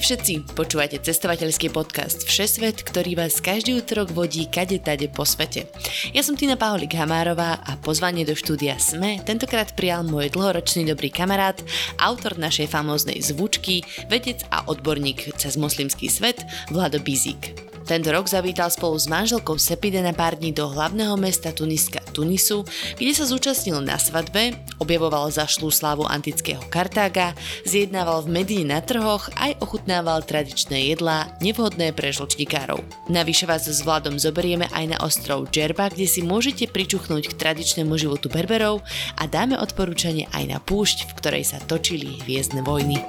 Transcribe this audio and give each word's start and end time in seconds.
Ahojte 0.00 0.16
všetci, 0.16 0.56
počúvate 0.56 0.96
cestovateľský 0.96 1.76
podcast 1.76 2.24
Všesvet, 2.24 2.88
ktorý 2.88 3.20
vás 3.20 3.36
každý 3.36 3.76
útorok 3.76 4.16
vodí 4.16 4.48
kade 4.48 4.80
tade 4.80 5.12
po 5.12 5.28
svete. 5.28 5.68
Ja 6.16 6.24
som 6.24 6.40
Tina 6.40 6.56
Paholik 6.56 6.96
Hamárová 6.96 7.60
a 7.60 7.76
pozvanie 7.76 8.24
do 8.24 8.32
štúdia 8.32 8.80
SME 8.80 9.20
tentokrát 9.28 9.76
prijal 9.76 10.08
môj 10.08 10.32
dlhoročný 10.32 10.88
dobrý 10.88 11.12
kamarát, 11.12 11.60
autor 12.00 12.40
našej 12.40 12.72
famóznej 12.72 13.20
zvučky, 13.20 13.84
vedec 14.08 14.40
a 14.48 14.64
odborník 14.72 15.36
cez 15.36 15.60
moslimský 15.60 16.08
svet 16.08 16.48
Vlado 16.72 16.96
Bizík. 16.96 17.69
Tento 17.90 18.14
rok 18.14 18.30
zavítal 18.30 18.70
spolu 18.70 18.94
s 18.94 19.10
manželkou 19.10 19.58
Sepide 19.58 19.98
na 19.98 20.14
pár 20.14 20.38
dní 20.38 20.54
do 20.54 20.70
hlavného 20.70 21.18
mesta 21.18 21.50
Tuniska 21.50 21.98
Tunisu, 22.14 22.62
kde 22.94 23.10
sa 23.10 23.26
zúčastnil 23.26 23.82
na 23.82 23.98
svadbe, 23.98 24.54
objavoval 24.78 25.26
zašlú 25.34 25.74
slávu 25.74 26.06
antického 26.06 26.62
Kartága, 26.70 27.34
zjednával 27.66 28.22
v 28.22 28.30
Medine 28.30 28.78
na 28.78 28.78
trhoch, 28.78 29.26
aj 29.34 29.58
ochutnával 29.58 30.22
tradičné 30.22 30.86
jedlá, 30.94 31.34
nevhodné 31.42 31.90
pre 31.90 32.14
žlčníkárov. 32.14 32.78
Navyše 33.10 33.50
vás 33.50 33.66
s 33.66 33.82
Vladom 33.82 34.22
zoberieme 34.22 34.70
aj 34.70 34.94
na 34.94 34.98
ostrov 35.02 35.50
Džerba, 35.50 35.90
kde 35.90 36.06
si 36.06 36.22
môžete 36.22 36.70
pričuchnúť 36.70 37.34
k 37.34 37.38
tradičnému 37.42 37.98
životu 37.98 38.30
Berberov 38.30 38.86
a 39.18 39.26
dáme 39.26 39.58
odporúčanie 39.58 40.30
aj 40.30 40.44
na 40.46 40.58
púšť, 40.62 41.10
v 41.10 41.12
ktorej 41.18 41.42
sa 41.42 41.58
točili 41.66 42.22
hviezdne 42.22 42.62
vojny. 42.62 43.02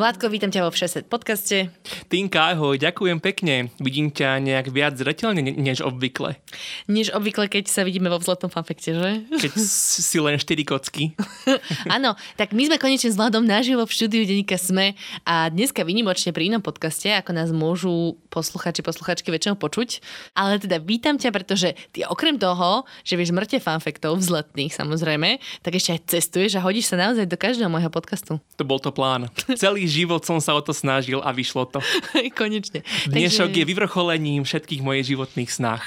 Vládko, 0.00 0.32
vítam 0.32 0.48
ťa 0.48 0.64
vo 0.64 0.72
Všeset 0.72 1.12
podcaste. 1.12 1.68
Tinka, 2.08 2.56
ahoj, 2.56 2.80
ďakujem 2.80 3.20
pekne. 3.20 3.68
Vidím 3.84 4.08
ťa 4.08 4.40
nejak 4.40 4.72
viac 4.72 4.96
zretelne 4.96 5.44
než 5.44 5.84
obvykle. 5.84 6.40
Než 6.88 7.12
obvykle, 7.12 7.52
keď 7.52 7.68
sa 7.68 7.84
vidíme 7.84 8.08
vo 8.08 8.16
vzletnom 8.16 8.48
fanfekte, 8.48 8.96
že? 8.96 9.10
Keď 9.28 9.52
si 9.60 10.16
len 10.16 10.40
4 10.40 10.56
kocky. 10.64 11.12
Áno, 12.00 12.16
tak 12.40 12.56
my 12.56 12.72
sme 12.72 12.80
konečne 12.80 13.12
s 13.12 13.20
Vladom 13.20 13.44
naživo 13.44 13.84
v 13.84 13.92
štúdiu 13.92 14.24
Denika 14.24 14.56
Sme 14.56 14.96
a 15.28 15.52
dneska 15.52 15.84
vynimočne 15.84 16.32
pri 16.32 16.48
inom 16.48 16.64
podcaste, 16.64 17.12
ako 17.12 17.36
nás 17.36 17.52
môžu 17.52 18.16
posluchači, 18.32 18.80
posluchačky 18.80 19.28
väčšinou 19.28 19.60
počuť. 19.60 20.00
Ale 20.32 20.56
teda 20.64 20.80
vítam 20.80 21.20
ťa, 21.20 21.28
pretože 21.28 21.76
ty 21.92 22.08
okrem 22.08 22.40
toho, 22.40 22.88
že 23.04 23.20
vieš 23.20 23.36
mŕte 23.36 23.60
fanfektov 23.60 24.16
vzletných 24.16 24.72
samozrejme, 24.72 25.36
tak 25.60 25.76
ešte 25.76 25.92
aj 25.92 26.00
cestuješ 26.08 26.56
a 26.56 26.64
hodíš 26.64 26.88
sa 26.88 26.96
naozaj 26.96 27.28
do 27.28 27.36
každého 27.36 27.68
môjho 27.68 27.92
podcastu. 27.92 28.40
To 28.56 28.64
bol 28.64 28.80
to 28.80 28.88
plán. 28.96 29.28
Celý 29.60 29.89
život 29.90 30.22
som 30.22 30.38
sa 30.38 30.54
o 30.54 30.62
to 30.62 30.70
snažil 30.70 31.20
a 31.20 31.34
vyšlo 31.34 31.66
to. 31.66 31.82
Konečne. 32.38 32.86
Dnešok 33.10 33.50
Takže... 33.50 33.58
je 33.60 33.68
vyvrcholením 33.68 34.42
všetkých 34.46 34.80
mojich 34.80 35.10
životných 35.10 35.50
snách. 35.50 35.84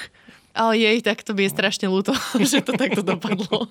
O 0.53 0.69
jej, 0.69 1.01
tak 1.01 1.25
to 1.25 1.33
by 1.33 1.49
je 1.49 1.55
strašne 1.55 1.89
ľúto, 1.89 2.13
že 2.51 2.61
to 2.61 2.77
takto 2.77 3.01
dopadlo. 3.01 3.65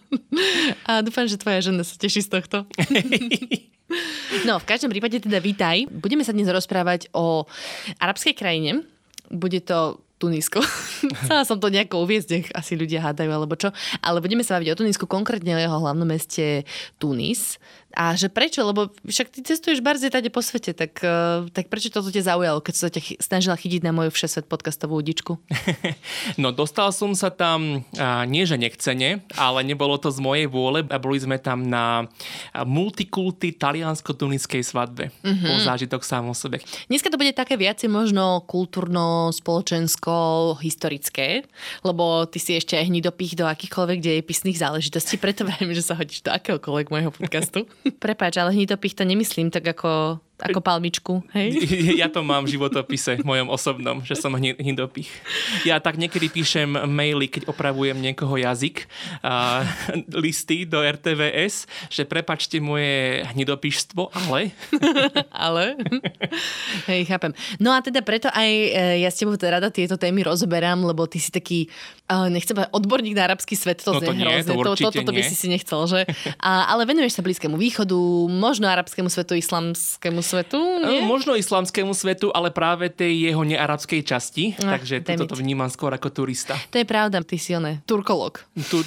A 0.82 1.04
dúfam, 1.04 1.30
že 1.30 1.38
tvoja 1.38 1.62
žena 1.62 1.86
sa 1.86 1.94
teší 1.94 2.24
z 2.24 2.28
tohto. 2.40 2.58
No, 4.48 4.56
v 4.56 4.64
každom 4.64 4.88
prípade 4.88 5.20
teda 5.20 5.36
vítaj. 5.36 5.84
Budeme 5.92 6.24
sa 6.24 6.32
dnes 6.32 6.48
rozprávať 6.48 7.12
o 7.12 7.44
arabskej 8.00 8.32
krajine. 8.32 8.88
Bude 9.28 9.60
to 9.60 10.00
Tunisko. 10.22 10.62
Chcela 11.26 11.42
som 11.42 11.58
to 11.58 11.66
nejako 11.66 12.06
uviezť, 12.06 12.28
nech 12.30 12.48
asi 12.54 12.78
ľudia 12.78 13.02
hádajú 13.02 13.30
alebo 13.34 13.58
čo. 13.58 13.74
Ale 13.98 14.22
budeme 14.22 14.46
sa 14.46 14.56
baviť 14.56 14.70
o 14.70 14.78
Tunisku, 14.78 15.04
konkrétne 15.10 15.58
o 15.58 15.60
jeho 15.60 15.82
hlavnom 15.82 16.06
meste 16.06 16.62
Tunis. 17.02 17.58
A 17.96 18.16
že 18.16 18.32
prečo? 18.32 18.64
Lebo 18.64 18.90
však 19.04 19.28
ty 19.32 19.40
cestuješ 19.44 19.84
barze 19.84 20.08
tade 20.08 20.28
po 20.32 20.40
svete, 20.40 20.72
tak, 20.72 20.98
uh, 21.04 21.48
tak 21.52 21.68
prečo 21.68 21.92
toto 21.92 22.08
ťa 22.08 22.34
zaujalo, 22.34 22.64
keď 22.64 22.74
sa 22.74 22.88
ťa 22.88 23.20
snažila 23.20 23.56
chytiť 23.56 23.80
na 23.84 23.92
moju 23.92 24.10
všesvet 24.12 24.48
podcastovú 24.48 24.98
udičku? 24.98 25.38
no 26.42 26.50
dostal 26.52 26.90
som 26.90 27.12
sa 27.12 27.28
tam, 27.28 27.84
uh, 27.96 28.24
nie 28.28 28.48
že 28.48 28.56
nechcene, 28.56 29.24
ale 29.36 29.60
nebolo 29.62 29.96
to 30.00 30.08
z 30.08 30.18
mojej 30.18 30.46
vôle 30.48 30.84
a 30.88 30.96
boli 30.96 31.18
sme 31.20 31.36
tam 31.36 31.64
na 31.64 32.08
multikulty 32.52 33.54
taliansko-tuniskej 33.56 34.64
svadbe. 34.64 35.12
Mm-hmm. 35.22 35.48
Po 35.48 35.54
zážitok 35.62 36.02
sám 36.02 36.28
o 36.28 36.34
sebe. 36.36 36.60
Dneska 36.88 37.12
to 37.12 37.20
bude 37.20 37.36
také 37.36 37.56
viacej 37.56 37.88
možno 37.92 38.44
kultúrno, 38.48 39.30
spoločensko, 39.30 40.56
historické, 40.60 41.44
lebo 41.84 42.24
ty 42.28 42.38
si 42.40 42.56
ešte 42.56 42.76
aj 42.76 42.88
hnidopich 42.88 43.36
do 43.36 43.44
akýchkoľvek 43.46 43.98
dejepisných 44.00 44.58
záležitostí, 44.58 45.20
preto 45.20 45.44
viem, 45.48 45.72
že 45.76 45.84
sa 45.84 45.98
hodíš 45.98 46.24
do 46.24 46.30
akéhokoľvek 46.32 46.86
môjho 46.88 47.10
podcastu. 47.12 47.68
Prepáč, 47.98 48.36
ale 48.36 48.52
hnitopich 48.52 48.94
to 48.94 49.04
nemyslím 49.04 49.50
tak 49.50 49.66
ako 49.66 50.18
ako 50.42 50.60
palmičku, 50.60 51.22
hej? 51.30 51.54
Ja 52.02 52.10
to 52.10 52.26
mám 52.26 52.42
v 52.42 52.58
životopise, 52.58 53.20
v 53.20 53.24
mojom 53.26 53.48
osobnom, 53.52 54.02
že 54.02 54.18
som 54.18 54.34
hnidopich. 54.34 55.06
Ja 55.62 55.78
tak 55.78 56.00
niekedy 56.00 56.26
píšem 56.26 56.74
maily, 56.90 57.30
keď 57.30 57.46
opravujem 57.46 57.94
niekoho 58.02 58.34
jazyk, 58.34 58.90
a 59.22 59.62
listy 60.24 60.66
do 60.66 60.82
RTVS, 60.82 61.70
že 61.92 62.02
prepačte 62.02 62.58
moje 62.58 63.22
hnidopištvo, 63.34 64.10
ale... 64.10 64.50
ale? 65.46 65.78
Hej, 66.90 67.06
chápem. 67.06 67.30
No 67.62 67.70
a 67.70 67.78
teda 67.84 68.02
preto 68.02 68.26
aj 68.32 68.50
e, 68.50 69.06
ja 69.06 69.10
s 69.12 69.20
tebou 69.22 69.38
rada 69.38 69.70
tieto 69.70 69.94
témy 69.94 70.26
rozoberám, 70.26 70.82
lebo 70.82 71.06
ty 71.06 71.22
si 71.22 71.30
taký, 71.30 71.70
e, 72.10 72.16
nechcem 72.32 72.58
povedať, 72.58 72.72
odborník 72.74 73.14
na 73.14 73.30
arabský 73.30 73.54
svet, 73.54 73.84
to 73.84 73.94
no 73.94 74.00
to 74.02 74.10
nie, 74.10 74.26
hrozne. 74.26 74.54
To, 74.58 74.74
to, 74.74 74.90
to, 74.90 75.00
to 75.06 75.12
by 75.12 75.22
si 75.22 75.36
si 75.38 75.46
nechcel, 75.46 75.86
že? 75.86 76.00
A, 76.42 76.72
ale 76.72 76.88
venuješ 76.88 77.20
sa 77.20 77.22
Blízkému 77.22 77.54
východu, 77.54 77.98
možno 78.26 78.66
arabskému 78.66 79.06
svetu, 79.12 79.38
islamskému 79.38 80.24
svetu? 80.32 80.56
Nie? 80.80 81.04
Možno 81.04 81.36
islamskému 81.36 81.92
svetu, 81.92 82.32
ale 82.32 82.48
práve 82.48 82.88
tej 82.88 83.28
jeho 83.28 83.44
nearabskej 83.44 84.00
časti. 84.00 84.56
No, 84.64 84.72
takže 84.72 85.04
toto 85.04 85.28
to 85.28 85.36
vnímam 85.36 85.68
skôr 85.68 85.92
ako 85.92 86.08
turista. 86.08 86.56
To 86.72 86.80
je 86.80 86.88
pravda, 86.88 87.20
ty 87.20 87.36
si 87.36 87.52
oné, 87.52 87.84
turkolog. 87.84 88.40
Tu, 88.56 88.80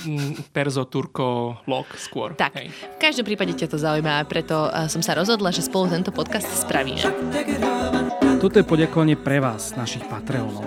perzo, 0.50 0.90
turkolog 0.90 1.86
skôr. 2.02 2.34
Tak, 2.34 2.58
Hej. 2.58 2.74
v 2.74 2.98
každom 2.98 3.26
prípade 3.30 3.54
ťa 3.54 3.70
to 3.70 3.78
zaujíma 3.78 4.20
a 4.20 4.28
preto 4.28 4.68
som 4.90 5.06
sa 5.06 5.14
rozhodla, 5.14 5.54
že 5.54 5.62
spolu 5.62 5.94
tento 5.94 6.10
podcast 6.10 6.50
spravíme. 6.50 7.06
Toto 8.42 8.58
je 8.58 8.66
poďakovanie 8.66 9.16
pre 9.16 9.38
vás, 9.38 9.78
našich 9.78 10.04
Patreonov. 10.10 10.66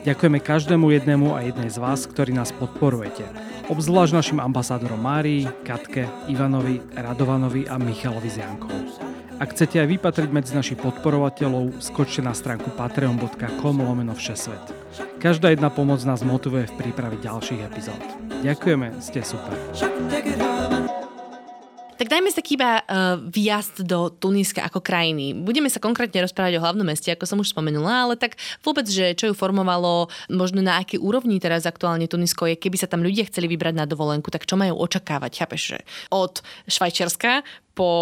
Ďakujeme 0.00 0.40
každému 0.40 0.96
jednému 0.96 1.36
a 1.36 1.44
jednej 1.44 1.68
z 1.68 1.76
vás, 1.76 2.08
ktorí 2.08 2.32
nás 2.32 2.56
podporujete. 2.56 3.20
Obzvlášť 3.68 4.16
našim 4.16 4.38
ambasádorom 4.40 4.96
Márii, 4.96 5.44
Katke, 5.62 6.08
Ivanovi, 6.26 6.80
Radovanovi 6.96 7.68
a 7.68 7.76
Michalovi 7.76 8.32
Ziankov. 8.32 8.72
Ak 9.40 9.56
chcete 9.56 9.80
aj 9.80 9.88
vypatriť 9.88 10.28
medzi 10.28 10.52
našich 10.52 10.76
podporovateľov, 10.84 11.80
skočte 11.80 12.20
na 12.20 12.36
stránku 12.36 12.76
patreon.com 12.76 13.72
lomeno 13.80 14.12
všesvet. 14.12 14.60
Každá 15.16 15.56
jedna 15.56 15.72
pomoc 15.72 16.04
nás 16.04 16.20
motivuje 16.20 16.68
v 16.68 16.76
príprave 16.76 17.16
ďalších 17.24 17.64
epizód. 17.64 17.96
Ďakujeme, 18.44 19.00
ste 19.00 19.24
super. 19.24 19.56
Tak 21.96 22.08
dajme 22.08 22.28
sa 22.28 22.44
kýba 22.44 22.84
uh, 22.84 23.16
výjazd 23.16 23.84
do 23.88 24.12
Tuniska 24.12 24.60
ako 24.60 24.84
krajiny. 24.84 25.32
Budeme 25.32 25.72
sa 25.72 25.80
konkrétne 25.80 26.20
rozprávať 26.24 26.56
o 26.56 26.64
hlavnom 26.64 26.84
meste, 26.84 27.08
ako 27.08 27.24
som 27.24 27.40
už 27.40 27.56
spomenula, 27.56 28.08
ale 28.08 28.20
tak 28.20 28.36
vôbec, 28.60 28.88
že 28.88 29.16
čo 29.16 29.32
ju 29.32 29.34
formovalo, 29.36 30.12
možno 30.28 30.60
na 30.60 30.76
aký 30.80 31.00
úrovni 31.00 31.40
teraz 31.40 31.64
aktuálne 31.64 32.08
Tunisko 32.08 32.44
je, 32.44 32.60
keby 32.60 32.76
sa 32.76 32.92
tam 32.92 33.00
ľudia 33.00 33.24
chceli 33.24 33.48
vybrať 33.48 33.72
na 33.72 33.88
dovolenku, 33.88 34.28
tak 34.28 34.44
čo 34.44 34.60
majú 34.60 34.80
očakávať, 34.80 35.32
chápeš, 35.44 35.62
že 35.64 35.78
od 36.12 36.44
Švajčiarska 36.68 37.40
po 37.76 37.92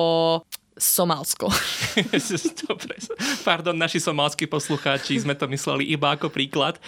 Somálsko. 0.78 1.51
Dobre, 2.71 2.95
pardon, 3.42 3.75
naši 3.75 3.98
somálski 3.98 4.47
poslucháči, 4.47 5.19
sme 5.19 5.34
to 5.34 5.51
mysleli 5.51 5.84
iba 5.91 6.15
ako 6.15 6.30
príklad. 6.30 6.78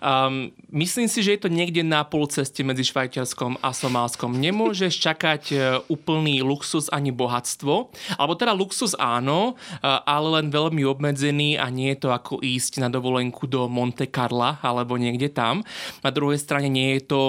Um, 0.00 0.50
myslím 0.72 1.06
si, 1.06 1.20
že 1.20 1.36
je 1.36 1.40
to 1.44 1.52
niekde 1.52 1.84
na 1.84 2.02
pol 2.02 2.24
ceste 2.26 2.64
medzi 2.64 2.88
Švajčiarskom 2.88 3.60
a 3.60 3.70
Somálskom. 3.76 4.32
Nemôžeš 4.34 4.96
čakať 4.96 5.42
e, 5.52 5.56
úplný 5.92 6.40
luxus 6.40 6.88
ani 6.88 7.12
bohatstvo, 7.12 7.92
alebo 8.16 8.34
teda 8.34 8.56
luxus 8.56 8.96
áno, 8.96 9.54
e, 9.54 9.84
ale 9.84 10.40
len 10.40 10.48
veľmi 10.48 10.82
obmedzený 10.88 11.60
a 11.60 11.68
nie 11.68 11.92
je 11.92 12.08
to 12.08 12.16
ako 12.16 12.40
ísť 12.40 12.80
na 12.80 12.88
dovolenku 12.88 13.44
do 13.44 13.68
Monte 13.68 14.08
Carla 14.08 14.56
alebo 14.64 14.96
niekde 14.96 15.28
tam. 15.28 15.60
Na 16.00 16.08
druhej 16.08 16.40
strane 16.40 16.72
nie 16.72 16.96
je 16.96 17.02
to 17.04 17.20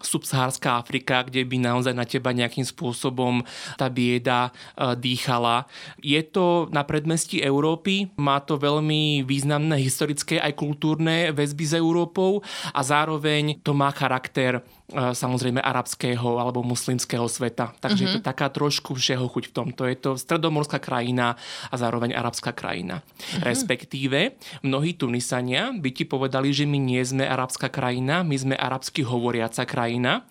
subsahárska 0.00 0.80
Afrika, 0.80 1.22
kde 1.22 1.44
by 1.44 1.56
naozaj 1.60 1.94
na 1.94 2.08
teba 2.08 2.32
nejakým 2.32 2.64
spôsobom 2.64 3.44
tá 3.76 3.86
bieda 3.92 4.50
e, 4.50 4.96
dýchala. 4.96 5.68
Je 6.00 6.20
to 6.24 6.66
na 6.72 6.82
predmestí 6.82 7.44
Európy, 7.44 8.10
má 8.16 8.40
to 8.40 8.56
veľmi 8.56 9.22
významné 9.24 9.76
historické 9.80 10.40
aj 10.40 10.56
kultúrne 10.56 11.30
väzby 11.36 11.64
s 11.64 11.74
Európou 11.76 12.40
a 12.72 12.80
zároveň 12.80 13.60
to 13.60 13.76
má 13.76 13.92
charakter 13.92 14.64
samozrejme 14.90 15.62
arabského 15.62 16.38
alebo 16.38 16.60
muslimského 16.66 17.26
sveta. 17.30 17.72
Takže 17.78 18.04
mm-hmm. 18.04 18.04
je 18.04 18.14
to 18.18 18.22
mhm. 18.22 18.28
taká 18.28 18.46
trošku 18.50 18.94
všeho 18.98 19.26
chuť 19.30 19.44
v 19.50 19.54
tomto. 19.54 19.82
Je 19.86 19.96
to 19.98 20.10
stredomorská 20.18 20.82
krajina 20.82 21.38
a 21.70 21.74
zároveň 21.78 22.14
arabská 22.14 22.50
krajina. 22.52 23.00
Mm-hmm. 23.00 23.42
Respektíve 23.46 24.18
mnohí 24.66 24.94
Tunisania 24.98 25.70
by 25.70 25.90
ti 25.94 26.04
povedali, 26.04 26.50
že 26.50 26.66
my 26.66 26.78
nie 26.78 27.02
sme 27.02 27.24
arabská 27.24 27.70
krajina, 27.70 28.26
my 28.26 28.36
sme 28.36 28.54
arabsky 28.58 29.06
hovoriaca 29.06 29.62
krajina, 29.64 30.26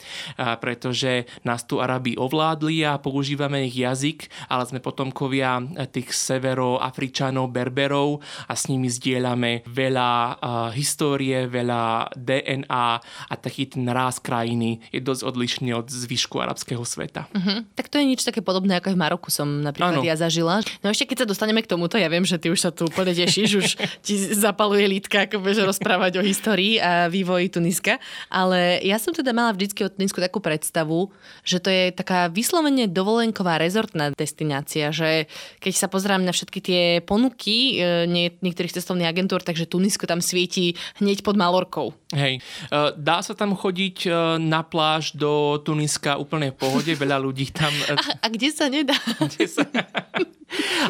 pretože 0.59 1.25
nás 1.47 1.63
tu 1.63 1.79
Arabi 1.79 2.19
ovládli 2.19 2.83
a 2.83 2.99
používame 2.99 3.65
ich 3.65 3.79
jazyk, 3.79 4.27
ale 4.51 4.67
sme 4.67 4.83
potomkovia 4.83 5.63
tých 5.89 6.11
severoafričanov, 6.11 7.51
berberov 7.51 8.19
a 8.45 8.53
s 8.53 8.67
nimi 8.67 8.91
zdieľame 8.91 9.63
veľa 9.67 10.41
histórie, 10.75 11.47
veľa 11.47 12.13
DNA 12.13 12.87
a 13.29 13.33
taký 13.39 13.71
ten 13.71 13.87
ráz 13.87 14.19
krajiny 14.49 14.81
je 14.89 14.97
dosť 14.97 15.21
odlišný 15.29 15.69
od 15.77 15.85
zvyšku 15.85 16.41
arabského 16.41 16.81
sveta. 16.81 17.29
Uh-huh. 17.29 17.61
Tak 17.77 17.93
to 17.93 18.01
je 18.01 18.05
nič 18.09 18.25
také 18.25 18.41
podobné, 18.41 18.81
ako 18.81 18.89
aj 18.89 18.95
v 18.97 19.01
Maroku 19.05 19.29
som 19.29 19.45
napríklad 19.61 20.01
ano. 20.01 20.09
ja 20.09 20.17
zažila. 20.17 20.65
No 20.81 20.89
ešte 20.89 21.05
keď 21.05 21.21
sa 21.21 21.27
dostaneme 21.29 21.61
k 21.61 21.69
tomuto, 21.69 22.01
ja 22.01 22.09
viem, 22.09 22.25
že 22.25 22.41
ty 22.41 22.49
už 22.49 22.57
sa 22.57 22.73
tu 22.73 22.89
úplne 22.89 23.13
tešíš, 23.13 23.49
už 23.61 23.69
ti 24.01 24.17
zapaluje 24.33 24.89
lítka, 24.89 25.29
ako 25.29 25.45
budeš 25.45 25.69
rozprávať 25.69 26.17
o 26.17 26.25
histórii 26.25 26.81
a 26.81 27.05
vývoji 27.13 27.53
Tuniska, 27.53 28.01
ale 28.33 28.81
ja 28.81 28.97
som 28.97 29.13
teda 29.13 29.29
mala 29.37 29.53
vždycky 29.53 29.85
o 29.85 29.93
Tunisku 29.93 30.17
takú 30.17 30.41
predstavu, 30.41 31.13
že 31.45 31.61
to 31.61 31.69
je 31.69 31.93
taká 31.93 32.25
vyslovene 32.33 32.89
dovolenková 32.89 33.61
rezortná 33.61 34.09
destinácia, 34.17 34.89
že 34.89 35.29
keď 35.61 35.73
sa 35.77 35.87
pozerám 35.91 36.25
na 36.25 36.33
všetky 36.33 36.57
tie 36.57 36.83
ponuky 37.05 37.77
e, 37.77 38.09
nie, 38.09 38.33
niektorých 38.41 38.73
cestovných 38.73 39.13
agentúr, 39.13 39.45
takže 39.45 39.69
Tunisko 39.69 40.09
tam 40.09 40.25
svieti 40.25 40.73
hneď 40.97 41.21
pod 41.21 41.37
Malorkou. 41.37 41.93
Hej, 42.15 42.41
e, 42.41 42.79
dá 42.97 43.21
sa 43.21 43.37
tam 43.37 43.53
chodiť 43.53 43.97
e, 44.07 44.38
na 44.47 44.63
pláž 44.63 45.11
do 45.11 45.59
Tuniska 45.59 46.15
úplne 46.15 46.55
v 46.55 46.57
pohode, 46.63 46.91
veľa 46.95 47.19
ľudí 47.19 47.51
tam... 47.51 47.69
A, 47.91 48.23
a 48.23 48.27
kde 48.31 48.49
sa 48.55 48.71
nedá? 48.71 48.95
Kde 49.19 49.45
sa... 49.45 49.67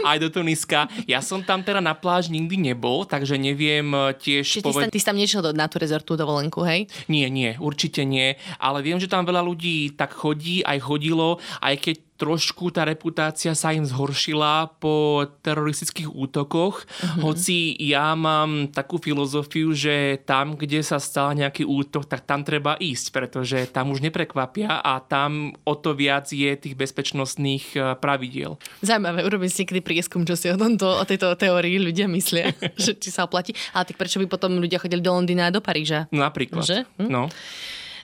Aj 0.05 0.15
do 0.21 0.29
Tuniska. 0.31 0.87
Ja 1.03 1.19
som 1.19 1.43
tam 1.43 1.65
teda 1.65 1.83
na 1.83 1.97
pláž 1.97 2.31
nikdy 2.31 2.55
nebol, 2.55 3.03
takže 3.03 3.35
neviem 3.35 3.91
tiež 4.15 4.45
Čiže 4.45 4.63
poved... 4.63 4.87
ty, 4.87 4.95
ty 4.95 4.99
si 5.01 5.07
tam 5.09 5.17
nešiel 5.19 5.41
do, 5.43 5.51
na 5.51 5.67
tú 5.67 5.81
rezortu 5.81 6.15
dovolenku, 6.15 6.63
hej? 6.63 6.87
Nie, 7.11 7.27
nie, 7.27 7.57
určite 7.59 8.07
nie. 8.07 8.39
Ale 8.61 8.79
viem, 8.85 9.01
že 9.01 9.11
tam 9.11 9.27
veľa 9.27 9.43
ľudí 9.43 9.97
tak 9.99 10.15
chodí, 10.15 10.63
aj 10.63 10.79
chodilo, 10.79 11.43
aj 11.59 11.75
keď 11.75 11.95
trošku 12.19 12.67
tá 12.75 12.83
reputácia 12.83 13.55
sa 13.55 13.71
im 13.71 13.87
zhoršila 13.87 14.75
po 14.83 15.23
teroristických 15.39 16.11
útokoch, 16.11 16.83
uh-huh. 16.83 17.31
hoci 17.31 17.79
ja 17.79 18.11
mám 18.19 18.67
takú 18.75 18.99
filozofiu, 18.99 19.71
že 19.71 20.19
tam, 20.27 20.59
kde 20.59 20.83
sa 20.83 20.99
stal 20.99 21.31
nejaký 21.31 21.63
útok, 21.63 22.03
tak 22.03 22.27
tam 22.27 22.43
treba 22.43 22.75
ísť, 22.75 23.05
pretože 23.15 23.57
tam 23.71 23.95
už 23.95 24.03
neprekvapia 24.03 24.83
a 24.83 24.99
tam 24.99 25.55
o 25.63 25.73
to 25.79 25.95
viac 25.95 26.27
je 26.27 26.51
tých 26.59 26.75
bezpečnostných 26.75 27.65
e, 27.79 27.79
pravidiel. 27.95 28.59
Zaujímavé, 28.83 29.23
urobím 29.23 29.47
si 29.47 29.63
niekedy 29.63 29.79
prieskum, 29.79 30.27
čo 30.27 30.35
si 30.35 30.51
o, 30.51 30.59
tomto, 30.59 30.99
o 30.99 31.03
tejto 31.07 31.31
teórii 31.39 31.79
ľudia 31.79 32.11
myslia, 32.11 32.51
že 32.83 32.99
či 32.99 33.15
sa 33.15 33.23
oplatí. 33.23 33.55
Ale 33.71 33.87
tak 33.87 33.95
prečo 33.95 34.19
by 34.19 34.27
potom 34.27 34.59
ľudia 34.59 34.83
chodili 34.83 34.99
do 34.99 35.15
Londýna 35.15 35.47
a 35.47 35.55
do 35.55 35.63
Paríža? 35.63 36.11
Napríklad. 36.11 36.67
Že? 36.67 36.83
Hm? 36.99 37.07
No. 37.07 37.31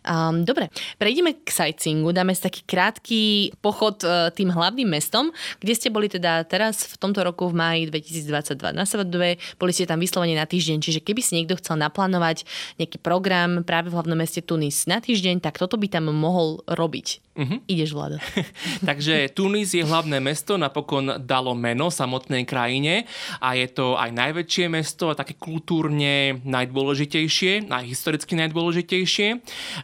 Um, 0.06 0.46
dobre, 0.46 0.70
prejdeme 1.02 1.34
k 1.42 1.50
sightseeingu. 1.50 2.14
Dáme 2.14 2.38
si 2.38 2.46
taký 2.46 2.62
krátky 2.62 3.22
pochod 3.58 3.98
uh, 4.06 4.30
tým 4.30 4.54
hlavným 4.54 4.86
mestom, 4.86 5.34
kde 5.58 5.74
ste 5.74 5.90
boli 5.90 6.06
teda 6.06 6.46
teraz 6.46 6.86
v 6.86 6.96
tomto 7.02 7.26
roku 7.26 7.50
v 7.50 7.58
máji 7.58 7.82
2022 7.90 8.78
na 8.78 8.86
Savadove. 8.86 9.42
Boli 9.58 9.72
ste 9.74 9.90
tam 9.90 9.98
vyslovene 9.98 10.38
na 10.38 10.46
týždeň, 10.46 10.78
čiže 10.78 11.02
keby 11.02 11.22
si 11.26 11.42
niekto 11.42 11.58
chcel 11.58 11.82
naplánovať 11.82 12.46
nejaký 12.78 13.02
program 13.02 13.66
práve 13.66 13.90
v 13.90 13.98
hlavnom 13.98 14.18
meste 14.18 14.46
Tunis 14.46 14.86
na 14.86 15.02
týždeň, 15.02 15.42
tak 15.42 15.58
toto 15.58 15.82
by 15.82 15.90
tam 15.90 16.14
mohol 16.14 16.62
robiť. 16.70 17.25
Uh-huh. 17.36 17.60
Ideš, 17.68 17.92
Vlado. 17.92 18.16
Takže 18.88 19.28
Tunis 19.36 19.76
je 19.76 19.84
hlavné 19.84 20.24
mesto, 20.24 20.56
napokon 20.56 21.20
dalo 21.20 21.52
meno 21.52 21.92
samotnej 21.92 22.48
krajine 22.48 23.04
a 23.44 23.60
je 23.60 23.68
to 23.76 24.00
aj 24.00 24.08
najväčšie 24.16 24.72
mesto 24.72 25.12
a 25.12 25.20
také 25.20 25.36
kultúrne 25.36 26.40
najdôležitejšie, 26.48 27.68
aj 27.68 27.84
historicky 27.84 28.40
najdôležitejšie. 28.40 29.28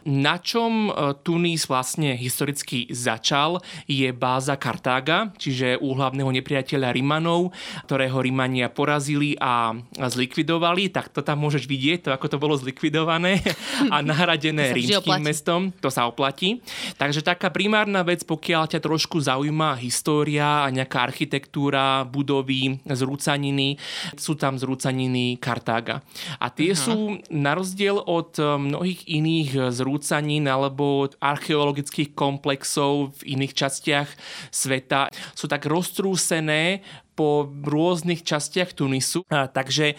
Na 0.08 0.40
čom 0.40 0.88
e, 0.88 1.12
Tunis 1.20 1.68
vlastne 1.68 2.16
historicky 2.16 2.88
začal 2.88 3.60
je 3.84 4.08
báza 4.16 4.56
Kartága, 4.56 5.36
čiže 5.36 5.76
u 5.76 5.92
hlavného 5.92 6.32
nepriateľa 6.32 6.88
Rimanov, 6.88 7.52
ktorého 7.84 8.16
Rimania 8.24 8.72
porazili 8.72 9.36
a 9.36 9.76
zlikvidovali, 9.92 10.88
tak 10.88 11.12
to 11.12 11.20
tam 11.20 11.44
môžeš 11.44 11.68
vidieť, 11.68 12.08
to 12.08 12.10
ako 12.16 12.32
to 12.32 12.40
bolo 12.40 12.56
zlikvidované 12.56 13.44
a 13.92 14.00
nahradené 14.00 14.72
rímským 14.72 15.20
mestom, 15.20 15.68
to 15.84 15.92
sa 15.92 16.08
oplatí. 16.08 16.64
Takže 16.96 17.20
tak 17.20 17.41
taká 17.42 17.58
primárna 17.58 18.06
vec, 18.06 18.22
pokiaľ 18.22 18.70
ťa 18.70 18.78
trošku 18.78 19.18
zaujíma 19.18 19.74
história 19.82 20.62
a 20.62 20.70
nejaká 20.70 21.02
architektúra, 21.02 22.06
budovy, 22.06 22.78
zrúcaniny, 22.86 23.82
sú 24.14 24.38
tam 24.38 24.54
zrúcaniny 24.54 25.42
Kartága. 25.42 26.06
A 26.38 26.54
tie 26.54 26.70
uh-huh. 26.70 26.86
sú 26.86 27.18
na 27.34 27.58
rozdiel 27.58 27.98
od 27.98 28.38
eh, 28.38 28.46
mnohých 28.46 29.10
iných 29.10 29.74
zrúcanín 29.74 30.46
alebo 30.46 31.10
archeologických 31.18 32.14
komplexov 32.14 33.18
v 33.18 33.34
iných 33.34 33.58
častiach 33.58 34.08
sveta, 34.54 35.10
sú 35.34 35.50
tak 35.50 35.66
roztrúsené 35.66 36.86
po 37.12 37.44
rôznych 37.48 38.24
častiach 38.24 38.72
Tunisu. 38.72 39.22
Takže 39.28 39.94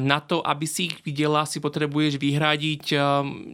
na 0.00 0.18
to, 0.20 0.44
aby 0.44 0.68
si 0.68 0.92
ich 0.92 1.00
videla, 1.00 1.48
si 1.48 1.58
potrebuješ 1.64 2.20
vyhradiť 2.20 2.92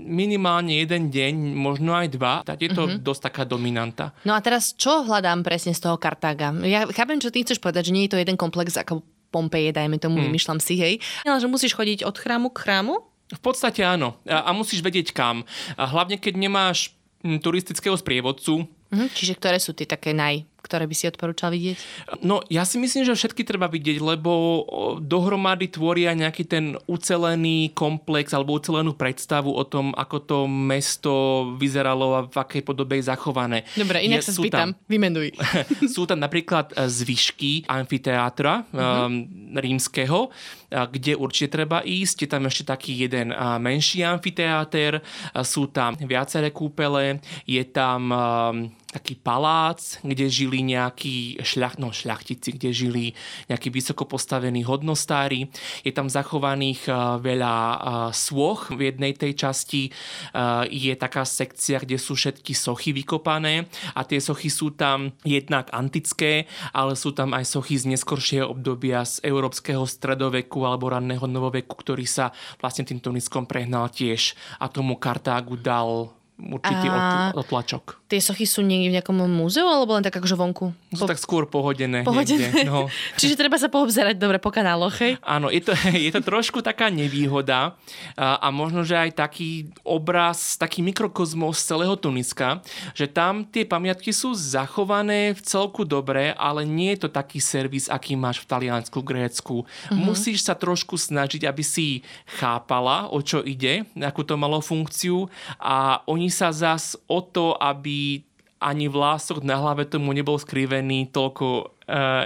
minimálne 0.07 0.83
jeden 0.83 1.09
deň, 1.09 1.35
možno 1.55 1.95
aj 1.95 2.09
dva. 2.15 2.35
Tak 2.43 2.59
je 2.59 2.71
to 2.75 2.85
mm-hmm. 2.91 3.03
dosť 3.07 3.23
taká 3.31 3.43
dominanta. 3.47 4.11
No 4.27 4.35
a 4.35 4.43
teraz 4.43 4.75
čo 4.75 5.07
hľadám 5.07 5.47
presne 5.47 5.73
z 5.75 5.87
toho 5.87 5.97
Kartága? 5.97 6.51
Ja 6.67 6.87
chápem, 6.91 7.23
čo 7.23 7.31
ty 7.31 7.47
chceš 7.47 7.63
povedať, 7.63 7.91
že 7.91 7.95
nie 7.95 8.11
je 8.11 8.19
to 8.19 8.21
jeden 8.21 8.35
komplex 8.35 8.75
ako 8.75 9.07
Pompeje, 9.29 9.77
dajme 9.77 10.01
tomu, 10.01 10.17
hmm. 10.17 10.33
vymýšľam 10.33 10.57
si, 10.57 10.81
hej. 10.81 11.05
Ale 11.29 11.37
že 11.37 11.53
musíš 11.53 11.77
chodiť 11.77 12.01
od 12.09 12.17
chrámu 12.17 12.49
k 12.49 12.65
chrámu? 12.65 12.97
V 13.29 13.41
podstate 13.45 13.85
áno. 13.85 14.17
A, 14.25 14.49
a 14.49 14.51
musíš 14.57 14.81
vedieť 14.81 15.13
kam. 15.13 15.45
A 15.77 15.85
hlavne, 15.85 16.17
keď 16.17 16.41
nemáš 16.41 16.97
turistického 17.21 17.93
sprievodcu. 17.93 18.65
Mhm, 18.89 19.13
čiže 19.13 19.37
ktoré 19.37 19.61
sú 19.61 19.77
tie 19.77 19.85
také 19.85 20.17
naj 20.17 20.49
ktoré 20.59 20.85
by 20.91 20.95
si 20.95 21.07
odporúčal 21.07 21.55
vidieť? 21.55 21.77
No, 22.21 22.43
ja 22.51 22.67
si 22.67 22.77
myslím, 22.77 23.07
že 23.07 23.15
všetky 23.15 23.47
treba 23.47 23.71
vidieť, 23.71 24.03
lebo 24.03 24.65
dohromady 24.99 25.71
tvoria 25.71 26.13
nejaký 26.13 26.45
ten 26.45 26.75
ucelený 26.91 27.73
komplex 27.73 28.35
alebo 28.35 28.59
ucelenú 28.59 28.93
predstavu 28.93 29.55
o 29.55 29.65
tom, 29.65 29.95
ako 29.95 30.17
to 30.27 30.39
mesto 30.51 31.13
vyzeralo 31.57 32.07
a 32.19 32.21
v 32.27 32.37
akej 32.37 32.63
podobe 32.67 32.99
je 32.99 33.09
zachované. 33.09 33.65
Dobre, 33.79 34.03
inak 34.05 34.21
je, 34.21 34.27
sa 34.29 34.33
spýtam, 34.35 34.75
tam, 34.75 34.83
vymenuj. 34.91 35.33
sú 35.95 36.05
tam 36.05 36.19
napríklad 36.19 36.75
e, 36.75 36.91
zvyšky 36.91 37.65
amfiteátra 37.71 38.67
uh-huh. 38.69 39.07
um, 39.07 39.25
rímskeho, 39.55 40.29
kde 40.69 41.17
určite 41.17 41.57
treba 41.57 41.81
ísť. 41.81 42.27
Je 42.27 42.29
tam 42.29 42.45
ešte 42.45 42.69
taký 42.69 42.93
jeden 42.93 43.33
menší 43.33 44.05
amfiteáter, 44.05 45.01
sú 45.41 45.73
tam 45.73 45.97
viaceré 45.97 46.53
kúpele, 46.53 47.25
je 47.49 47.65
tam 47.65 48.13
um, 48.13 48.69
taký 48.89 49.21
palác, 49.21 50.01
kde 50.01 50.33
žili 50.33 50.65
nejakí 50.65 51.45
šľach, 51.45 51.77
no, 51.77 51.93
šľachtici, 51.93 52.57
kde 52.57 52.71
žili 52.73 53.05
nejakí 53.53 53.69
vysoko 53.69 54.09
postavení 54.09 54.65
hodnostári. 54.65 55.53
Je 55.85 55.93
tam 55.93 56.09
zachovaných 56.09 56.89
uh, 56.89 57.21
veľa 57.21 57.55
uh, 57.55 57.77
sôch. 58.17 58.73
V 58.73 58.89
jednej 58.89 59.13
tej 59.13 59.37
časti 59.37 59.93
uh, 59.93 60.65
je 60.73 60.97
taká 60.97 61.29
sekcia, 61.29 61.85
kde 61.85 62.01
sú 62.01 62.17
všetky 62.17 62.57
sochy 62.57 62.97
vykopané 62.97 63.69
a 63.93 64.09
tie 64.09 64.25
sochy 64.25 64.49
sú 64.49 64.73
tam 64.73 65.13
jednak 65.21 65.69
antické, 65.77 66.49
ale 66.73 66.97
sú 66.97 67.13
tam 67.13 67.37
aj 67.37 67.45
sochy 67.45 67.77
z 67.77 67.93
neskoršieho 67.93 68.49
obdobia 68.49 69.05
z 69.05 69.21
európskeho 69.21 69.85
stredoveku 69.85 70.65
alebo 70.65 70.89
ranného 70.89 71.29
novoveku, 71.29 71.77
ktorý 71.77 72.09
sa 72.09 72.33
vlastne 72.57 72.89
tým 72.89 73.05
Tuniskom 73.05 73.45
prehnal 73.45 73.93
tiež 73.93 74.33
a 74.57 74.73
tomu 74.73 74.97
Kartágu 74.97 75.61
dal 75.61 76.18
určitý 76.39 76.87
a... 76.87 77.35
otlačok. 77.35 77.99
Tie 78.09 78.23
sochy 78.23 78.47
sú 78.49 78.63
niekde 78.63 78.89
v 78.89 78.97
nejakom 78.97 79.27
múzeu 79.27 79.67
alebo 79.67 79.93
len 79.99 80.07
tak 80.07 80.17
akože 80.17 80.39
vonku? 80.39 80.71
Sú 80.95 81.05
po... 81.05 81.11
tak 81.11 81.19
skôr 81.19 81.45
pohodené. 81.51 82.07
Pohodené. 82.07 82.49
Niekde, 82.49 82.71
no. 82.71 82.87
Čiže 83.21 83.35
treba 83.35 83.59
sa 83.59 83.67
poobzerať 83.69 84.17
dobre 84.17 84.39
po 84.39 84.55
kanáloch, 84.55 84.97
hej? 85.03 85.19
Áno, 85.21 85.51
je 85.51 85.61
to, 85.61 85.75
je 86.07 86.09
to 86.15 86.23
trošku 86.23 86.63
taká 86.63 86.89
nevýhoda 86.89 87.75
a, 88.15 88.39
a 88.39 88.49
možno, 88.55 88.87
že 88.87 88.95
aj 88.97 89.19
taký 89.19 89.69
obraz, 89.83 90.55
taký 90.57 90.81
mikrokozmos 90.81 91.59
celého 91.59 91.99
Tuniska, 91.99 92.63
že 92.95 93.11
tam 93.11 93.43
tie 93.43 93.67
pamiatky 93.67 94.15
sú 94.15 94.33
zachované 94.33 95.35
v 95.35 95.41
celku 95.43 95.83
dobre, 95.83 96.33
ale 96.39 96.63
nie 96.63 96.95
je 96.95 97.05
to 97.05 97.09
taký 97.11 97.43
servis, 97.43 97.91
aký 97.91 98.15
máš 98.15 98.41
v 98.47 98.49
Taliansku, 98.49 99.03
Grécku. 99.03 99.67
Mm-hmm. 99.67 99.99
Musíš 99.99 100.47
sa 100.47 100.55
trošku 100.55 100.95
snažiť, 100.95 101.45
aby 101.45 101.67
si 101.67 102.07
chápala, 102.39 103.11
o 103.11 103.19
čo 103.21 103.43
ide, 103.43 103.85
akú 103.99 104.23
to 104.23 104.39
malo 104.39 104.63
funkciu 104.63 105.27
a 105.59 106.01
oni 106.07 106.28
sa 106.29 106.55
zas 106.55 106.97
o 107.09 107.21
to, 107.21 107.57
aby 107.59 108.25
ani 108.59 108.91
vlások 108.91 109.47
na 109.47 109.55
hlave 109.55 109.87
tomu 109.87 110.11
nebol 110.11 110.35
skrivený 110.35 111.15
toľko 111.15 111.78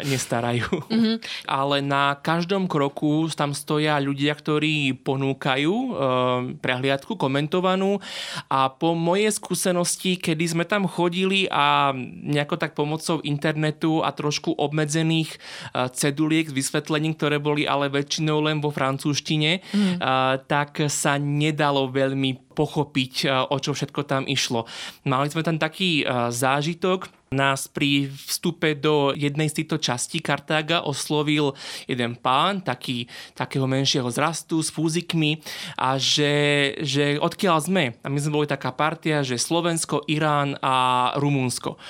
nestarajú. 0.02 0.66
Mm-hmm. 0.90 1.16
Ale 1.62 1.78
na 1.80 2.18
každom 2.18 2.66
kroku 2.66 3.30
tam 3.30 3.54
stoja 3.54 4.02
ľudia, 4.02 4.34
ktorí 4.34 4.98
ponúkajú 5.06 5.72
uh, 5.72 5.92
prehliadku 6.58 7.14
komentovanú 7.14 8.02
a 8.50 8.66
po 8.72 8.98
mojej 8.98 9.30
skúsenosti, 9.30 10.18
kedy 10.18 10.44
sme 10.50 10.64
tam 10.66 10.90
chodili 10.90 11.46
a 11.46 11.94
nejako 12.26 12.58
tak 12.58 12.74
pomocou 12.74 13.22
internetu 13.22 14.02
a 14.02 14.10
trošku 14.10 14.58
obmedzených 14.58 15.30
uh, 15.38 15.86
ceduliek 15.94 16.50
s 16.50 16.56
vysvetlením, 16.56 17.14
ktoré 17.14 17.38
boli 17.38 17.62
ale 17.62 17.86
väčšinou 17.86 18.42
len 18.42 18.58
vo 18.58 18.74
francúzštine, 18.74 19.62
mm. 19.62 20.02
uh, 20.02 20.42
tak 20.50 20.90
sa 20.90 21.16
nedalo 21.22 21.86
veľmi 21.86 22.52
pochopiť, 22.52 23.48
o 23.48 23.56
čo 23.56 23.72
všetko 23.72 24.04
tam 24.04 24.28
išlo. 24.28 24.68
Mali 25.08 25.32
sme 25.32 25.40
tam 25.40 25.56
taký 25.56 26.04
zážitok, 26.28 27.21
nás 27.32 27.66
pri 27.66 28.12
vstupe 28.12 28.76
do 28.78 29.16
jednej 29.16 29.48
z 29.48 29.62
týchto 29.62 29.80
častí 29.80 30.20
Kartága 30.20 30.84
oslovil 30.84 31.56
jeden 31.88 32.14
pán, 32.20 32.60
taký, 32.62 33.08
takého 33.34 33.64
menšieho 33.66 34.08
zrastu 34.12 34.60
s 34.60 34.70
fúzikmi 34.70 35.40
a 35.76 35.96
že, 35.96 36.76
že 36.84 37.16
odkiaľ 37.18 37.58
sme. 37.64 37.84
A 38.04 38.06
my 38.12 38.18
sme 38.20 38.44
boli 38.44 38.48
taká 38.48 38.70
partia, 38.70 39.24
že 39.24 39.40
Slovensko, 39.40 40.04
Irán 40.06 40.56
a 40.60 41.10
Rumunsko 41.16 41.80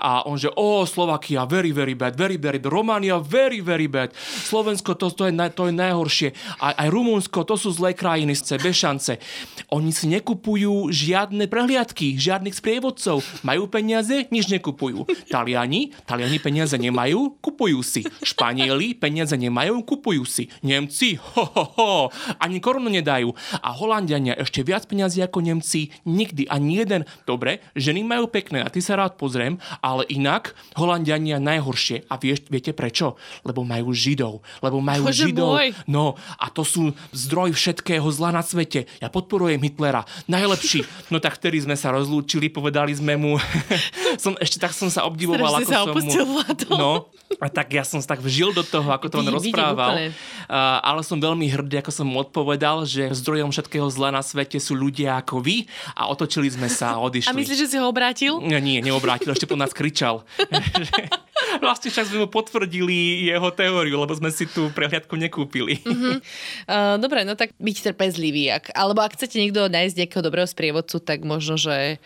a 0.00 0.24
on 0.24 0.40
že, 0.40 0.48
o, 0.56 0.88
Slovakia, 0.88 1.44
very, 1.44 1.76
very 1.76 1.92
bad, 1.92 2.16
very, 2.16 2.40
very 2.40 2.56
bad, 2.56 2.72
Romania, 2.72 3.20
very, 3.20 3.60
very 3.60 3.86
bad, 3.86 4.16
Slovensko, 4.16 4.96
to, 4.96 5.12
to, 5.12 5.28
je, 5.28 5.32
to 5.52 5.68
je 5.68 5.74
najhoršie, 5.76 6.28
aj, 6.56 6.74
aj 6.80 6.88
Rumunsko, 6.88 7.44
to 7.44 7.60
sú 7.60 7.68
zlé 7.76 7.92
krajiny, 7.92 8.32
bez 8.32 8.74
šance. 8.80 9.20
Oni 9.68 9.92
si 9.92 10.08
nekupujú 10.08 10.88
žiadne 10.88 11.44
prehliadky, 11.46 12.16
žiadnych 12.16 12.56
sprievodcov, 12.56 13.20
majú 13.44 13.68
peniaze, 13.68 14.24
nič 14.32 14.48
nekupujú. 14.48 14.89
Taliani, 15.30 15.92
Taliani 16.04 16.38
peniaze 16.38 16.76
nemajú, 16.76 17.38
kupujú 17.40 17.80
si. 17.84 18.02
Španieli 18.24 18.96
peniaze 18.96 19.34
nemajú, 19.34 19.82
kupujú 19.86 20.24
si. 20.26 20.50
Nemci, 20.60 21.16
ho, 21.16 21.44
ho, 21.44 21.64
ho, 21.76 21.90
ani 22.38 22.58
korunu 22.58 22.90
nedajú. 22.90 23.32
A 23.60 23.72
Holandiania 23.74 24.36
ešte 24.36 24.64
viac 24.66 24.86
peniazy 24.86 25.22
ako 25.24 25.42
Nemci, 25.44 25.92
nikdy, 26.04 26.46
ani 26.50 26.82
jeden. 26.82 27.02
Dobre, 27.24 27.62
ženy 27.76 28.02
majú 28.04 28.28
pekné, 28.30 28.62
a 28.64 28.68
ty 28.68 28.82
sa 28.82 28.98
rád 28.98 29.16
pozriem, 29.16 29.58
ale 29.80 30.06
inak 30.10 30.54
Holandiania 30.76 31.42
najhoršie. 31.42 32.06
A 32.10 32.18
vieš, 32.18 32.46
viete 32.48 32.74
prečo? 32.74 33.16
Lebo 33.46 33.62
majú 33.66 33.92
Židov. 33.94 34.42
Lebo 34.64 34.78
majú 34.82 35.08
Bože 35.08 35.30
Židov. 35.30 35.52
Môj. 35.56 35.68
No 35.86 36.14
a 36.38 36.46
to 36.52 36.62
sú 36.66 36.94
zdroj 37.14 37.54
všetkého 37.54 38.06
zla 38.10 38.32
na 38.34 38.42
svete. 38.44 38.86
Ja 38.98 39.12
podporujem 39.12 39.60
Hitlera. 39.60 40.04
Najlepší. 40.30 40.86
No 41.12 41.18
tak 41.18 41.38
vtedy 41.38 41.62
sme 41.62 41.76
sa 41.76 41.92
rozlúčili, 41.94 42.48
povedali 42.52 42.94
sme 42.94 43.16
mu... 43.16 43.36
som, 44.22 44.34
ešte 44.38 44.62
tak 44.62 44.72
som 44.80 44.88
sa 44.88 45.04
obdivoval, 45.04 45.60
ako 45.60 45.68
sa 45.68 45.84
som 45.84 45.92
mu... 45.92 46.40
No, 46.72 47.12
a 47.36 47.46
tak 47.52 47.76
ja 47.76 47.84
som 47.84 48.00
sa 48.00 48.16
tak 48.16 48.24
vžil 48.24 48.56
do 48.56 48.64
toho, 48.64 48.88
ako 48.88 49.12
to 49.12 49.20
on 49.20 49.28
rozprával. 49.28 50.08
Uh, 50.48 50.80
ale 50.80 51.04
som 51.04 51.20
veľmi 51.20 51.46
hrdý, 51.52 51.84
ako 51.84 51.92
som 51.92 52.08
mu 52.08 52.24
odpovedal, 52.24 52.88
že 52.88 53.12
zdrojom 53.12 53.52
všetkého 53.52 53.86
zla 53.92 54.08
na 54.10 54.24
svete 54.24 54.56
sú 54.56 54.72
ľudia 54.72 55.20
ako 55.20 55.44
vy 55.44 55.68
a 55.92 56.08
otočili 56.08 56.48
sme 56.48 56.72
sa 56.72 56.96
a 56.96 57.02
odišli. 57.06 57.30
A 57.30 57.36
myslíš, 57.36 57.58
že 57.60 57.68
si 57.68 57.76
ho 57.76 57.86
obrátil? 57.86 58.40
Nie, 58.40 58.80
neobrátil. 58.80 59.30
Ešte 59.30 59.44
po 59.44 59.60
nás 59.60 59.76
kričal. 59.76 60.24
vlastne 61.58 61.90
však 61.90 62.06
sme 62.06 62.18
mu 62.24 62.28
potvrdili 62.30 63.26
jeho 63.26 63.50
teóriu, 63.50 63.98
lebo 63.98 64.12
sme 64.14 64.30
si 64.30 64.46
tú 64.46 64.70
prehliadku 64.70 65.18
nekúpili. 65.18 65.82
Uh-huh. 65.82 66.22
Uh, 66.70 66.94
dobre, 67.02 67.26
no 67.26 67.34
tak 67.34 67.56
byť 67.58 67.90
trpezlivý. 67.90 68.54
Ak, 68.54 68.70
alebo 68.76 69.02
ak 69.02 69.18
chcete 69.18 69.42
niekto 69.42 69.66
nájsť 69.66 69.94
nejakého 69.98 70.22
dobrého 70.22 70.46
sprievodcu, 70.46 70.96
tak 71.02 71.26
možno, 71.26 71.58
že 71.58 71.98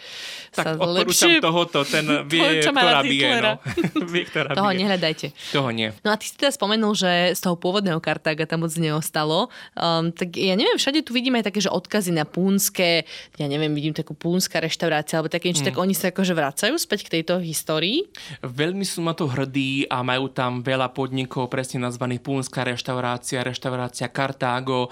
tak 0.55 0.79
sa 0.79 0.81
lepšie... 0.81 1.45
tohoto, 1.45 1.85
ten 1.85 2.07
vie, 2.25 2.64
to, 2.65 2.73
ktorá 2.73 3.01
bije. 3.05 3.29
No. 3.41 3.53
vie, 4.15 4.25
Toho 4.29 4.71
bije. 4.71 4.79
nehľadajte. 4.81 5.27
Toho 5.53 5.69
nie. 5.75 5.89
No 6.01 6.13
a 6.13 6.17
ty 6.17 6.31
si 6.31 6.35
teda 6.39 6.55
spomenul, 6.55 6.93
že 6.97 7.37
z 7.37 7.41
toho 7.43 7.57
pôvodného 7.59 8.01
Kartága 8.01 8.49
tam 8.49 8.65
moc 8.65 8.73
neostalo. 8.79 9.53
Um, 9.77 10.15
tak 10.15 10.37
ja 10.39 10.57
neviem, 10.57 10.77
všade 10.79 11.05
tu 11.05 11.13
vidíme 11.13 11.41
aj 11.41 11.53
také, 11.53 11.61
že 11.61 11.71
odkazy 11.71 12.15
na 12.15 12.25
púnske, 12.25 13.05
ja 13.37 13.47
neviem, 13.47 13.73
vidím 13.75 13.93
takú 13.93 14.17
púnska 14.17 14.63
reštaurácia, 14.63 15.21
alebo 15.21 15.33
také 15.33 15.51
niečo, 15.51 15.67
mm. 15.67 15.69
tak 15.73 15.77
oni 15.77 15.95
sa 15.95 16.11
akože 16.11 16.33
vracajú 16.33 16.75
späť 16.79 17.09
k 17.09 17.21
tejto 17.21 17.41
histórii? 17.43 18.07
Veľmi 18.41 18.87
sú 18.87 19.05
ma 19.05 19.13
to 19.13 19.29
hrdí 19.29 19.91
a 19.91 20.01
majú 20.01 20.31
tam 20.31 20.63
veľa 20.63 20.95
podnikov 20.95 21.51
presne 21.51 21.83
nazvaných 21.83 22.23
Púnska 22.25 22.65
reštaurácia, 22.65 23.45
reštaurácia 23.45 24.09
Kartágo, 24.09 24.89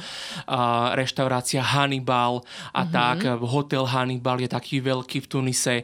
reštaurácia 0.92 1.62
Hannibal 1.62 2.42
a 2.74 2.82
mm-hmm. 2.82 2.92
tak. 2.92 3.18
Hotel 3.42 3.84
Hannibal 3.86 4.42
je 4.42 4.50
taký 4.50 4.82
veľký 4.82 5.24
v 5.24 5.30
Tunise, 5.30 5.76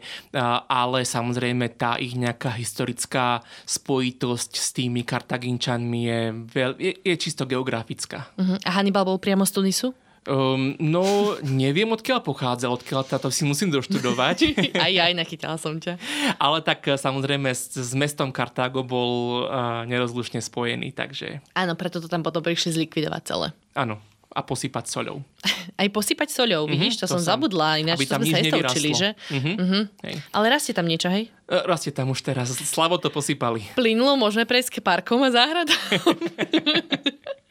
ale 0.69 1.07
samozrejme 1.07 1.78
tá 1.79 1.95
ich 2.03 2.19
nejaká 2.19 2.51
historická 2.59 3.47
spojitosť 3.63 4.53
s 4.59 4.69
tými 4.75 5.07
Kartaginčanmi 5.07 6.01
je, 6.03 6.21
veľ, 6.51 6.73
je, 6.77 6.93
je 7.07 7.15
čisto 7.15 7.47
geografická. 7.47 8.35
Uh-huh. 8.35 8.59
A 8.67 8.71
Hannibal 8.75 9.07
bol 9.07 9.23
priamo 9.23 9.47
z 9.47 9.55
Tunisu? 9.55 9.89
Um, 10.29 10.77
no, 10.77 11.39
neviem, 11.41 11.89
odkiaľ 11.89 12.21
pochádza, 12.21 12.69
odkiaľ 12.69 13.01
táto 13.09 13.33
si 13.33 13.49
musím 13.49 13.73
doštudovať. 13.73 14.61
aj, 14.85 14.93
aj, 15.09 15.13
nachytala 15.17 15.57
som 15.57 15.81
ťa. 15.81 15.97
Ale 16.37 16.61
tak 16.61 16.85
eh, 16.85 17.01
samozrejme 17.01 17.49
s, 17.49 17.73
s 17.73 17.97
mestom 17.97 18.29
Kartágo 18.29 18.85
bol 18.85 19.47
uh, 19.49 19.89
nerozlučne 19.89 20.45
spojený, 20.45 20.93
takže... 20.93 21.41
Áno, 21.57 21.73
preto 21.81 22.05
to 22.05 22.13
tam 22.13 22.21
potom 22.21 22.45
prišli 22.45 22.77
zlikvidovať 22.77 23.23
celé. 23.25 23.47
Áno, 23.73 24.05
a 24.33 24.41
posypať 24.45 24.85
soľou. 24.89 25.25
Aj 25.81 25.89
posypať 25.89 26.29
soľou, 26.29 26.67
mm-hmm, 26.67 26.73
vidíš, 26.77 26.95
to, 27.01 27.07
to 27.09 27.17
som 27.17 27.21
zabudla, 27.21 27.81
ináč 27.81 28.05
to 28.05 28.19
sme 28.21 28.29
sa 28.29 28.59
učili, 28.61 28.91
že? 28.93 29.09
Mm-hmm. 29.33 29.55
Mm-hmm. 29.57 29.83
Hej. 30.05 30.15
Ale 30.35 30.47
rastie 30.53 30.73
tam 30.77 30.87
niečo, 30.87 31.09
hej? 31.09 31.33
Uh, 31.49 31.65
rastie 31.65 31.91
tam 31.95 32.13
už 32.13 32.21
teraz, 32.21 32.53
slavo 32.53 33.01
to 33.01 33.09
posypali. 33.09 33.65
Plynulo, 33.73 34.21
môžeme 34.21 34.45
prejsť 34.45 34.79
k 34.79 34.85
parkom 34.85 35.25
a 35.25 35.33
záhradám. 35.33 35.81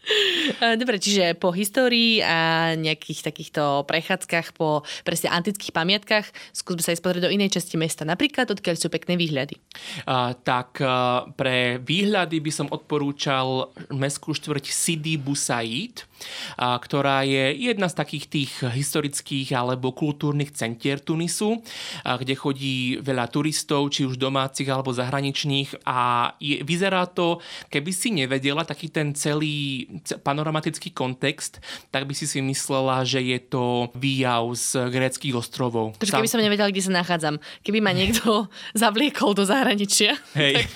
Dobre, 0.58 0.98
čiže 0.98 1.36
po 1.36 1.52
histórii 1.52 2.24
a 2.24 2.72
nejakých 2.80 3.28
takýchto 3.28 3.84
prechádzkach 3.84 4.56
po 4.56 4.88
presne 5.04 5.30
antických 5.36 5.76
pamiatkách 5.76 6.26
skúsme 6.56 6.82
sa 6.82 6.96
ísť 6.96 7.04
pozrieť 7.04 7.24
do 7.28 7.34
inej 7.34 7.60
časti 7.60 7.76
mesta, 7.76 8.08
napríklad 8.08 8.48
odkiaľ 8.48 8.76
sú 8.80 8.88
pekné 8.88 9.20
výhľady. 9.20 9.60
Uh, 10.08 10.32
tak 10.48 10.80
uh, 10.80 11.28
pre 11.36 11.84
výhľady 11.84 12.40
by 12.40 12.52
som 12.52 12.68
odporúčal 12.72 13.76
mestskú 13.92 14.32
štvrť 14.32 14.72
Sidi 14.72 15.20
Busaid, 15.20 16.04
uh, 16.04 16.80
ktorá 16.80 17.28
je 17.28 17.52
jedna 17.68 17.92
z 17.92 17.96
takých 18.00 18.26
tých 18.32 18.52
historických 18.64 19.52
alebo 19.54 19.92
kultúrnych 19.92 20.56
centier 20.56 21.04
Tunisu, 21.04 21.60
uh, 21.60 22.16
kde 22.16 22.34
chodí 22.34 22.98
veľa 23.04 23.28
turistov, 23.28 23.92
či 23.92 24.08
už 24.08 24.16
domácich 24.16 24.68
alebo 24.72 24.96
zahraničných 24.96 25.84
a 25.84 26.32
je, 26.40 26.64
vyzerá 26.64 27.06
to, 27.12 27.44
keby 27.68 27.92
si 27.92 28.16
nevedela 28.16 28.64
taký 28.64 28.88
ten 28.88 29.12
celý 29.12 29.88
panoramatický 30.24 30.92
kontext, 30.92 31.60
tak 31.92 32.06
by 32.08 32.14
si 32.14 32.26
si 32.28 32.40
myslela, 32.42 33.04
že 33.04 33.22
je 33.22 33.40
to 33.40 33.92
výjav 33.96 34.48
z 34.56 34.90
gréckých 34.92 35.36
ostrovov. 35.38 35.98
Takže 36.00 36.14
keby 36.16 36.32
som 36.32 36.42
nevedela, 36.42 36.72
kde 36.72 36.84
sa 36.84 36.94
nachádzam, 36.94 37.40
keby 37.64 37.80
ma 37.84 37.92
niekto 37.92 38.48
zavliekol 38.82 39.34
do 39.38 39.44
zahraničia 39.44 40.18
Hej. 40.36 40.54
Tak, 40.54 40.68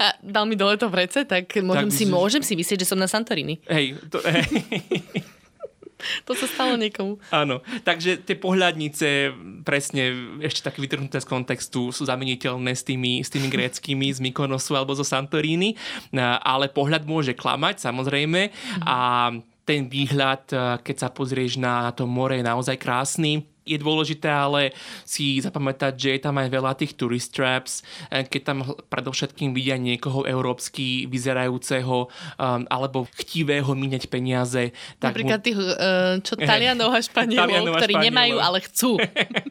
a 0.00 0.06
dal 0.22 0.44
mi 0.46 0.56
dole 0.56 0.76
to 0.76 0.88
vrece, 0.88 1.24
tak 1.24 1.52
môžem, 1.60 1.90
tak, 1.90 1.96
si, 1.96 2.04
môžem 2.08 2.42
si 2.42 2.54
myslieť, 2.56 2.84
že 2.84 2.88
som 2.88 2.98
na 2.98 3.10
Santorini. 3.10 3.60
Hej, 3.68 3.98
to, 4.08 4.18
hej. 4.24 4.46
To 6.24 6.32
sa 6.32 6.48
stalo 6.48 6.80
niekomu. 6.80 7.20
Áno, 7.28 7.60
takže 7.84 8.24
tie 8.24 8.32
pohľadnice 8.32 9.36
presne 9.62 10.12
ešte 10.40 10.64
také 10.66 10.80
vytrhnuté 10.80 11.20
z 11.20 11.28
kontextu 11.28 11.92
sú 11.92 12.02
zameniteľné 12.08 12.72
s 12.72 12.82
tými, 12.84 13.20
s 13.20 13.28
tými 13.28 13.48
gréckými 13.52 14.08
z 14.10 14.18
Mykonosu 14.24 14.74
alebo 14.74 14.96
zo 14.96 15.04
Santorini, 15.06 15.76
ale 16.44 16.72
pohľad 16.72 17.04
môže 17.04 17.36
klamať 17.36 17.84
samozrejme. 17.84 18.50
A 18.88 19.30
ten 19.68 19.86
výhľad, 19.86 20.50
keď 20.82 20.96
sa 20.96 21.08
pozrieš 21.12 21.60
na 21.60 21.92
to 21.94 22.08
more, 22.08 22.34
je 22.34 22.42
naozaj 22.42 22.80
krásny 22.80 23.46
je 23.70 23.78
dôležité 23.78 24.26
ale 24.26 24.74
si 25.06 25.38
zapamätať, 25.38 25.94
že 25.94 26.08
je 26.18 26.20
tam 26.20 26.42
aj 26.42 26.48
veľa 26.50 26.72
tých 26.74 26.98
tourist 26.98 27.30
traps, 27.30 27.86
eh, 28.10 28.26
keď 28.26 28.40
tam 28.42 28.58
predovšetkým 28.90 29.54
vidia 29.54 29.78
niekoho 29.78 30.26
európsky 30.26 31.06
vyzerajúceho 31.06 32.10
um, 32.10 32.62
alebo 32.66 33.06
chtivého 33.14 33.70
míňať 33.72 34.10
peniaze. 34.10 34.74
Tak 34.98 35.14
Napríklad 35.14 35.40
mu... 35.40 35.46
tých, 35.46 35.58
uh, 35.58 36.14
čo 36.24 36.34
Talianov 36.34 36.90
a 36.90 37.00
Španielov, 37.00 37.78
ktorí 37.78 37.94
Španielov. 37.94 38.08
nemajú, 38.10 38.36
ale 38.42 38.58
chcú. 38.66 38.90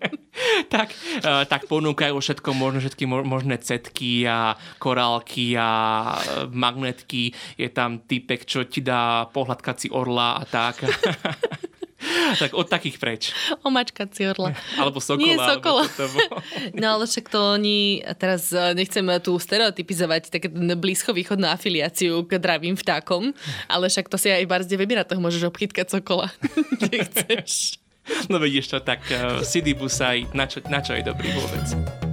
tak, 0.73 0.91
uh, 1.23 1.47
tak 1.47 1.65
ponúkajú 1.71 2.15
všetko 2.19 2.49
možné, 2.51 2.79
všetky 2.83 3.05
možné 3.07 3.55
cetky 3.61 4.27
a 4.27 4.59
korálky 4.81 5.55
a 5.55 5.69
magnetky. 6.51 7.31
Je 7.55 7.69
tam 7.71 8.03
typek, 8.03 8.43
čo 8.43 8.65
ti 8.67 8.83
dá 8.83 9.29
pohľadkací 9.31 9.93
orla 9.93 10.41
a 10.41 10.43
tak. 10.43 10.83
tak 12.41 12.55
od 12.55 12.67
takých 12.67 12.97
preč. 12.97 13.23
Omačkací 13.63 14.31
orla. 14.31 14.55
Alebo 14.79 15.03
sokola. 15.03 15.25
Nie 15.25 15.35
sokola. 15.35 15.83
no 16.75 16.85
ale 16.99 17.03
však 17.05 17.25
to 17.27 17.39
oni, 17.59 18.03
teraz 18.15 18.51
e, 18.55 18.73
nechcem 18.73 19.03
tu 19.19 19.35
stereotypizovať 19.35 20.31
také 20.31 20.47
blízko-východnú 20.51 21.47
afiliáciu 21.47 22.23
k 22.23 22.39
dravým 22.39 22.79
vtákom, 22.79 23.35
ale 23.67 23.91
však 23.91 24.07
to 24.07 24.15
si 24.15 24.31
aj 24.31 24.43
v 24.45 24.49
barzde 24.49 24.75
toho 24.79 25.21
môžeš 25.21 25.47
obchytkať 25.47 25.99
sokola, 25.99 26.31
chceš. 27.07 27.79
No 28.25 28.41
vidíš 28.41 28.73
to, 28.73 28.77
tak 28.81 29.05
uh, 29.13 29.45
Sidi 29.45 29.77
Busaj, 29.77 30.33
na 30.33 30.49
čo, 30.49 30.65
na 30.65 30.81
čo 30.81 30.97
je 30.97 31.05
dobrý 31.05 31.29
vôbec? 31.29 32.08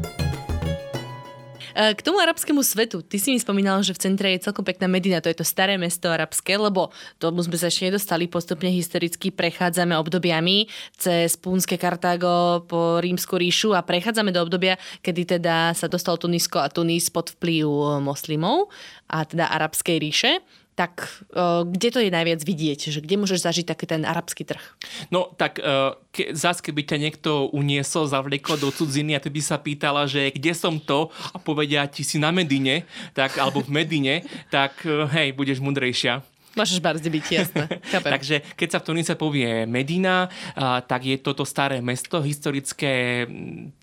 K 1.77 2.01
tomu 2.01 2.25
arabskému 2.25 2.65
svetu, 2.65 3.05
ty 3.05 3.21
si 3.21 3.29
mi 3.29 3.37
spomínal, 3.37 3.85
že 3.85 3.93
v 3.93 4.01
centre 4.01 4.33
je 4.33 4.49
celkom 4.49 4.65
pekná 4.65 4.89
Medina, 4.89 5.21
to 5.21 5.29
je 5.29 5.37
to 5.37 5.45
staré 5.45 5.77
mesto 5.77 6.09
arabské, 6.09 6.57
lebo 6.57 6.89
tomu 7.21 7.45
sme 7.45 7.61
sa 7.61 7.69
ešte 7.69 7.93
nedostali, 7.93 8.33
postupne 8.33 8.73
historicky 8.73 9.29
prechádzame 9.29 9.93
obdobiami 10.01 10.73
cez 10.97 11.37
Púnske 11.37 11.77
Kartágo 11.77 12.65
po 12.65 12.97
Rímsku 13.05 13.37
ríšu 13.37 13.77
a 13.77 13.85
prechádzame 13.85 14.33
do 14.33 14.41
obdobia, 14.41 14.81
kedy 15.05 15.37
teda 15.37 15.77
sa 15.77 15.85
dostal 15.85 16.17
Tunisko 16.17 16.65
a 16.65 16.73
Tunis 16.73 17.13
pod 17.13 17.37
vplyv 17.37 18.01
moslimov 18.01 18.73
a 19.13 19.29
teda 19.29 19.53
arabskej 19.53 20.01
ríše 20.01 20.41
tak 20.77 21.09
uh, 21.33 21.65
kde 21.65 21.89
to 21.89 21.99
je 22.05 22.13
najviac 22.13 22.45
vidieť? 22.45 22.93
Že 22.93 23.01
kde 23.01 23.17
môžeš 23.17 23.41
zažiť 23.49 23.67
taký 23.67 23.89
ten 23.89 24.05
arabský 24.05 24.45
trh? 24.45 24.61
No 25.09 25.33
tak 25.41 25.57
uh, 25.57 25.97
ke, 26.13 26.37
zás 26.37 26.61
keby 26.61 26.85
ťa 26.85 27.01
niekto 27.01 27.49
uniesol, 27.57 28.05
zavliekol 28.05 28.61
do 28.61 28.69
cudziny 28.69 29.17
a 29.17 29.23
ty 29.25 29.33
by 29.33 29.41
sa 29.41 29.57
pýtala, 29.57 30.05
že 30.05 30.29
kde 30.37 30.53
som 30.53 30.77
to 30.77 31.09
a 31.33 31.41
povedia 31.41 31.89
ti 31.89 32.05
si 32.05 32.21
na 32.21 32.29
Medine, 32.29 32.85
tak, 33.17 33.41
alebo 33.41 33.65
v 33.65 33.73
Medine, 33.73 34.23
tak 34.53 34.85
uh, 34.85 35.09
hej, 35.09 35.33
budeš 35.33 35.65
mudrejšia. 35.65 36.21
Môžeš 36.57 36.81
barzde 36.81 37.13
byť, 37.13 37.25
jasné. 37.29 37.65
Takže 38.17 38.43
keď 38.57 38.69
sa 38.73 38.79
v 38.81 38.87
Tunise 38.89 39.15
povie 39.15 39.69
Medina, 39.69 40.33
tak 40.89 41.05
je 41.05 41.21
toto 41.21 41.45
staré 41.45 41.85
mesto, 41.85 42.25
historické 42.25 43.27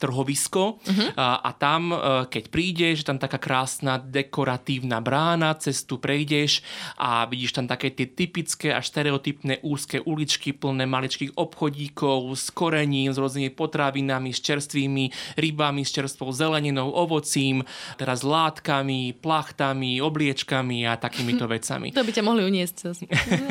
trhovisko 0.02 0.82
uh-huh. 0.82 1.10
a 1.18 1.50
tam, 1.54 1.94
e, 1.94 1.98
keď 2.28 2.44
prídeš, 2.50 2.98
tam 3.06 3.22
taká 3.22 3.38
krásna 3.38 4.02
dekoratívna 4.02 5.00
brána, 5.00 5.54
cez 5.60 5.86
tu 5.86 6.02
prejdeš 6.02 6.66
a 6.98 7.30
vidíš 7.30 7.56
tam 7.56 7.70
také 7.70 7.94
tie 7.94 8.10
typické 8.10 8.74
až 8.74 8.90
stereotypné 8.90 9.62
úzke 9.62 10.02
uličky 10.02 10.52
plné 10.56 10.90
maličkých 10.90 11.38
obchodíkov 11.38 12.34
s 12.34 12.50
korením, 12.50 13.14
s 13.14 13.22
rôznymi 13.22 13.54
potravinami, 13.54 14.34
s 14.34 14.42
čerstvými 14.42 15.38
rybami, 15.38 15.86
s 15.86 15.94
čerstvou 15.94 16.34
zeleninou, 16.34 16.90
ovocím, 16.90 17.62
teraz 18.00 18.26
látkami, 18.26 19.14
plachtami, 19.20 20.02
obliečkami 20.02 20.90
a 20.90 20.98
takýmito 20.98 21.46
vecami. 21.54 21.94
To 21.94 22.04
by 22.04 22.12
ťa 22.12 22.24
mohli 22.26 22.42
unieť 22.44 22.63
priniesť 22.64 23.04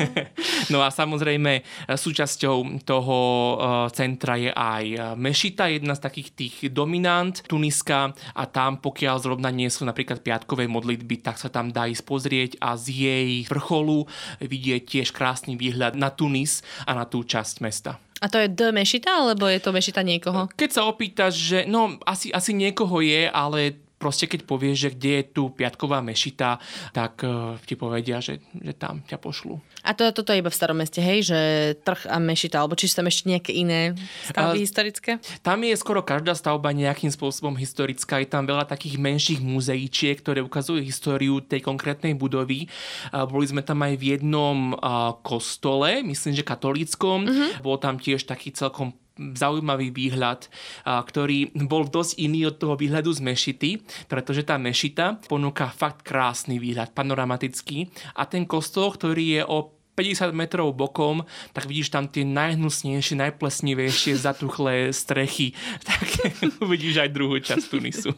no 0.73 0.81
a 0.81 0.89
samozrejme 0.89 1.61
súčasťou 1.93 2.83
toho 2.83 3.17
eh, 3.19 3.57
centra 3.93 4.35
je 4.39 4.49
aj 4.49 4.85
eh, 4.89 4.99
Mešita, 5.13 5.69
jedna 5.69 5.93
z 5.93 6.01
takých 6.01 6.29
tých 6.33 6.55
dominant 6.73 7.33
Tuniska 7.45 8.13
a 8.33 8.43
tam 8.49 8.81
pokiaľ 8.81 9.15
zrovna 9.21 9.53
nie 9.53 9.69
sú 9.69 9.85
napríklad 9.85 10.25
piatkové 10.25 10.65
modlitby, 10.65 11.21
tak 11.21 11.37
sa 11.37 11.53
tam 11.53 11.69
dá 11.69 11.85
ísť 11.85 12.03
pozrieť 12.03 12.51
a 12.59 12.73
z 12.73 12.85
jej 12.89 13.31
vrcholu 13.45 14.09
vidieť 14.41 14.81
tiež 14.83 15.13
krásny 15.13 15.53
výhľad 15.53 15.93
na 15.93 16.09
Tunis 16.09 16.65
a 16.89 16.97
na 16.97 17.05
tú 17.05 17.21
časť 17.21 17.61
mesta. 17.61 18.01
A 18.23 18.31
to 18.31 18.39
je 18.39 18.47
D 18.47 18.71
mešita, 18.71 19.19
alebo 19.19 19.51
je 19.51 19.59
to 19.59 19.75
mešita 19.75 19.99
niekoho? 19.99 20.47
Keď 20.55 20.69
sa 20.71 20.87
opýtaš, 20.87 21.35
že 21.35 21.59
no 21.67 21.99
asi, 22.07 22.31
asi 22.31 22.55
niekoho 22.55 23.03
je, 23.03 23.27
ale 23.27 23.82
proste 24.03 24.27
keď 24.27 24.43
povieš, 24.43 24.75
že 24.75 24.89
kde 24.91 25.11
je 25.15 25.23
tu 25.31 25.43
piatková 25.55 26.03
mešita, 26.03 26.59
tak 26.91 27.23
uh, 27.23 27.55
ti 27.63 27.79
povedia, 27.79 28.19
že, 28.19 28.43
že 28.59 28.75
tam 28.75 28.99
ťa 29.07 29.15
pošlu. 29.15 29.63
A 29.87 29.95
to, 29.95 30.11
toto 30.11 30.35
je 30.35 30.43
iba 30.43 30.51
v 30.51 30.59
starom 30.59 30.75
meste, 30.75 30.99
hej? 30.99 31.23
Že 31.31 31.39
trh 31.87 32.11
a 32.11 32.19
mešita, 32.19 32.59
alebo 32.59 32.75
či 32.75 32.91
sú 32.91 32.99
tam 32.99 33.07
ešte 33.07 33.31
nejaké 33.31 33.55
iné 33.55 33.95
stavby 34.27 34.59
uh, 34.59 34.63
historické? 34.67 35.11
Tam 35.39 35.63
je 35.63 35.79
skoro 35.79 36.03
každá 36.03 36.35
stavba 36.35 36.75
nejakým 36.75 37.15
spôsobom 37.15 37.55
historická. 37.55 38.19
Je 38.19 38.27
tam 38.27 38.43
veľa 38.43 38.67
takých 38.67 38.99
menších 38.99 39.39
muzeíčiek, 39.39 40.19
ktoré 40.19 40.43
ukazujú 40.43 40.83
históriu 40.83 41.39
tej 41.39 41.63
konkrétnej 41.63 42.11
budovy. 42.11 42.67
Uh, 43.15 43.23
boli 43.23 43.47
sme 43.47 43.63
tam 43.63 43.79
aj 43.87 43.95
v 43.95 44.19
jednom 44.19 44.75
uh, 44.75 45.15
kostole, 45.23 46.03
myslím, 46.03 46.35
že 46.35 46.43
katolíckom. 46.43 47.23
Uh-huh. 47.23 47.49
Bol 47.63 47.79
tam 47.79 47.95
tiež 47.95 48.27
taký 48.27 48.51
celkom 48.51 48.91
zaujímavý 49.17 49.93
výhľad, 49.93 50.49
ktorý 50.85 51.53
bol 51.69 51.85
dosť 51.85 52.17
iný 52.17 52.49
od 52.49 52.57
toho 52.57 52.73
výhľadu 52.73 53.13
z 53.13 53.21
Mešity, 53.21 53.71
pretože 54.09 54.41
tá 54.41 54.57
Mešita 54.57 55.21
ponúka 55.29 55.69
fakt 55.69 56.01
krásny 56.01 56.57
výhľad, 56.57 56.97
panoramatický 56.97 57.93
a 58.17 58.25
ten 58.25 58.49
kostol, 58.49 58.89
ktorý 58.89 59.25
je 59.37 59.43
o 59.45 59.83
50 59.93 60.33
metrov 60.33 60.73
bokom, 60.73 61.21
tak 61.53 61.69
vidíš 61.69 61.93
tam 61.93 62.09
tie 62.09 62.25
najhnusnejšie, 62.25 63.13
najplesnivejšie, 63.13 64.17
zatuchlé 64.25 64.89
strechy. 64.91 65.53
Tak 65.87 66.07
uvidíš 66.65 67.05
aj 67.05 67.09
druhú 67.13 67.37
časť 67.37 67.65
Tunisu. 67.69 68.11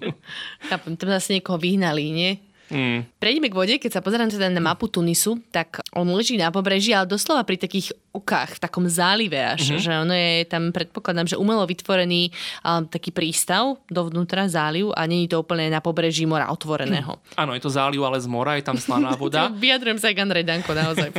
Chápem, 0.70 0.96
tam 0.96 1.10
zase 1.12 1.36
niekoho 1.36 1.60
vyhnali, 1.60 2.04
nie? 2.14 2.32
Mm. 2.66 3.06
Prejdeme 3.22 3.50
k 3.54 3.58
vode, 3.58 3.76
keď 3.78 4.00
sa 4.00 4.02
pozerám 4.02 4.32
teda 4.32 4.50
na 4.50 4.62
mapu 4.64 4.90
Tunisu, 4.90 5.38
tak 5.54 5.86
on 5.94 6.10
leží 6.14 6.34
na 6.38 6.50
pobreží, 6.50 6.98
ale 6.98 7.06
doslova 7.06 7.46
pri 7.46 7.62
takých 7.62 7.94
okách, 8.16 8.58
v 8.58 8.60
takom 8.64 8.86
zálive 8.88 9.38
až, 9.38 9.76
mm-hmm. 9.76 9.84
že 9.84 9.92
ono 9.92 10.16
je 10.16 10.34
tam, 10.48 10.72
predpokladám, 10.72 11.28
že 11.28 11.36
umelo 11.36 11.68
vytvorený 11.68 12.32
um, 12.64 12.88
taký 12.88 13.12
prístav 13.12 13.78
dovnútra 13.92 14.48
záliv 14.48 14.96
a 14.96 15.04
není 15.04 15.28
to 15.28 15.44
úplne 15.44 15.68
na 15.68 15.84
pobreží 15.84 16.24
mora 16.24 16.48
otvoreného. 16.48 17.20
Mm. 17.20 17.38
Áno, 17.38 17.52
je 17.54 17.62
to 17.62 17.72
záliv, 17.72 18.02
ale 18.08 18.18
z 18.24 18.28
mora, 18.32 18.56
je 18.56 18.64
tam 18.64 18.80
slaná 18.80 19.14
voda. 19.22 19.52
Vyjadrujem 19.52 20.00
sa 20.00 20.16
Andrej 20.16 20.48
Danko, 20.48 20.72
naozaj. 20.72 21.12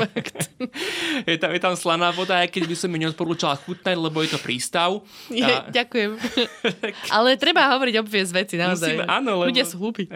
je, 1.30 1.36
tam, 1.36 1.50
je 1.52 1.60
tam 1.60 1.74
slaná 1.76 2.08
voda, 2.10 2.40
aj 2.40 2.48
keď 2.48 2.62
by 2.64 2.76
som 2.78 2.88
mi 2.88 2.98
neodporúčala 3.04 3.60
chutnať, 3.60 3.96
lebo 4.00 4.24
je 4.24 4.32
to 4.32 4.40
prístav. 4.40 5.04
Je, 5.28 5.44
a... 5.44 5.68
Ďakujem. 5.68 6.10
ale 7.16 7.36
treba 7.36 7.68
hovoriť 7.76 7.94
obviez 8.00 8.32
veci, 8.32 8.56
naozaj. 8.56 9.04
Musíme, 9.04 9.04
áno, 9.04 9.44
lebo... 9.44 9.52
Ľudia 9.52 9.66
sú 9.68 9.76
hlúpi. 9.76 10.08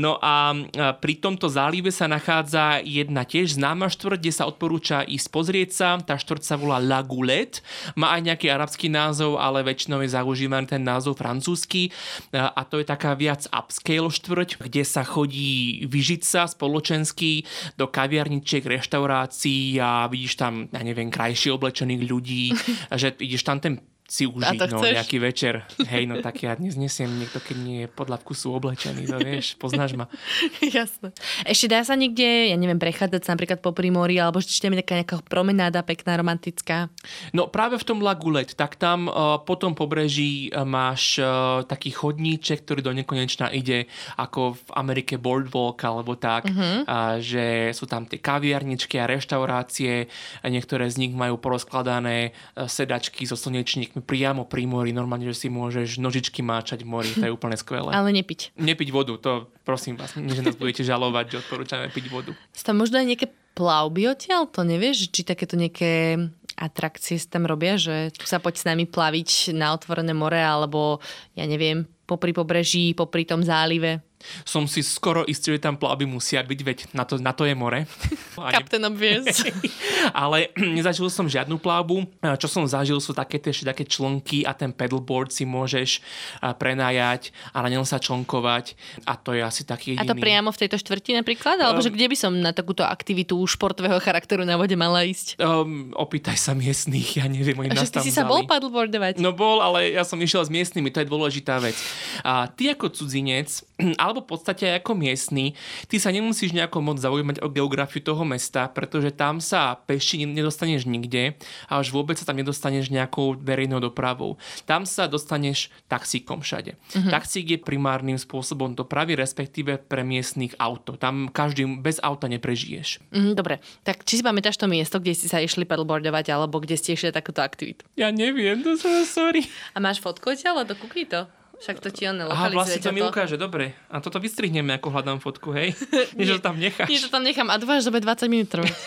No 0.00 0.16
a 0.16 0.56
pri 0.96 1.14
tomto 1.20 1.46
zálive 1.52 1.92
sa 1.92 2.08
nachádza 2.08 2.80
jedna 2.80 3.28
tiež 3.28 3.60
známa 3.60 3.92
štvrť, 3.92 4.18
kde 4.18 4.32
sa 4.32 4.48
odporúča 4.48 4.79
ísť 4.80 5.28
pozrieť 5.28 5.70
sa. 5.70 5.88
Tá 6.00 6.16
štvrť 6.16 6.42
sa 6.42 6.56
volá 6.56 6.80
La 6.80 7.04
Goulette. 7.04 7.60
Má 7.94 8.16
aj 8.16 8.32
nejaký 8.32 8.48
arabský 8.48 8.88
názov, 8.88 9.36
ale 9.36 9.60
väčšinou 9.62 10.00
je 10.00 10.16
zaužívaný 10.16 10.66
ten 10.72 10.82
názov 10.82 11.20
francúzsky. 11.20 11.92
A 12.32 12.64
to 12.64 12.80
je 12.80 12.86
taká 12.88 13.12
viac 13.12 13.44
upscale 13.52 14.08
štvrť, 14.08 14.62
kde 14.62 14.82
sa 14.82 15.04
chodí 15.04 15.84
vyžiť 15.86 16.22
sa 16.24 16.48
spoločensky 16.48 17.44
do 17.76 17.86
kaviarničiek, 17.90 18.64
reštaurácií 18.64 19.76
a 19.78 20.06
vidíš 20.08 20.40
tam, 20.40 20.66
ja 20.70 20.82
neviem, 20.82 21.12
krajšie 21.12 21.52
oblečených 21.54 22.02
ľudí, 22.06 22.44
že 23.00 23.14
ideš 23.18 23.44
tam 23.44 23.60
ten 23.60 23.74
si 24.10 24.26
užiť 24.26 24.74
no, 24.74 24.82
nejaký 24.82 25.22
večer. 25.22 25.62
Hej, 25.86 26.10
no 26.10 26.18
tak 26.18 26.42
ja 26.42 26.58
dnes 26.58 26.74
nesiem 26.74 27.06
niekto, 27.14 27.38
keď 27.38 27.56
nie 27.62 27.86
je 27.86 27.88
podľa 27.88 28.18
vkusu 28.18 28.50
oblečený, 28.58 29.06
to 29.06 29.22
vieš, 29.22 29.54
poznáš 29.54 29.94
ma. 29.94 30.10
Jasné. 30.66 31.14
Ešte 31.46 31.70
dá 31.70 31.86
sa 31.86 31.94
niekde, 31.94 32.50
ja 32.50 32.58
neviem, 32.58 32.82
prechádzať 32.82 33.22
sa 33.22 33.38
napríklad 33.38 33.62
po 33.62 33.70
primori, 33.70 34.18
alebo 34.18 34.42
ešte 34.42 34.66
tam 34.66 34.74
je 34.74 34.82
nejaká, 34.82 34.94
nejaká 34.98 35.16
promenáda 35.30 35.86
pekná, 35.86 36.18
romantická? 36.18 36.90
No 37.30 37.46
práve 37.46 37.78
v 37.78 37.86
tom 37.86 38.02
Lagulet, 38.02 38.58
tak 38.58 38.74
tam 38.82 39.06
uh, 39.06 39.38
po 39.46 39.54
tom 39.54 39.78
pobreží 39.78 40.50
uh, 40.50 40.66
máš 40.66 41.22
uh, 41.22 41.62
taký 41.62 41.94
chodníček, 41.94 42.66
ktorý 42.66 42.82
do 42.82 42.90
nekonečna 42.90 43.54
ide 43.54 43.86
ako 44.18 44.58
v 44.58 44.70
Amerike 44.74 45.22
Boardwalk 45.22 45.78
alebo 45.86 46.18
tak, 46.18 46.50
uh-huh. 46.50 46.82
uh, 46.82 47.22
že 47.22 47.70
sú 47.78 47.86
tam 47.86 48.10
tie 48.10 48.18
kaviarničky 48.18 48.98
a 48.98 49.06
reštaurácie, 49.06 50.10
a 50.42 50.46
niektoré 50.50 50.90
z 50.90 51.06
nich 51.06 51.14
majú 51.14 51.38
porozkladané 51.38 52.34
uh, 52.58 52.66
sedačky 52.66 53.22
so 53.22 53.38
slnečníkmi 53.38 53.99
priamo 54.02 54.48
pri 54.48 54.66
mori, 54.66 54.90
normálne, 54.90 55.28
že 55.30 55.46
si 55.46 55.48
môžeš 55.48 56.00
nožičky 56.00 56.40
máčať 56.44 56.82
v 56.84 56.88
mori, 56.90 57.10
to 57.14 57.24
je 57.24 57.32
úplne 57.32 57.56
skvelé. 57.56 57.94
Ale 57.94 58.10
nepiť. 58.10 58.56
Nepiť 58.58 58.88
vodu, 58.90 59.14
to 59.20 59.48
prosím 59.62 59.96
vás, 59.96 60.16
nie, 60.18 60.34
že 60.34 60.44
nás 60.44 60.56
budete 60.58 60.82
žalovať, 60.84 61.24
že 61.32 61.36
odporúčame 61.46 61.86
piť 61.92 62.06
vodu. 62.10 62.32
Tam 62.60 62.80
možno 62.80 62.98
aj 63.00 63.06
nejaké 63.06 63.26
plavby 63.54 64.10
odtiaľ, 64.10 64.48
to 64.48 64.62
nevieš, 64.64 65.10
či 65.12 65.22
takéto 65.22 65.54
nejaké 65.58 66.16
atrakcie 66.60 67.16
tam 67.24 67.48
robia, 67.48 67.80
že 67.80 68.12
sa 68.20 68.36
poď 68.36 68.54
s 68.60 68.68
nami 68.68 68.84
plaviť 68.84 69.56
na 69.56 69.72
otvorené 69.72 70.12
more, 70.12 70.36
alebo 70.36 71.00
ja 71.32 71.48
neviem, 71.48 71.88
popri 72.04 72.36
pobreží, 72.36 72.92
popri 72.92 73.24
tom 73.24 73.40
zálive 73.40 74.04
som 74.44 74.68
si 74.68 74.84
skoro 74.84 75.24
istý, 75.24 75.56
že 75.56 75.64
tam 75.64 75.76
plavby 75.80 76.04
musia 76.04 76.44
byť, 76.44 76.60
veď 76.60 76.78
na 76.92 77.04
to, 77.08 77.14
na 77.18 77.32
to 77.32 77.48
je 77.48 77.54
more. 77.56 77.84
Captain 78.56 78.84
Obvious. 78.84 79.44
Ale 80.24 80.52
nezažil 80.76 81.08
som 81.08 81.26
žiadnu 81.26 81.56
plavbu. 81.60 82.06
Čo 82.40 82.48
som 82.48 82.64
zažil 82.68 83.00
sú 83.00 83.16
také 83.16 83.40
tie 83.40 83.52
také 83.52 83.84
člnky 83.84 84.44
a 84.44 84.52
ten 84.52 84.70
pedalboard 84.70 85.32
si 85.32 85.48
môžeš 85.48 86.04
prenajať 86.40 87.32
a 87.52 87.64
na 87.64 87.68
ňom 87.72 87.84
sa 87.84 88.00
člnkovať 88.00 88.76
a 89.04 89.16
to 89.16 89.36
je 89.36 89.42
asi 89.42 89.62
taký 89.64 89.96
jediný. 89.96 90.06
A 90.06 90.10
to 90.10 90.16
priamo 90.16 90.48
v 90.52 90.58
tejto 90.60 90.76
štvrti 90.80 91.16
napríklad? 91.16 91.56
Alebo 91.60 91.80
um, 91.80 91.84
že 91.84 91.92
kde 91.92 92.06
by 92.08 92.16
som 92.16 92.32
na 92.36 92.52
takúto 92.52 92.84
aktivitu 92.84 93.36
športového 93.46 93.98
charakteru 94.00 94.44
na 94.44 94.56
vode 94.56 94.74
mala 94.76 95.04
ísť? 95.04 95.40
Um, 95.40 95.92
opýtaj 95.96 96.36
sa 96.36 96.52
miestných, 96.52 97.20
ja 97.20 97.26
neviem, 97.26 97.56
oni 97.56 97.72
nás 97.72 97.90
tam 97.92 98.04
ty 98.04 98.10
si 98.10 98.14
sa 98.14 98.24
bol 98.26 98.44
paddleboardovať? 98.44 99.18
No 99.18 99.32
bol, 99.34 99.60
ale 99.60 99.92
ja 99.92 100.04
som 100.06 100.20
išiel 100.20 100.44
s 100.44 100.50
miestnymi, 100.52 100.92
to 100.92 101.02
je 101.04 101.08
dôležitá 101.08 101.60
vec. 101.60 101.76
A 102.24 102.48
ty 102.50 102.72
ako 102.72 102.92
cudzinec, 102.92 103.64
alebo 104.10 104.26
v 104.26 104.34
podstate 104.34 104.66
aj 104.66 104.82
ako 104.82 104.92
miestny, 104.98 105.54
ty 105.86 106.02
sa 106.02 106.10
nemusíš 106.10 106.50
nejako 106.50 106.82
moc 106.82 106.98
zaujímať 106.98 107.40
o 107.40 107.48
geografiu 107.48 108.02
toho 108.02 108.26
mesta, 108.26 108.66
pretože 108.66 109.14
tam 109.14 109.38
sa 109.38 109.78
peši 109.78 110.26
nedostaneš 110.26 110.90
nikde 110.90 111.38
a 111.70 111.78
až 111.78 111.94
vôbec 111.94 112.18
sa 112.18 112.26
tam 112.26 112.36
nedostaneš 112.42 112.90
nejakou 112.90 113.38
verejnou 113.38 113.78
dopravou. 113.78 114.36
Tam 114.66 114.82
sa 114.82 115.06
dostaneš 115.06 115.70
taxíkom 115.86 116.42
všade. 116.42 116.74
Uh-huh. 116.74 117.10
Taxík 117.10 117.54
je 117.54 117.58
primárnym 117.62 118.18
spôsobom 118.18 118.74
dopravy, 118.74 119.14
respektíve 119.14 119.78
pre 119.78 120.02
miestnych 120.02 120.58
auto. 120.58 120.98
Tam 120.98 121.30
každý 121.30 121.64
bez 121.78 122.02
auta 122.02 122.26
neprežiješ. 122.26 122.98
Uh-huh, 123.14 123.32
dobre, 123.38 123.62
tak 123.86 124.02
či 124.02 124.18
si 124.18 124.22
pamätáš 124.26 124.58
to 124.58 124.66
miesto, 124.66 124.98
kde 124.98 125.14
si 125.14 125.30
sa 125.30 125.38
išli 125.38 125.62
pedalboardovať 125.62 126.34
alebo 126.34 126.58
kde 126.58 126.74
ste 126.74 126.98
išli 126.98 127.14
takúto 127.14 127.44
aktivitu? 127.44 127.86
Ja 127.94 128.10
neviem, 128.10 128.64
to 128.66 128.74
som 128.74 128.90
sorry. 129.06 129.46
A 129.76 129.78
máš 129.78 130.02
fotku 130.02 130.34
odtiaľ? 130.34 130.66
To 130.66 130.74
kúkni 130.76 131.06
to. 131.06 131.28
Však 131.60 131.76
to 131.84 131.92
ti 131.92 132.08
on 132.08 132.16
Aha, 132.24 132.48
vlastne 132.56 132.80
to, 132.80 132.88
mi 132.88 133.04
ukáže, 133.04 133.36
dobre. 133.36 133.76
A 133.92 134.00
toto 134.00 134.16
vystrihneme, 134.16 134.80
ako 134.80 134.96
hľadám 134.96 135.20
fotku, 135.20 135.52
hej? 135.52 135.76
Nie, 136.16 136.24
že 136.32 136.40
to 136.40 136.44
tam 136.48 136.56
necháš. 136.56 136.88
Nie, 136.88 137.04
to 137.04 137.12
tam 137.12 137.20
nechám. 137.20 137.52
A 137.52 137.60
dúfam, 137.60 137.76
že 137.76 137.88
to 137.88 137.92
bude 137.92 138.08
20 138.08 138.32
minút 138.32 138.48
trvať. 138.48 138.72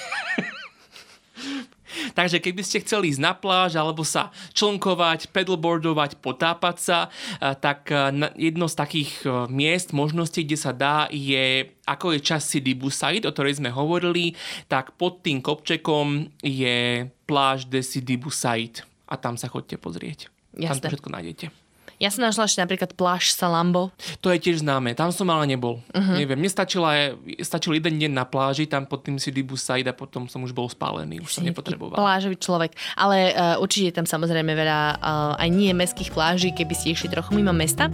Takže 2.18 2.42
keby 2.42 2.66
ste 2.66 2.82
chceli 2.82 3.14
ísť 3.14 3.22
na 3.22 3.38
pláž 3.38 3.78
alebo 3.78 4.02
sa 4.02 4.34
člnkovať, 4.58 5.30
pedalboardovať, 5.30 6.18
potápať 6.18 6.78
sa, 6.82 7.00
eh, 7.38 7.54
tak 7.54 7.94
eh, 7.94 8.10
jedno 8.38 8.66
z 8.66 8.76
takých 8.76 9.12
eh, 9.26 9.30
miest, 9.50 9.94
možností, 9.94 10.42
kde 10.42 10.58
sa 10.58 10.74
dá, 10.74 11.06
je 11.14 11.70
ako 11.86 12.18
je 12.18 12.20
čas 12.26 12.50
Sidi 12.50 12.74
Busaid, 12.74 13.30
o 13.30 13.34
ktorej 13.34 13.62
sme 13.62 13.70
hovorili, 13.70 14.34
tak 14.66 14.98
pod 14.98 15.22
tým 15.22 15.46
kopčekom 15.46 16.34
je 16.42 17.06
pláž 17.30 17.70
de 17.70 17.86
Sidi 17.86 18.18
Busaid 18.18 18.82
a 19.06 19.14
tam 19.20 19.38
sa 19.38 19.46
chodte 19.46 19.78
pozrieť. 19.78 20.34
Jasne. 20.58 20.70
Tam 20.70 20.80
to 20.80 20.90
všetko 20.98 21.14
nájdete. 21.14 21.63
Ja 22.04 22.12
som 22.12 22.28
našla 22.28 22.52
ešte 22.52 22.60
napríklad 22.60 23.00
pláž 23.00 23.32
Salambo. 23.32 23.88
To 24.20 24.28
je 24.28 24.36
tiež 24.36 24.60
známe, 24.60 24.92
tam 24.92 25.16
som 25.16 25.24
ale 25.32 25.48
nebol. 25.48 25.80
Uh-huh. 25.96 26.20
Neviem, 26.20 26.36
mne 26.36 26.52
stačila, 26.52 27.16
stačil 27.40 27.80
jeden 27.80 27.96
deň 27.96 28.12
na 28.12 28.28
pláži, 28.28 28.68
tam 28.68 28.84
pod 28.84 29.08
tým 29.08 29.16
Sidi 29.16 29.40
Busaid 29.40 29.88
a 29.88 29.96
potom 29.96 30.28
som 30.28 30.44
už 30.44 30.52
bol 30.52 30.68
spálený, 30.68 31.24
už 31.24 31.40
som 31.40 31.48
nepotreboval. 31.48 31.96
Plážový 31.96 32.36
človek, 32.36 32.76
ale 33.00 33.32
uh, 33.32 33.56
určite 33.64 33.96
je 33.96 33.96
tam 33.96 34.04
samozrejme 34.04 34.52
veľa 34.52 35.00
uh, 35.00 35.40
aj 35.40 35.48
nie 35.48 35.72
mestských 35.72 36.12
pláží, 36.12 36.52
keby 36.52 36.76
ste 36.76 36.92
išli 36.92 37.08
trochu 37.08 37.40
mimo 37.40 37.56
mesta. 37.56 37.88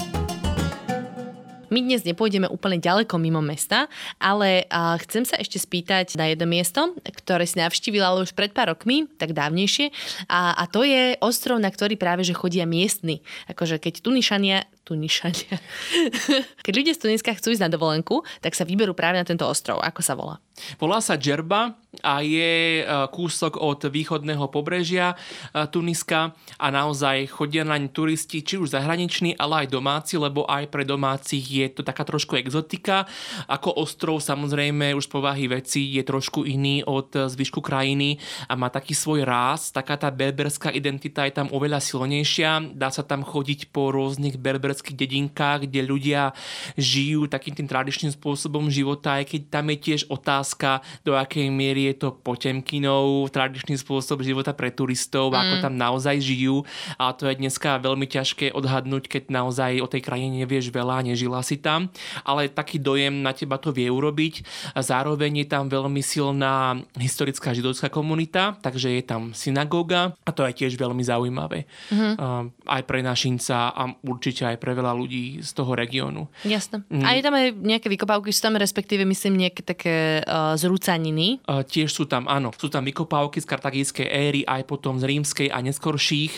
My 1.69 1.85
dnes 1.85 2.01
nepôjdeme 2.01 2.49
úplne 2.49 2.81
ďaleko 2.81 3.21
mimo 3.21 3.39
mesta, 3.45 3.85
ale 4.17 4.65
chcem 5.05 5.21
sa 5.23 5.37
ešte 5.37 5.61
spýtať 5.61 6.17
na 6.17 6.33
jedno 6.33 6.49
miesto, 6.49 6.97
ktoré 7.05 7.45
si 7.45 7.61
navštívila 7.61 8.09
ale 8.09 8.25
už 8.25 8.33
pred 8.33 8.49
pár 8.49 8.73
rokmi, 8.73 9.05
tak 9.21 9.37
dávnejšie, 9.37 9.93
a, 10.25 10.57
a 10.57 10.63
to 10.65 10.81
je 10.81 11.13
ostrov, 11.21 11.61
na 11.61 11.69
ktorý 11.69 11.93
práve 11.93 12.25
že 12.25 12.33
chodia 12.33 12.65
miestni. 12.65 13.21
Akože 13.45 13.77
keď 13.77 14.01
Tunišania 14.01 14.65
Tunišania. 14.83 15.57
Keď 16.65 16.73
ľudia 16.73 16.93
z 16.97 17.01
Tuniska 17.05 17.35
chcú 17.37 17.53
ísť 17.53 17.65
na 17.65 17.71
dovolenku, 17.71 18.25
tak 18.41 18.57
sa 18.57 18.65
vyberú 18.65 18.97
práve 18.97 19.21
na 19.21 19.25
tento 19.25 19.45
ostrov. 19.45 19.79
Ako 19.81 20.01
sa 20.01 20.17
volá? 20.17 20.41
Volá 20.75 20.99
sa 20.99 21.15
Džerba 21.15 21.79
a 22.03 22.21
je 22.21 22.83
e, 22.83 22.85
kúsok 23.09 23.57
od 23.57 23.87
východného 23.89 24.45
pobrežia 24.51 25.15
e, 25.15 25.65
Tuniska 25.71 26.35
a 26.59 26.67
naozaj 26.69 27.31
chodia 27.31 27.65
naň 27.65 27.89
turisti, 27.89 28.43
či 28.43 28.59
už 28.59 28.75
zahraniční, 28.75 29.33
ale 29.39 29.65
aj 29.65 29.73
domáci, 29.73 30.15
lebo 30.19 30.45
aj 30.45 30.69
pre 30.69 30.85
domácich 30.85 31.41
je 31.41 31.65
to 31.71 31.81
taká 31.81 32.05
trošku 32.05 32.37
exotika. 32.37 33.09
Ako 33.49 33.73
ostrov 33.81 34.21
samozrejme 34.21 34.93
už 34.93 35.09
z 35.09 35.11
povahy 35.11 35.45
veci 35.49 35.97
je 35.97 36.03
trošku 36.05 36.45
iný 36.45 36.85
od 36.85 37.09
zvyšku 37.09 37.63
krajiny 37.65 38.21
a 38.45 38.53
má 38.53 38.69
taký 38.69 38.93
svoj 38.93 39.25
ráz, 39.25 39.73
taká 39.73 39.97
tá 39.97 40.13
berberská 40.13 40.69
identita 40.69 41.25
je 41.25 41.33
tam 41.33 41.49
oveľa 41.49 41.81
silnejšia, 41.81 42.77
dá 42.77 42.93
sa 42.93 43.01
tam 43.01 43.25
chodiť 43.25 43.73
po 43.73 43.89
rôznych 43.89 44.37
berberských 44.37 44.78
severských 44.79 44.95
dedinkách, 44.95 45.67
kde 45.67 45.83
ľudia 45.83 46.31
žijú 46.79 47.27
takým 47.27 47.51
tým 47.51 47.67
tradičným 47.67 48.15
spôsobom 48.15 48.71
života, 48.71 49.19
aj 49.19 49.35
keď 49.35 49.41
tam 49.51 49.67
je 49.75 49.77
tiež 49.77 50.01
otázka, 50.07 50.79
do 51.03 51.19
akej 51.19 51.51
miery 51.51 51.91
je 51.91 52.07
to 52.07 52.15
potemkinov, 52.15 53.27
tradičný 53.35 53.75
spôsob 53.75 54.23
života 54.23 54.55
pre 54.55 54.71
turistov, 54.71 55.35
mm. 55.35 55.35
ako 55.35 55.55
tam 55.59 55.75
naozaj 55.75 56.15
žijú. 56.23 56.63
A 56.95 57.11
to 57.11 57.27
je 57.27 57.35
dneska 57.35 57.83
veľmi 57.83 58.07
ťažké 58.07 58.55
odhadnúť, 58.55 59.11
keď 59.11 59.23
naozaj 59.27 59.83
o 59.83 59.91
tej 59.91 59.99
krajine 59.99 60.39
nevieš 60.39 60.71
veľa, 60.71 61.03
nežila 61.03 61.43
si 61.43 61.59
tam. 61.59 61.91
Ale 62.23 62.47
taký 62.47 62.79
dojem 62.79 63.19
na 63.19 63.35
teba 63.35 63.59
to 63.59 63.75
vie 63.75 63.91
urobiť. 63.91 64.47
Zároveň 64.79 65.43
je 65.43 65.47
tam 65.51 65.67
veľmi 65.67 65.99
silná 65.99 66.79
historická 66.95 67.51
židovská 67.51 67.91
komunita, 67.91 68.55
takže 68.63 68.95
je 68.95 69.03
tam 69.03 69.35
synagóga 69.35 70.15
a 70.23 70.29
to 70.31 70.47
je 70.47 70.63
tiež 70.63 70.79
veľmi 70.79 71.03
zaujímavé. 71.03 71.67
Mm. 71.91 72.15
Aj 72.69 72.81
pre 72.85 73.03
našinca 73.03 73.73
a 73.73 73.83
určite 74.05 74.45
aj 74.45 74.58
pre 74.59 74.75
veľa 74.75 74.91
ľudí 74.91 75.39
z 75.39 75.51
toho 75.55 75.71
regiónu. 75.73 76.27
Jasné. 76.43 76.83
Mm. 76.91 77.03
A 77.07 77.09
je 77.15 77.21
tam 77.23 77.33
aj 77.35 77.47
nejaké 77.55 77.87
vykopávky, 77.87 78.29
sú 78.35 78.41
tam 78.43 78.59
respektíve, 78.59 79.07
myslím, 79.07 79.47
nejaké 79.47 79.63
také 79.63 80.19
uh, 80.27 80.53
zrúcaniny? 80.59 81.39
Uh, 81.47 81.63
tiež 81.63 81.95
sú 81.95 82.03
tam, 82.05 82.27
áno. 82.27 82.51
Sú 82.59 82.67
tam 82.67 82.83
vykopávky 82.83 83.39
z 83.39 83.47
kartagijskej 83.47 84.07
éry, 84.09 84.41
aj 84.43 84.67
potom 84.67 84.97
z 84.97 85.07
rímskej 85.07 85.47
a 85.53 85.63
neskorších. 85.63 86.33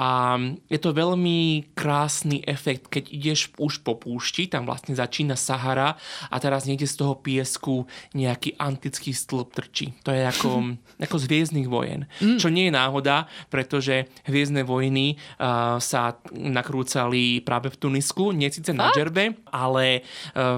A 0.00 0.40
je 0.70 0.78
to 0.80 0.94
veľmi 0.94 1.68
krásny 1.74 2.40
efekt, 2.46 2.88
keď 2.88 3.10
ideš 3.10 3.52
už 3.58 3.82
po 3.82 3.98
púšti, 3.98 4.46
tam 4.46 4.64
vlastne 4.64 4.94
začína 4.94 5.34
Sahara 5.34 5.98
a 6.30 6.36
teraz 6.38 6.64
niekde 6.64 6.86
z 6.86 6.94
toho 6.94 7.18
piesku 7.18 7.84
nejaký 8.14 8.54
antický 8.56 9.10
stĺp 9.10 9.50
trčí. 9.52 9.92
To 10.06 10.14
je 10.14 10.22
ako, 10.22 10.78
ako 11.06 11.16
z 11.18 11.24
Hviezdnych 11.26 11.68
vojen. 11.68 12.06
Mm. 12.22 12.38
Čo 12.38 12.48
nie 12.48 12.70
je 12.70 12.76
náhoda, 12.78 13.26
pretože 13.50 14.06
Hviezdne 14.24 14.62
vojny 14.62 15.18
uh, 15.42 15.82
sa 15.82 16.14
nakrúcali 16.30 17.42
práve 17.42 17.57
práve 17.58 17.74
v 17.74 17.90
Tunisku, 17.90 18.30
nie 18.30 18.46
síce 18.54 18.70
na 18.70 18.94
Džerbe, 18.94 19.34
ale 19.50 19.84
e, 19.98 20.00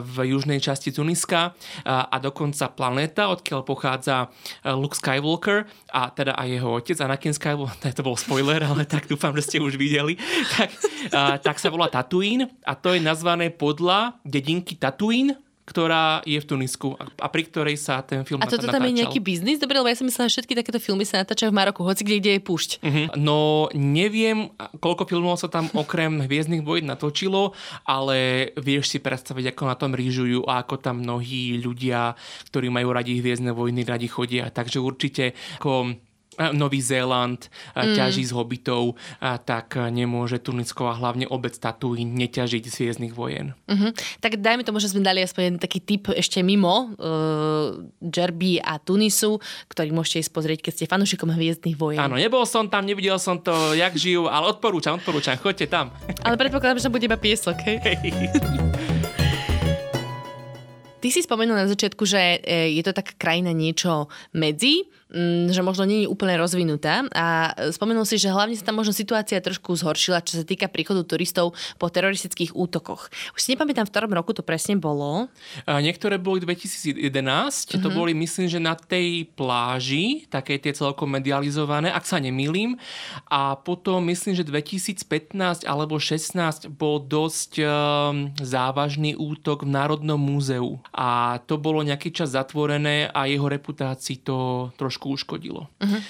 v 0.04 0.36
južnej 0.36 0.60
časti 0.60 0.92
Tuniska 0.92 1.56
a 1.88 2.16
dokonca 2.20 2.68
planéta, 2.68 3.32
odkiaľ 3.32 3.64
pochádza 3.64 4.28
e, 4.60 4.68
Luke 4.76 4.92
Skywalker 4.92 5.64
a 5.96 6.12
teda 6.12 6.36
aj 6.36 6.48
jeho 6.52 6.68
otec 6.76 6.98
Anakin 7.00 7.32
Skywalker, 7.32 7.88
to 7.96 8.04
bol 8.04 8.20
spoiler, 8.20 8.60
ale 8.60 8.84
tak 8.84 9.08
dúfam, 9.08 9.32
že 9.32 9.48
ste 9.48 9.56
už 9.64 9.80
videli, 9.80 10.20
tak, 10.52 10.68
tak 11.40 11.56
sa 11.56 11.72
volá 11.72 11.88
Tatooine 11.88 12.52
a 12.68 12.76
to 12.76 12.92
je 12.92 13.00
nazvané 13.00 13.48
podľa 13.48 14.20
dedinky 14.28 14.76
Tatooine, 14.76 15.40
ktorá 15.70 16.26
je 16.26 16.34
v 16.42 16.46
Tunisku 16.46 16.98
a 16.98 17.26
pri 17.30 17.46
ktorej 17.46 17.78
sa 17.78 18.02
ten 18.02 18.26
film 18.26 18.42
A 18.42 18.50
toto 18.50 18.66
tam 18.66 18.82
je 18.82 18.98
nejaký 18.98 19.22
biznis? 19.22 19.62
Dobre, 19.62 19.78
lebo 19.78 19.86
ja 19.86 19.94
som 19.94 20.10
myslela, 20.10 20.26
že 20.26 20.42
všetky 20.42 20.58
takéto 20.58 20.82
filmy 20.82 21.06
sa 21.06 21.22
natáčajú 21.22 21.54
v 21.54 21.58
Maroku, 21.62 21.86
hoci 21.86 22.02
kde, 22.02 22.18
kde 22.18 22.32
je 22.34 22.42
púšť. 22.42 22.70
Uh-huh. 22.82 23.06
No 23.14 23.70
neviem, 23.70 24.50
koľko 24.82 25.06
filmov 25.06 25.38
sa 25.38 25.46
tam 25.46 25.70
okrem 25.70 26.26
Hviezdnych 26.26 26.66
vojen 26.66 26.90
natočilo, 26.90 27.54
ale 27.86 28.50
vieš 28.58 28.90
si 28.90 28.98
predstaviť, 28.98 29.54
ako 29.54 29.62
na 29.70 29.76
tom 29.78 29.94
rýžujú 29.94 30.42
a 30.50 30.66
ako 30.66 30.82
tam 30.82 31.06
mnohí 31.06 31.62
ľudia, 31.62 32.18
ktorí 32.50 32.66
majú 32.66 32.90
radi 32.90 33.22
Hviezdne 33.22 33.54
vojny, 33.54 33.86
radi 33.86 34.10
chodia. 34.10 34.50
Takže 34.50 34.82
určite 34.82 35.38
ako 35.62 35.94
Nový 36.38 36.78
Zéland 36.78 37.50
mm. 37.74 37.98
ťaží 37.98 38.22
z 38.22 38.32
hobitov, 38.32 38.94
tak 39.20 39.74
nemôže 39.76 40.38
Tunisko 40.38 40.86
a 40.86 40.94
hlavne 40.94 41.26
obec 41.26 41.52
Tatooine 41.58 42.14
neťažiť 42.14 42.64
z 42.70 42.74
hviezdnych 42.80 43.12
vojen. 43.12 43.52
Mm-hmm. 43.66 43.90
Tak 44.22 44.38
dajme 44.38 44.62
tomu, 44.62 44.78
že 44.78 44.94
sme 44.94 45.02
dali 45.02 45.20
aspoň 45.26 45.58
taký 45.58 45.82
tip 45.82 46.08
ešte 46.14 46.40
mimo 46.40 46.94
uh, 46.96 47.82
Džerby 47.98 48.62
a 48.62 48.78
Tunisu, 48.78 49.42
ktorý 49.68 49.90
môžete 49.90 50.24
ísť 50.24 50.32
pozrieť, 50.32 50.58
keď 50.64 50.72
ste 50.72 50.90
fanúšikom 50.90 51.34
hviezdnych 51.34 51.76
vojen. 51.76 52.00
Áno, 52.00 52.16
nebol 52.16 52.46
som 52.46 52.70
tam, 52.70 52.86
nevidel 52.86 53.18
som 53.18 53.36
to, 53.36 53.74
jak 53.74 53.92
žijú, 53.98 54.30
ale 54.30 54.54
odporúčam, 54.54 54.96
odporúčam, 54.96 55.36
choďte 55.36 55.66
tam. 55.66 55.90
Ale 56.26 56.36
predpokladám, 56.36 56.78
že 56.78 56.84
tam 56.86 56.94
bude 56.94 57.08
iba 57.08 57.18
piesok, 57.18 57.56
hej? 57.64 57.80
Ty 61.00 61.08
si 61.08 61.24
spomenul 61.24 61.56
na 61.56 61.64
začiatku, 61.64 62.04
že 62.04 62.44
e, 62.44 62.76
je 62.76 62.82
to 62.84 62.92
taká 62.92 63.16
krajina 63.16 63.56
niečo 63.56 64.12
medzi, 64.36 64.84
že 65.50 65.60
možno 65.66 65.84
nie 65.86 66.06
je 66.06 66.08
úplne 66.10 66.38
rozvinutá 66.38 67.02
a 67.10 67.50
spomenul 67.74 68.06
si, 68.06 68.14
že 68.14 68.30
hlavne 68.30 68.54
sa 68.54 68.70
tam 68.70 68.78
možno 68.78 68.94
situácia 68.94 69.42
trošku 69.42 69.74
zhoršila, 69.74 70.22
čo 70.22 70.38
sa 70.38 70.44
týka 70.46 70.70
príchodu 70.70 71.02
turistov 71.02 71.58
po 71.82 71.86
teroristických 71.90 72.54
útokoch. 72.54 73.10
Už 73.34 73.40
si 73.42 73.58
nepamätám, 73.58 73.90
v 73.90 73.92
ktorom 73.92 74.14
roku 74.14 74.30
to 74.30 74.46
presne 74.46 74.78
bolo. 74.78 75.26
A 75.66 75.82
niektoré 75.82 76.14
boli 76.14 76.38
2011, 76.42 77.02
uh-huh. 77.02 77.82
to 77.82 77.88
mhm. 77.90 77.96
boli 77.96 78.12
myslím, 78.14 78.46
že 78.46 78.62
na 78.62 78.78
tej 78.78 79.26
pláži, 79.34 80.30
také 80.30 80.62
tie 80.62 80.70
celkom 80.70 81.10
medializované, 81.10 81.90
ak 81.90 82.06
sa 82.06 82.22
nemýlim. 82.22 82.78
A 83.26 83.58
potom 83.58 84.06
myslím, 84.06 84.38
že 84.38 84.46
2015 84.46 85.66
alebo 85.66 85.98
16 85.98 86.70
bol 86.70 87.02
dosť 87.02 87.52
um, 87.62 88.30
závažný 88.38 89.18
útok 89.18 89.66
v 89.66 89.74
Národnom 89.74 90.20
múzeu. 90.20 90.78
A 90.94 91.42
to 91.50 91.58
bolo 91.58 91.82
nejaký 91.82 92.14
čas 92.14 92.36
zatvorené 92.36 93.10
a 93.10 93.26
jeho 93.26 93.50
reputácii 93.50 94.22
to 94.22 94.70
trošku 94.76 94.99
trošku 95.00 95.16
uškodilo. 95.16 95.64
Uh-huh. 95.80 96.00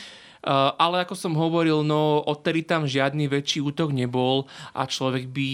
Uh, 0.40 0.72
ale 0.80 1.04
ako 1.06 1.14
som 1.14 1.36
hovoril, 1.36 1.86
no 1.86 2.24
odtedy 2.26 2.66
tam 2.66 2.88
žiadny 2.88 3.30
väčší 3.30 3.60
útok 3.62 3.94
nebol 3.94 4.48
a 4.74 4.88
človek 4.88 5.28
by 5.30 5.48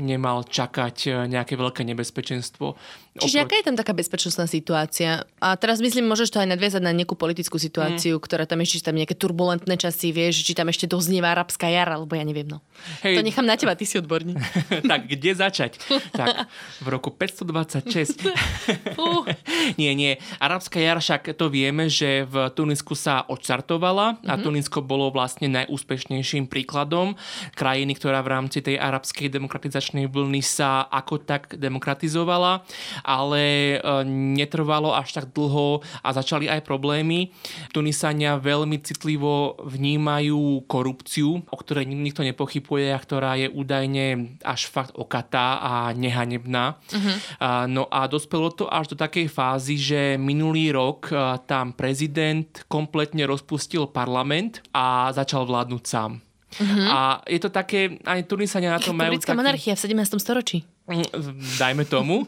nemal 0.00 0.42
čakať 0.48 0.96
e, 1.06 1.08
nejaké 1.28 1.54
veľké 1.54 1.84
nebezpečenstvo. 1.84 2.74
Čiže 3.20 3.42
aká 3.42 3.58
je 3.58 3.66
tam 3.66 3.76
taká 3.76 3.90
bezpečnostná 3.90 4.46
situácia? 4.46 5.26
A 5.42 5.58
teraz 5.58 5.82
myslím, 5.82 6.06
môžeš 6.06 6.30
to 6.30 6.38
aj 6.38 6.48
nadviazať 6.54 6.78
na 6.78 6.94
nejakú 6.94 7.18
politickú 7.18 7.58
situáciu, 7.58 8.16
mm. 8.16 8.22
ktorá 8.22 8.46
tam 8.46 8.62
ešte, 8.62 8.80
či 8.80 8.86
tam 8.86 8.94
nejaké 8.94 9.18
turbulentné 9.18 9.74
časy, 9.74 10.14
vieš, 10.14 10.46
či 10.46 10.54
tam 10.54 10.70
ešte 10.70 10.86
doznieva 10.86 11.34
arabská 11.34 11.66
jar, 11.66 11.90
alebo 11.90 12.14
ja 12.14 12.22
neviem. 12.22 12.46
No. 12.46 12.62
Hej. 13.02 13.18
To 13.18 13.26
nechám 13.26 13.42
na 13.50 13.58
teba, 13.58 13.74
ty 13.74 13.82
si 13.82 13.98
odborník. 13.98 14.38
tak 14.94 15.10
kde 15.10 15.30
začať? 15.34 15.82
tak 16.14 16.46
v 16.78 16.86
roku 16.86 17.10
526. 17.10 18.30
nie, 19.82 19.90
nie. 19.98 20.22
Arabská 20.38 20.78
jar 20.78 21.02
však 21.02 21.34
to 21.34 21.50
vieme, 21.50 21.90
že 21.90 22.22
v 22.30 22.46
Tunisku 22.54 22.94
sa 22.94 23.26
odštartovala 23.26 24.22
a 24.22 24.38
mm-hmm. 24.38 24.46
Tunisko 24.46 24.86
bolo 24.86 25.10
vlastne 25.10 25.50
najúspešnejším 25.50 26.46
príkladom 26.46 27.18
krajiny, 27.58 27.98
ktorá 27.98 28.22
v 28.22 28.38
rámci 28.38 28.62
tej 28.62 28.78
arabskej 28.78 29.34
demokratizačnej 29.34 29.89
migračnej 29.90 30.06
vlny 30.06 30.42
sa 30.42 30.86
ako 30.86 31.26
tak 31.26 31.58
demokratizovala, 31.58 32.62
ale 33.02 33.76
netrvalo 34.06 34.94
až 34.94 35.18
tak 35.18 35.34
dlho 35.34 35.82
a 35.82 36.08
začali 36.14 36.46
aj 36.46 36.62
problémy. 36.62 37.34
Tunisania 37.74 38.38
veľmi 38.38 38.78
citlivo 38.86 39.58
vnímajú 39.66 40.64
korupciu, 40.70 41.42
o 41.42 41.56
ktorej 41.58 41.90
nikto 41.90 42.22
nepochybuje 42.22 42.94
a 42.94 43.02
ktorá 43.02 43.34
je 43.34 43.50
údajne 43.50 44.38
až 44.46 44.70
fakt 44.70 44.94
okatá 44.94 45.58
a 45.58 45.72
nehanebná. 45.90 46.78
Uh-huh. 46.78 47.16
No 47.66 47.90
a 47.90 48.06
dospelo 48.06 48.54
to 48.54 48.70
až 48.70 48.94
do 48.94 48.96
takej 48.96 49.26
fázy, 49.26 49.74
že 49.74 50.00
minulý 50.14 50.70
rok 50.70 51.10
tam 51.50 51.74
prezident 51.74 52.46
kompletne 52.70 53.26
rozpustil 53.26 53.90
parlament 53.90 54.62
a 54.70 55.10
začal 55.10 55.46
vládnuť 55.46 55.84
sám. 55.84 56.29
Uh-huh. 56.58 56.86
A 56.90 56.98
je 57.30 57.38
to 57.38 57.50
také, 57.52 58.02
aj 58.02 58.26
Tunisania 58.26 58.74
na 58.74 58.82
to 58.82 58.90
majú... 58.90 59.14
Britská 59.14 59.32
taký... 59.32 59.40
monarchia 59.40 59.72
v 59.78 59.80
17. 60.02 60.18
storočí. 60.18 60.66
Dajme 61.62 61.86
tomu. 61.86 62.26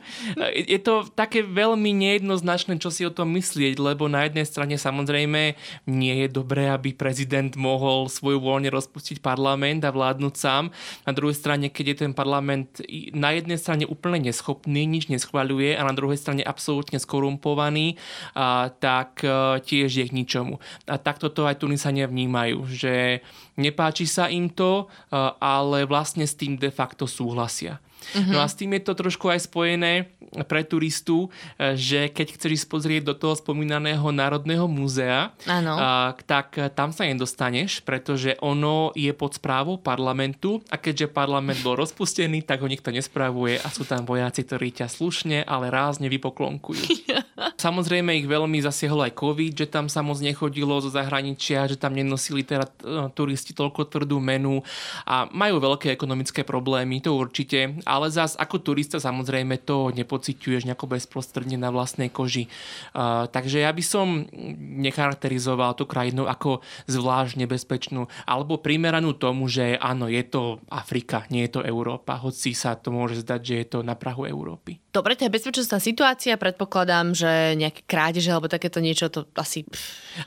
Je 0.54 0.78
to 0.78 1.06
také 1.12 1.42
veľmi 1.42 1.90
nejednoznačné, 1.90 2.78
čo 2.78 2.94
si 2.94 3.02
o 3.02 3.12
tom 3.14 3.34
myslieť, 3.34 3.78
lebo 3.78 4.06
na 4.06 4.26
jednej 4.26 4.46
strane 4.46 4.78
samozrejme 4.78 5.58
nie 5.90 6.14
je 6.24 6.28
dobré, 6.30 6.70
aby 6.70 6.94
prezident 6.94 7.50
mohol 7.58 8.06
svoju 8.06 8.38
voľne 8.38 8.70
rozpustiť 8.70 9.18
parlament 9.18 9.82
a 9.82 9.90
vládnuť 9.90 10.34
sám. 10.34 10.70
Na 11.02 11.12
druhej 11.12 11.34
strane, 11.34 11.68
keď 11.68 11.84
je 11.86 11.96
ten 12.06 12.12
parlament 12.14 12.78
na 13.12 13.34
jednej 13.34 13.58
strane 13.58 13.84
úplne 13.88 14.30
neschopný, 14.30 14.86
nič 14.86 15.10
neschvaľuje 15.10 15.74
a 15.74 15.82
na 15.82 15.94
druhej 15.94 16.18
strane 16.18 16.46
absolútne 16.46 17.02
skorumpovaný, 17.02 17.98
a, 18.34 18.70
tak 18.70 19.26
e, 19.26 19.58
tiež 19.62 19.90
je 19.90 20.06
k 20.06 20.16
ničomu. 20.16 20.62
A 20.86 20.98
takto 21.02 21.32
to 21.32 21.48
aj 21.48 21.58
Tunisania 21.58 22.06
vnímajú, 22.06 22.62
že 22.70 23.24
nepáči 23.58 24.06
sa 24.06 24.30
im 24.30 24.46
to, 24.52 24.86
a, 25.10 25.34
ale 25.42 25.88
vlastne 25.88 26.22
s 26.22 26.38
tým 26.38 26.54
de 26.54 26.70
facto 26.70 27.10
súhlasia. 27.10 27.82
Uh-huh. 28.02 28.32
No 28.34 28.38
a 28.42 28.46
s 28.50 28.58
tým 28.58 28.74
je 28.76 28.82
to 28.82 28.92
trošku 28.98 29.30
aj 29.30 29.46
spojené 29.46 30.10
pre 30.48 30.64
turistu, 30.64 31.28
e, 31.58 31.76
že 31.76 32.08
keď 32.08 32.26
chceš 32.36 32.64
ísť 32.64 32.66
pozrieť 32.68 33.02
do 33.12 33.14
toho 33.14 33.36
spomínaného 33.36 34.04
Národného 34.10 34.64
múzea, 34.64 35.32
ano. 35.44 35.76
tak 36.24 36.56
tam 36.72 36.90
sa 36.90 37.04
nedostaneš, 37.04 37.84
pretože 37.84 38.36
ono 38.40 38.90
je 38.96 39.12
pod 39.12 39.36
správou 39.36 39.76
parlamentu 39.76 40.64
a 40.72 40.80
keďže 40.80 41.12
parlament 41.12 41.60
bol 41.60 41.76
rozpustený, 41.76 42.44
tak 42.48 42.64
ho 42.64 42.68
nikto 42.68 42.88
nespravuje 42.88 43.60
a 43.60 43.68
sú 43.68 43.84
tam 43.84 44.08
vojaci, 44.08 44.44
ktorí 44.46 44.72
ťa 44.72 44.88
slušne, 44.88 45.44
ale 45.44 45.68
rázne 45.68 46.08
vypoklonkujú. 46.08 46.84
Samozrejme 47.66 48.16
ich 48.16 48.28
veľmi 48.28 48.58
zasiahol 48.64 49.08
aj 49.08 49.16
COVID, 49.18 49.52
že 49.64 49.66
tam 49.68 49.86
sa 49.92 50.00
moc 50.00 50.18
nechodilo 50.22 50.80
zo 50.80 50.88
zahraničia, 50.88 51.68
že 51.68 51.76
tam 51.76 51.92
nenosili 51.92 52.46
teda 52.46 52.68
turisti 53.12 53.52
toľko 53.52 53.88
tvrdú 53.88 54.18
menu 54.22 54.64
a 55.04 55.28
majú 55.30 55.60
veľké 55.60 55.92
ekonomické 55.92 56.42
problémy, 56.42 57.04
to 57.04 57.12
určite, 57.14 57.82
ale 57.92 58.08
zás 58.08 58.34
ako 58.40 58.56
turista 58.64 58.96
samozrejme 58.96 59.60
to 59.62 59.92
nepociťuješ 59.92 60.64
nejako 60.64 60.96
bezprostredne 60.96 61.60
na 61.60 61.68
vlastnej 61.68 62.08
koži. 62.08 62.48
Uh, 62.96 63.28
takže 63.28 63.60
ja 63.60 63.68
by 63.68 63.84
som 63.84 64.24
necharakterizoval 64.58 65.76
tú 65.76 65.84
krajinu 65.84 66.24
ako 66.24 66.64
zvlášť 66.88 67.38
nebezpečnú 67.44 68.08
alebo 68.24 68.58
primeranú 68.58 69.12
tomu, 69.12 69.46
že 69.46 69.76
áno, 69.78 70.10
je 70.10 70.24
to 70.26 70.64
Afrika, 70.72 71.28
nie 71.30 71.46
je 71.46 71.60
to 71.60 71.62
Európa, 71.62 72.18
hoci 72.18 72.56
sa 72.56 72.74
to 72.74 72.90
môže 72.90 73.22
zdať, 73.22 73.40
že 73.44 73.54
je 73.60 73.66
to 73.68 73.78
na 73.84 73.94
Prahu 73.94 74.26
Európy. 74.26 74.81
Dobre, 74.92 75.16
je 75.16 75.32
bezpečnostná 75.32 75.80
situácia, 75.80 76.36
predpokladám, 76.36 77.16
že 77.16 77.56
nejaké 77.56 77.80
krádeže 77.88 78.28
alebo 78.28 78.44
takéto 78.44 78.76
niečo 78.76 79.08
to 79.08 79.24
asi... 79.40 79.64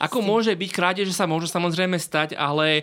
Ako 0.02 0.26
môže 0.26 0.58
byť 0.58 0.72
krádeže 0.74 1.14
sa 1.14 1.30
môžu 1.30 1.46
samozrejme 1.46 2.02
stať, 2.02 2.34
ale 2.34 2.82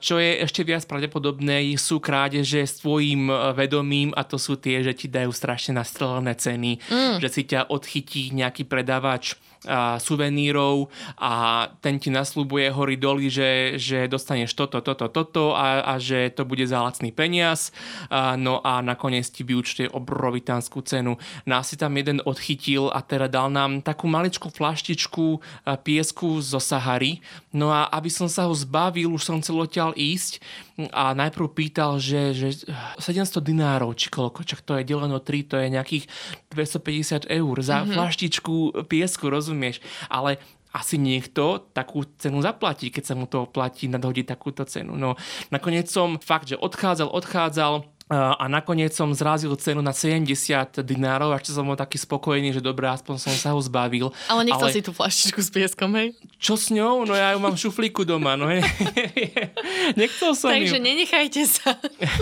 čo 0.00 0.16
je 0.16 0.40
ešte 0.40 0.64
viac 0.64 0.88
pravdepodobné, 0.88 1.76
sú 1.76 2.00
krádeže 2.00 2.64
s 2.64 2.80
tvojim 2.80 3.28
vedomím 3.52 4.16
a 4.16 4.24
to 4.24 4.40
sú 4.40 4.56
tie, 4.56 4.80
že 4.80 4.96
ti 4.96 5.12
dajú 5.12 5.28
strašne 5.28 5.76
nastrelené 5.76 6.32
ceny, 6.32 6.80
mm. 6.88 7.20
že 7.20 7.28
si 7.28 7.44
ťa 7.44 7.68
odchytí 7.68 8.32
nejaký 8.32 8.64
predávač 8.64 9.36
a, 9.68 10.00
suvenírov 10.00 10.88
a 11.20 11.66
ten 11.84 12.00
ti 12.00 12.08
naslúbuje 12.08 12.72
hory 12.72 12.96
doly, 12.96 13.28
že, 13.28 13.76
že 13.76 14.08
dostaneš 14.08 14.56
toto, 14.56 14.80
toto, 14.80 15.08
toto 15.12 15.52
a, 15.52 15.84
a 15.84 15.94
že 16.00 16.32
to 16.32 16.48
bude 16.48 16.64
za 16.64 16.80
lacný 16.80 17.12
peniaz. 17.12 17.74
A, 18.08 18.36
no 18.40 18.64
a 18.64 18.80
nakoniec 18.80 19.28
ti 19.28 19.44
vyučtuje 19.44 19.92
obrovitánskú 19.92 20.80
cenu. 20.84 21.20
Nás 21.44 21.72
si 21.72 21.76
tam 21.76 21.96
jeden 21.96 22.24
odchytil 22.24 22.88
a 22.88 23.04
teda 23.04 23.28
dal 23.28 23.52
nám 23.52 23.84
takú 23.84 24.08
maličkú 24.08 24.48
flaštičku 24.48 25.40
piesku 25.84 26.40
zo 26.40 26.60
Sahary. 26.62 27.20
No 27.50 27.74
a 27.74 27.90
aby 27.90 28.08
som 28.08 28.30
sa 28.30 28.46
ho 28.46 28.54
zbavil, 28.54 29.10
už 29.10 29.26
som 29.26 29.42
chcel 29.42 29.58
odtiaľ 29.58 29.92
ísť 29.98 30.40
a 30.88 31.12
najprv 31.12 31.46
pýtal, 31.52 32.00
že, 32.00 32.32
že 32.32 32.48
700 32.96 33.44
dinárov, 33.44 33.92
či 33.92 34.08
koľko, 34.08 34.40
čak 34.48 34.64
to 34.64 34.80
je 34.80 34.88
deleno 34.88 35.20
3, 35.20 35.50
to 35.50 35.56
je 35.60 35.66
nejakých 35.68 36.04
250 36.54 37.28
eur 37.28 37.56
za 37.60 37.84
mm-hmm. 37.84 37.92
flaštičku 37.92 38.56
piesku, 38.88 39.28
rozumieš? 39.28 39.84
Ale 40.08 40.40
asi 40.70 40.96
niekto 40.96 41.66
takú 41.74 42.06
cenu 42.18 42.38
zaplatí, 42.40 42.94
keď 42.94 43.04
sa 43.04 43.14
mu 43.18 43.26
to 43.26 43.50
oplatí 43.50 43.90
nadhodiť 43.90 44.26
takúto 44.26 44.62
cenu. 44.62 44.94
No 44.94 45.18
nakoniec 45.50 45.90
som 45.90 46.22
fakt, 46.22 46.54
že 46.54 46.56
odchádzal, 46.56 47.10
odchádzal, 47.10 47.90
a 48.10 48.50
nakoniec 48.50 48.90
som 48.90 49.06
zrazil 49.14 49.54
cenu 49.54 49.78
na 49.78 49.94
70 49.94 50.26
dinárov, 50.82 51.30
až 51.30 51.54
som 51.54 51.62
bol 51.62 51.78
taký 51.78 51.94
spokojný, 51.94 52.50
že 52.50 52.58
dobré, 52.58 52.90
aspoň 52.90 53.22
som 53.22 53.34
sa 53.38 53.54
ho 53.54 53.60
zbavil. 53.62 54.10
Ale 54.26 54.42
nechcel 54.42 54.66
ale... 54.66 54.74
si 54.74 54.82
tú 54.82 54.90
flaštičku 54.90 55.38
s 55.38 55.50
pieskom, 55.54 55.94
hej? 55.94 56.18
Čo 56.42 56.58
s 56.58 56.74
ňou? 56.74 57.06
No 57.06 57.14
ja 57.14 57.30
ju 57.30 57.38
mám 57.38 57.54
v 57.54 57.62
šuflíku 57.62 58.02
doma, 58.02 58.34
no 58.34 58.50
hej. 58.50 58.66
nechcel 60.00 60.34
som 60.34 60.50
Takže 60.50 60.78
ju. 60.78 60.82
nenechajte 60.82 61.42
sa. 61.46 61.78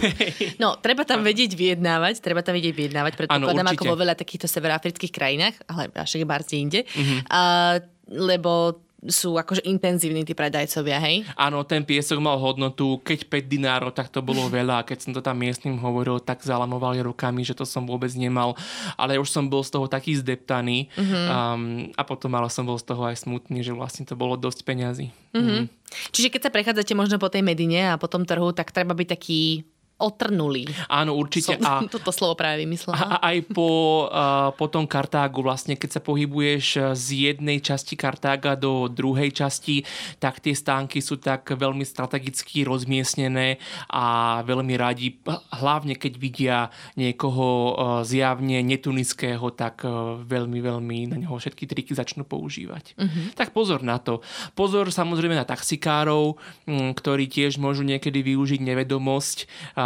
no, 0.63 0.77
treba 0.77 1.09
tam 1.09 1.25
vedieť 1.25 1.57
vyjednávať, 1.57 2.21
treba 2.21 2.45
tam 2.45 2.53
vedieť 2.53 2.77
vyjednávať, 2.77 3.17
predpokladám 3.17 3.73
ako 3.73 3.85
vo 3.89 3.97
veľa 3.97 4.13
takýchto 4.13 4.45
severoafrických 4.45 5.13
krajinách, 5.13 5.57
ale 5.73 5.89
až 5.97 6.21
je 6.21 6.59
inde. 6.61 6.85
Mm-hmm. 6.85 7.19
Uh, 7.33 7.81
lebo 8.13 8.85
sú 9.07 9.39
akože 9.39 9.63
intenzívni 9.63 10.27
tí 10.27 10.35
predajcovia, 10.35 10.99
hej? 10.99 11.23
Áno, 11.39 11.63
ten 11.63 11.87
piesok 11.87 12.19
mal 12.19 12.35
hodnotu, 12.35 12.99
keď 13.07 13.31
5 13.31 13.47
dinárov, 13.47 13.91
tak 13.95 14.11
to 14.11 14.19
bolo 14.19 14.51
veľa 14.51 14.83
a 14.83 14.87
keď 14.87 14.99
som 14.99 15.13
to 15.15 15.23
tam 15.23 15.39
miestnym 15.39 15.79
hovoril, 15.79 16.19
tak 16.19 16.43
zalamovali 16.43 16.99
rukami, 17.07 17.47
že 17.47 17.55
to 17.55 17.63
som 17.63 17.87
vôbec 17.87 18.11
nemal, 18.19 18.59
ale 18.99 19.15
už 19.23 19.31
som 19.31 19.47
bol 19.47 19.63
z 19.63 19.71
toho 19.71 19.87
taký 19.87 20.19
zdeptaný 20.19 20.91
mm-hmm. 20.99 21.25
um, 21.31 21.63
a 21.95 22.03
potom 22.03 22.35
ale 22.35 22.51
som 22.51 22.67
bol 22.67 22.75
z 22.75 22.91
toho 22.91 23.07
aj 23.07 23.23
smutný, 23.23 23.63
že 23.63 23.71
vlastne 23.71 24.03
to 24.03 24.19
bolo 24.19 24.35
dosť 24.35 24.67
peňazí. 24.67 25.15
Mm-hmm. 25.31 25.61
Mm. 25.63 25.67
Čiže 26.11 26.29
keď 26.35 26.41
sa 26.51 26.55
prechádzate 26.55 26.93
možno 26.99 27.23
po 27.23 27.31
tej 27.31 27.47
Medine 27.47 27.95
a 27.95 28.01
po 28.01 28.11
tom 28.11 28.27
trhu, 28.27 28.51
tak 28.51 28.75
treba 28.75 28.99
byť 28.99 29.09
taký 29.15 29.63
otrnulý. 29.99 30.71
Áno, 30.87 31.19
určite. 31.19 31.59
Som, 31.59 31.67
a, 31.67 31.83
toto 31.99 32.15
slovo 32.15 32.39
práve 32.39 32.63
vymyslela. 32.63 33.19
A 33.19 33.35
aj 33.35 33.51
po, 33.51 34.07
uh, 34.07 34.55
po 34.55 34.71
tom 34.71 34.87
Kartágu, 34.87 35.43
vlastne 35.43 35.75
keď 35.75 35.99
sa 35.99 36.01
pohybuješ 36.01 36.95
z 36.95 37.07
jednej 37.35 37.59
časti 37.59 37.99
Kartága 37.99 38.55
do 38.55 38.87
druhej 38.87 39.35
časti, 39.35 39.83
tak 40.23 40.39
tie 40.39 40.55
stánky 40.55 41.03
sú 41.03 41.19
tak 41.19 41.51
veľmi 41.51 41.83
strategicky 41.83 42.63
rozmiestnené 42.63 43.59
a 43.91 44.39
veľmi 44.47 44.75
radi, 44.79 45.19
hlavne 45.59 45.99
keď 45.99 46.13
vidia 46.15 46.59
niekoho 46.95 47.47
uh, 47.47 47.73
zjavne 48.07 48.63
netunického, 48.63 49.51
tak 49.51 49.83
uh, 49.83 50.23
veľmi, 50.23 50.63
veľmi 50.63 50.99
na 51.11 51.17
neho 51.19 51.35
všetky 51.35 51.67
triky 51.67 51.93
začnú 51.99 52.23
používať. 52.23 52.95
Uh-huh. 52.95 53.35
Tak 53.35 53.51
pozor 53.51 53.83
na 53.83 53.99
to. 53.99 54.23
Pozor 54.55 54.95
samozrejme 54.95 55.35
na 55.35 55.43
taxikárov, 55.43 56.39
ktorí 56.69 57.27
tiež 57.27 57.59
môžu 57.59 57.83
niekedy 57.83 58.23
využiť 58.23 58.61
nevedomosť 58.63 59.39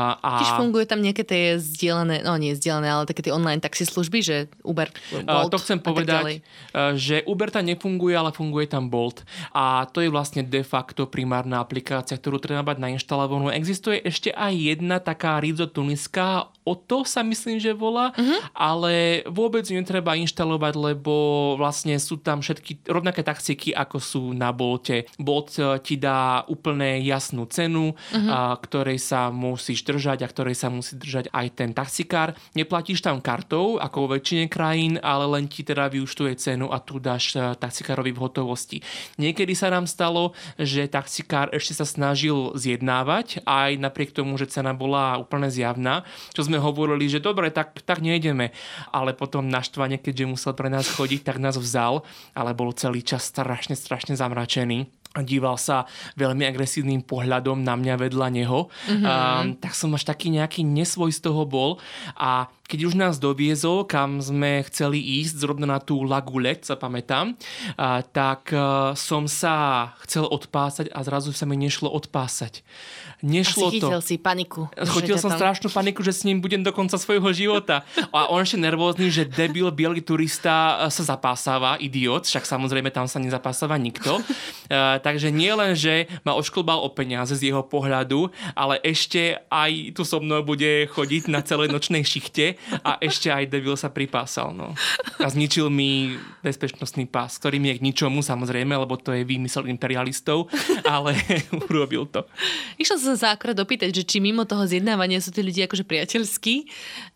uh, 0.02 0.26
a... 0.26 0.30
Tiež 0.42 0.52
fungujú 0.58 0.84
tam 0.88 1.00
nejaké 1.00 1.22
tie 1.22 1.56
zdieľané, 1.58 2.26
no 2.26 2.34
nie 2.40 2.56
zdieľané, 2.58 2.88
ale 2.88 3.04
také 3.06 3.22
tie 3.22 3.34
online 3.34 3.62
služby, 3.62 4.18
že 4.22 4.36
Uber, 4.66 4.90
Bolt 5.22 5.52
To 5.52 5.58
chcem 5.60 5.78
povedať, 5.78 6.42
že 6.98 7.22
Uber 7.28 7.48
tam 7.52 7.68
nefunguje, 7.68 8.14
ale 8.16 8.30
funguje 8.34 8.66
tam 8.66 8.88
Bolt. 8.88 9.22
A 9.52 9.86
to 9.90 10.00
je 10.00 10.10
vlastne 10.10 10.42
de 10.42 10.62
facto 10.66 11.06
primárna 11.06 11.62
aplikácia, 11.62 12.16
ktorú 12.18 12.42
treba 12.42 12.64
mať 12.66 12.78
nainštalovanú. 12.80 13.52
Existuje 13.52 14.00
ešte 14.02 14.32
aj 14.32 14.52
jedna 14.54 14.98
taká 14.98 15.38
Rizo 15.38 15.68
Tuniska, 15.68 16.52
o 16.62 16.74
to 16.78 17.02
sa 17.02 17.26
myslím, 17.26 17.58
že 17.58 17.74
volá, 17.74 18.14
uh-huh. 18.14 18.40
ale 18.54 19.26
vôbec 19.26 19.66
ju 19.66 19.74
netreba 19.74 20.14
inštalovať, 20.14 20.74
lebo 20.78 21.14
vlastne 21.58 21.98
sú 21.98 22.18
tam 22.22 22.42
všetky 22.42 22.86
rovnaké 22.86 23.26
taxíky, 23.26 23.74
ako 23.74 23.98
sú 23.98 24.22
na 24.30 24.54
Bolte. 24.54 25.10
Bolt 25.18 25.58
e, 25.58 25.78
ti 25.82 25.98
dá 25.98 26.46
úplne 26.46 27.02
jasnú 27.02 27.46
cenu, 27.50 27.94
uh-huh. 27.94 28.30
a, 28.30 28.54
ktorej 28.58 29.02
sa 29.02 29.34
musíš 29.34 29.82
držať 29.82 30.22
a 30.22 30.30
ktorej 30.30 30.54
sa 30.54 30.70
musí 30.70 30.94
držať 30.94 31.34
aj 31.34 31.46
ten 31.58 31.70
taxikár. 31.74 32.38
Neplatíš 32.54 33.02
tam 33.02 33.18
kartou, 33.18 33.82
ako 33.82 34.06
vo 34.06 34.08
väčšine 34.18 34.46
krajín, 34.46 35.02
ale 35.02 35.26
len 35.38 35.50
ti 35.50 35.66
teda 35.66 35.90
vyuštuje 35.90 36.38
cenu 36.38 36.70
a 36.70 36.78
tu 36.78 37.02
dáš 37.02 37.34
e, 37.34 37.58
taxikárovi 37.58 38.14
v 38.14 38.22
hotovosti. 38.22 38.78
Niekedy 39.18 39.52
sa 39.58 39.74
nám 39.74 39.90
stalo, 39.90 40.34
že 40.56 40.86
taxikár 40.86 41.50
ešte 41.50 41.74
sa 41.74 41.86
snažil 41.86 42.54
zjednávať, 42.54 43.42
aj 43.42 43.82
napriek 43.82 44.14
tomu, 44.14 44.38
že 44.38 44.46
cena 44.46 44.70
bola 44.70 45.18
úplne 45.18 45.50
zjavná, 45.50 46.06
čo 46.30 46.46
sme 46.46 46.51
sme 46.52 46.60
hovorili, 46.60 47.08
že 47.08 47.24
dobre, 47.24 47.48
tak, 47.48 47.80
tak 47.80 48.04
nejdeme. 48.04 48.52
Ale 48.92 49.16
potom 49.16 49.48
naštvanie, 49.48 49.96
keďže 49.96 50.28
musel 50.28 50.52
pre 50.52 50.68
nás 50.68 50.84
chodiť, 50.84 51.24
tak 51.24 51.40
nás 51.40 51.56
vzal, 51.56 52.04
ale 52.36 52.52
bol 52.52 52.76
celý 52.76 53.00
čas 53.00 53.24
strašne, 53.24 53.72
strašne 53.72 54.12
zamračený 54.12 55.01
díval 55.20 55.60
sa 55.60 55.84
veľmi 56.16 56.48
agresívnym 56.48 57.04
pohľadom 57.04 57.60
na 57.60 57.76
mňa 57.76 57.94
vedľa 58.00 58.28
neho, 58.32 58.72
mm-hmm. 58.72 59.04
um, 59.04 59.46
tak 59.60 59.76
som 59.76 59.92
až 59.92 60.08
taký 60.08 60.32
nejaký 60.32 60.64
nesvoj 60.64 61.12
z 61.12 61.20
toho 61.20 61.44
bol 61.44 61.76
a 62.16 62.48
keď 62.72 62.88
už 62.88 62.94
nás 62.96 63.20
doviezol, 63.20 63.84
kam 63.84 64.24
sme 64.24 64.64
chceli 64.64 64.96
ísť, 65.20 65.44
zrovna 65.44 65.68
na 65.68 65.76
tú 65.76 66.08
Lagulet, 66.08 66.64
sa 66.64 66.72
pamätám, 66.72 67.36
a, 67.76 68.00
tak 68.00 68.48
a, 68.48 68.96
som 68.96 69.28
sa 69.28 69.92
chcel 70.08 70.24
odpásať 70.24 70.88
a 70.88 71.04
zrazu 71.04 71.36
sa 71.36 71.44
mi 71.44 71.60
nešlo 71.60 71.92
odpásať. 71.92 72.64
Nešlo 73.22 73.68
Asi 73.68 73.78
chytil 73.78 74.00
to. 74.00 74.08
si 74.08 74.16
paniku. 74.18 74.66
Chytil 74.74 75.14
som 75.20 75.30
tam... 75.30 75.38
strašnú 75.38 75.70
paniku, 75.70 76.02
že 76.02 76.10
s 76.10 76.26
ním 76.26 76.42
budem 76.42 76.64
do 76.64 76.74
konca 76.74 76.98
svojho 76.98 77.30
života. 77.30 77.86
A 78.10 78.26
on 78.32 78.42
ešte 78.42 78.58
nervózny, 78.58 79.14
že 79.14 79.28
debil, 79.28 79.70
biely 79.70 80.02
turista 80.02 80.88
sa 80.90 81.02
zapásáva, 81.06 81.78
idiot, 81.78 82.26
však 82.26 82.42
samozrejme 82.42 82.90
tam 82.90 83.06
sa 83.06 83.22
nezapásáva 83.22 83.78
nikto. 83.78 84.18
Uh, 84.66 84.98
takže 85.02 85.34
nie 85.34 85.50
len, 85.50 85.74
že 85.74 86.06
ma 86.22 86.38
ošklbal 86.38 86.78
o 86.80 86.88
peniaze 86.94 87.34
z 87.34 87.50
jeho 87.50 87.66
pohľadu, 87.66 88.30
ale 88.54 88.78
ešte 88.86 89.42
aj 89.50 89.98
tu 89.98 90.06
so 90.06 90.22
mnou 90.22 90.46
bude 90.46 90.86
chodiť 90.94 91.26
na 91.26 91.42
celej 91.42 91.74
nočnej 91.74 92.06
šichte 92.06 92.54
a 92.86 92.96
ešte 93.02 93.28
aj 93.34 93.50
debil 93.50 93.74
sa 93.74 93.90
pripásal. 93.90 94.54
No. 94.54 94.78
A 95.18 95.26
zničil 95.26 95.66
mi 95.66 96.14
bezpečnostný 96.46 97.10
pás, 97.10 97.36
ktorý 97.42 97.58
mi 97.58 97.74
je 97.74 97.78
k 97.82 97.84
ničomu, 97.90 98.22
samozrejme, 98.22 98.72
lebo 98.72 98.94
to 98.94 99.10
je 99.10 99.26
výmysel 99.26 99.66
imperialistov, 99.66 100.46
ale 100.86 101.18
urobil 101.68 102.06
to. 102.06 102.22
Išla 102.78 102.96
som 103.02 103.16
sa 103.18 103.34
akorát 103.34 103.58
opýtať, 103.58 103.90
že 103.90 104.06
či 104.06 104.22
mimo 104.22 104.46
toho 104.46 104.62
zjednávania 104.62 105.18
sú 105.18 105.34
tí 105.34 105.42
ľudia 105.42 105.66
akože 105.66 105.82
priateľskí, 105.82 106.54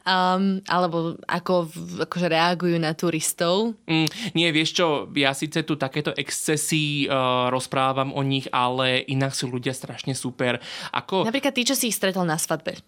um, 0.07 0.63
alebo 0.71 1.19
ako 1.27 1.69
akože 2.07 2.27
reagujú 2.31 2.79
na 2.79 2.95
turistov. 2.95 3.75
Mm, 3.91 4.09
nie, 4.39 4.49
vieš 4.55 4.79
čo, 4.79 4.87
ja 5.19 5.35
síce 5.35 5.67
tu 5.67 5.75
takéto 5.75 6.15
excesy 6.15 7.11
uh, 7.11 7.51
rozprávam 7.51 8.15
o 8.15 8.23
nich, 8.23 8.47
ale 8.55 9.03
inak 9.11 9.35
sú 9.35 9.51
ľudia 9.51 9.75
strašne 9.75 10.15
super. 10.15 10.63
Ako... 10.95 11.27
Napríklad 11.27 11.53
tí, 11.53 11.67
čo 11.67 11.75
si 11.75 11.91
ich 11.91 11.99
stretol 11.99 12.25
na 12.25 12.39
svadbe. 12.39 12.79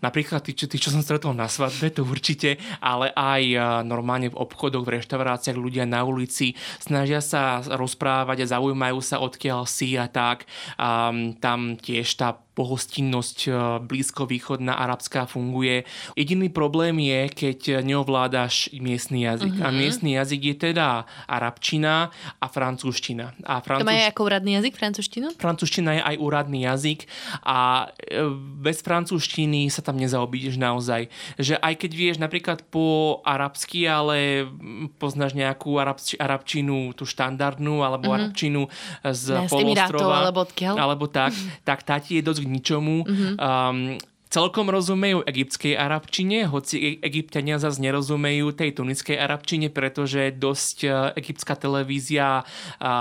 Napríklad 0.00 0.40
tí, 0.40 0.56
čo, 0.56 0.66
tí, 0.66 0.80
čo 0.80 0.88
som 0.88 1.04
stretol 1.04 1.36
na 1.36 1.48
svadbe, 1.52 1.92
to 1.92 2.00
určite, 2.00 2.56
ale 2.80 3.12
aj 3.12 3.42
normálne 3.84 4.32
v 4.32 4.40
obchodoch, 4.40 4.84
v 4.88 5.00
reštauráciách, 5.00 5.56
ľudia 5.56 5.84
na 5.84 6.00
ulici 6.00 6.56
snažia 6.80 7.20
sa 7.20 7.60
rozprávať 7.60 8.44
a 8.44 8.50
zaujímajú 8.56 8.98
sa 9.04 9.20
odkiaľ 9.20 9.68
si 9.68 10.00
a 10.00 10.08
tak. 10.08 10.48
Um, 10.80 11.36
tam 11.36 11.76
tiež 11.76 12.08
tá 12.16 12.40
pohostinnosť 12.56 13.38
e, 13.46 13.50
blízkovýchodná 13.84 14.72
arabská 14.72 15.28
funguje. 15.28 15.84
Jediný 16.16 16.48
problém 16.48 16.96
je, 17.04 17.28
keď 17.28 17.58
neovládaš 17.84 18.72
miestny 18.80 19.28
jazyk. 19.28 19.60
Uh-huh. 19.60 19.66
A 19.66 19.68
mhm. 19.68 19.76
miestny 19.76 20.10
jazyk 20.16 20.40
je 20.40 20.56
teda 20.72 21.04
arabčina 21.28 22.08
a 22.40 22.46
francúzština. 22.48 23.36
A 23.44 23.60
francúz... 23.60 23.84
To 23.84 23.90
má 23.92 24.00
aj 24.00 24.16
ako 24.16 24.22
úradný 24.24 24.56
jazyk, 24.56 24.72
francúzština? 24.80 25.28
Francúzština 25.36 25.90
je 26.00 26.02
aj 26.02 26.16
úradný 26.16 26.64
jazyk 26.64 27.04
a 27.44 27.92
e, 28.00 28.24
bez 28.64 28.80
francúzštiny 28.80 29.68
sa 29.68 29.84
tam 29.84 30.00
nezaobídeš 30.00 30.56
naozaj. 30.56 31.12
Že 31.36 31.60
aj 31.60 31.74
keď 31.76 31.90
vieš 31.92 32.16
napríklad 32.16 32.64
po 32.72 33.20
arabsky, 33.20 33.84
ale 33.84 34.48
poznáš 34.96 35.36
nejakú 35.36 35.76
arabč- 35.76 36.16
arabčinu, 36.16 36.96
tú 36.96 37.04
štandardnú, 37.04 37.84
alebo 37.84 38.08
uh-huh. 38.08 38.32
arabčinu 38.32 38.72
z 39.04 39.44
ja, 39.44 39.44
polostrova. 39.44 40.24
Alebo, 40.24 40.48
alebo 40.80 41.04
tak, 41.04 41.36
tak 41.60 41.84
tá 41.84 42.00
ti 42.00 42.16
je 42.16 42.24
dosť 42.24 42.45
ničomu. 42.50 43.04
Mm-hmm. 43.04 43.32
Um, 43.38 43.98
celkom 44.26 44.68
rozumejú 44.68 45.22
egyptskej 45.22 45.78
arabčine, 45.78 46.50
hoci 46.50 46.76
e- 46.76 46.98
egyptiania 47.00 47.56
zase 47.56 47.80
nerozumejú 47.80 48.52
tej 48.52 48.76
tuniskej 48.76 49.16
arabčine, 49.16 49.70
pretože 49.70 50.34
dosť 50.34 50.78
e, 50.84 50.88
egyptská 51.16 51.54
televízia 51.56 52.42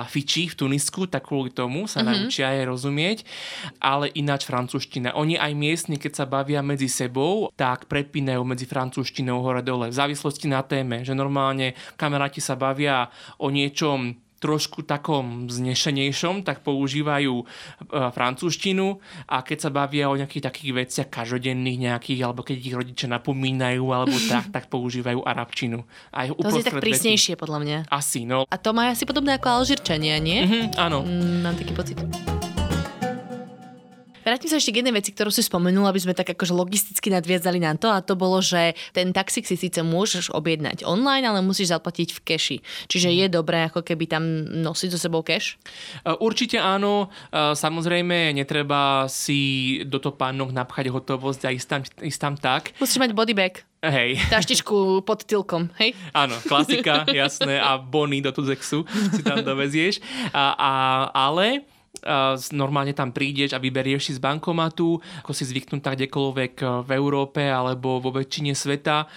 fičí 0.08 0.48
v 0.48 0.56
Tunisku, 0.56 1.10
tak 1.10 1.28
kvôli 1.28 1.52
tomu 1.52 1.90
sa 1.90 2.02
mm-hmm. 2.02 2.08
naučia 2.08 2.56
aj 2.56 2.66
rozumieť, 2.70 3.18
ale 3.82 4.14
ináč 4.16 4.48
francúzština. 4.48 5.18
Oni 5.18 5.36
aj 5.36 5.52
miestni, 5.58 5.98
keď 6.00 6.24
sa 6.24 6.26
bavia 6.30 6.62
medzi 6.64 6.88
sebou, 6.88 7.50
tak 7.58 7.90
prepínajú 7.90 8.42
medzi 8.46 8.70
francúzštinou 8.70 9.42
hore-dole, 9.42 9.92
v 9.92 9.96
závislosti 9.98 10.48
na 10.48 10.62
téme, 10.64 11.04
že 11.04 11.18
normálne 11.18 11.74
kamaráti 12.00 12.40
sa 12.40 12.56
bavia 12.56 13.10
o 13.42 13.50
niečom 13.52 14.25
trošku 14.46 14.86
takom 14.86 15.50
znešenejšom, 15.50 16.46
tak 16.46 16.62
používajú 16.62 17.42
e, 17.42 17.46
francúzštinu 18.14 19.02
a 19.26 19.42
keď 19.42 19.58
sa 19.58 19.70
bavia 19.74 20.14
o 20.14 20.16
nejakých 20.16 20.46
takých 20.46 20.72
veciach 20.86 21.10
každodenných 21.10 21.90
nejakých, 21.90 22.22
alebo 22.22 22.46
keď 22.46 22.58
ich 22.62 22.76
rodičia 22.78 23.08
napomínajú, 23.10 23.84
alebo 23.90 24.14
tak, 24.32 24.54
tak 24.54 24.66
používajú 24.70 25.26
arabčinu. 25.26 25.82
Aj 26.14 26.30
to 26.30 26.62
je 26.62 26.70
tak 26.70 26.78
prísnejšie, 26.78 27.34
vety. 27.34 27.42
podľa 27.42 27.60
mňa. 27.66 27.78
Asi, 27.90 28.30
no. 28.30 28.46
A 28.46 28.56
to 28.62 28.70
má 28.78 28.94
asi 28.94 29.10
podobné 29.10 29.42
ako 29.42 29.66
Alžirčania, 29.66 30.22
nie? 30.22 30.46
Mm-hmm, 30.46 30.64
áno. 30.78 31.02
Mm, 31.02 31.42
mám 31.42 31.56
taký 31.58 31.74
pocit. 31.74 31.98
Vrátim 34.26 34.50
sa 34.50 34.58
ešte 34.58 34.74
k 34.74 34.82
jednej 34.82 34.98
veci, 34.98 35.14
ktorú 35.14 35.30
si 35.30 35.46
spomenul, 35.46 35.86
aby 35.86 36.02
sme 36.02 36.18
tak 36.18 36.34
akože 36.34 36.50
logisticky 36.50 37.14
nadviazali 37.14 37.62
na 37.62 37.78
to 37.78 37.94
a 37.94 38.02
to 38.02 38.18
bolo, 38.18 38.42
že 38.42 38.74
ten 38.90 39.14
taxík 39.14 39.46
si 39.46 39.54
síce 39.54 39.86
môžeš 39.86 40.34
objednať 40.34 40.82
online, 40.82 41.30
ale 41.30 41.46
musíš 41.46 41.70
zaplatiť 41.70 42.10
v 42.10 42.20
keši. 42.26 42.58
Čiže 42.90 43.14
je 43.14 43.26
dobré 43.30 43.70
ako 43.70 43.86
keby 43.86 44.10
tam 44.10 44.26
nosiť 44.66 44.90
so 44.90 44.98
sebou 44.98 45.22
cash? 45.22 45.62
E, 46.02 46.18
určite 46.18 46.58
áno. 46.58 47.14
E, 47.30 47.54
samozrejme 47.54 48.34
netreba 48.34 49.06
si 49.06 49.86
do 49.86 50.02
toho 50.02 50.18
pánok 50.18 50.50
napchať 50.50 50.90
hotovosť 50.90 51.42
a 51.46 51.50
ísť 51.54 51.68
tam, 51.70 51.82
ísť 52.02 52.20
tam 52.20 52.34
tak. 52.34 52.74
Musíš 52.82 52.98
mať 52.98 53.14
bodybag. 53.14 53.62
Hej. 53.86 54.18
Taštičku 54.34 55.06
pod 55.06 55.30
tylkom, 55.30 55.70
hej? 55.78 55.94
Áno, 56.18 56.34
klasika, 56.50 57.06
jasné. 57.14 57.62
A 57.62 57.78
bony 57.78 58.26
do 58.26 58.34
Tuzexu 58.34 58.90
si 59.14 59.22
tam 59.22 59.46
dovezieš. 59.46 60.02
A, 60.34 60.58
a, 60.58 60.72
ale 61.14 61.75
normálne 62.54 62.92
tam 62.92 63.16
prídeš 63.16 63.56
a 63.56 63.62
vyberieš 63.62 64.10
si 64.10 64.14
z 64.18 64.22
bankomatu, 64.22 65.00
ako 65.24 65.32
si 65.32 65.48
zvyknúť 65.48 65.82
tak 65.82 65.96
kdekoľvek 66.02 66.54
e, 66.62 66.66
v 66.86 66.90
Európe 66.96 67.44
alebo 67.46 67.98
vo 68.02 68.12
väčšine 68.12 68.54
sveta. 68.54 69.08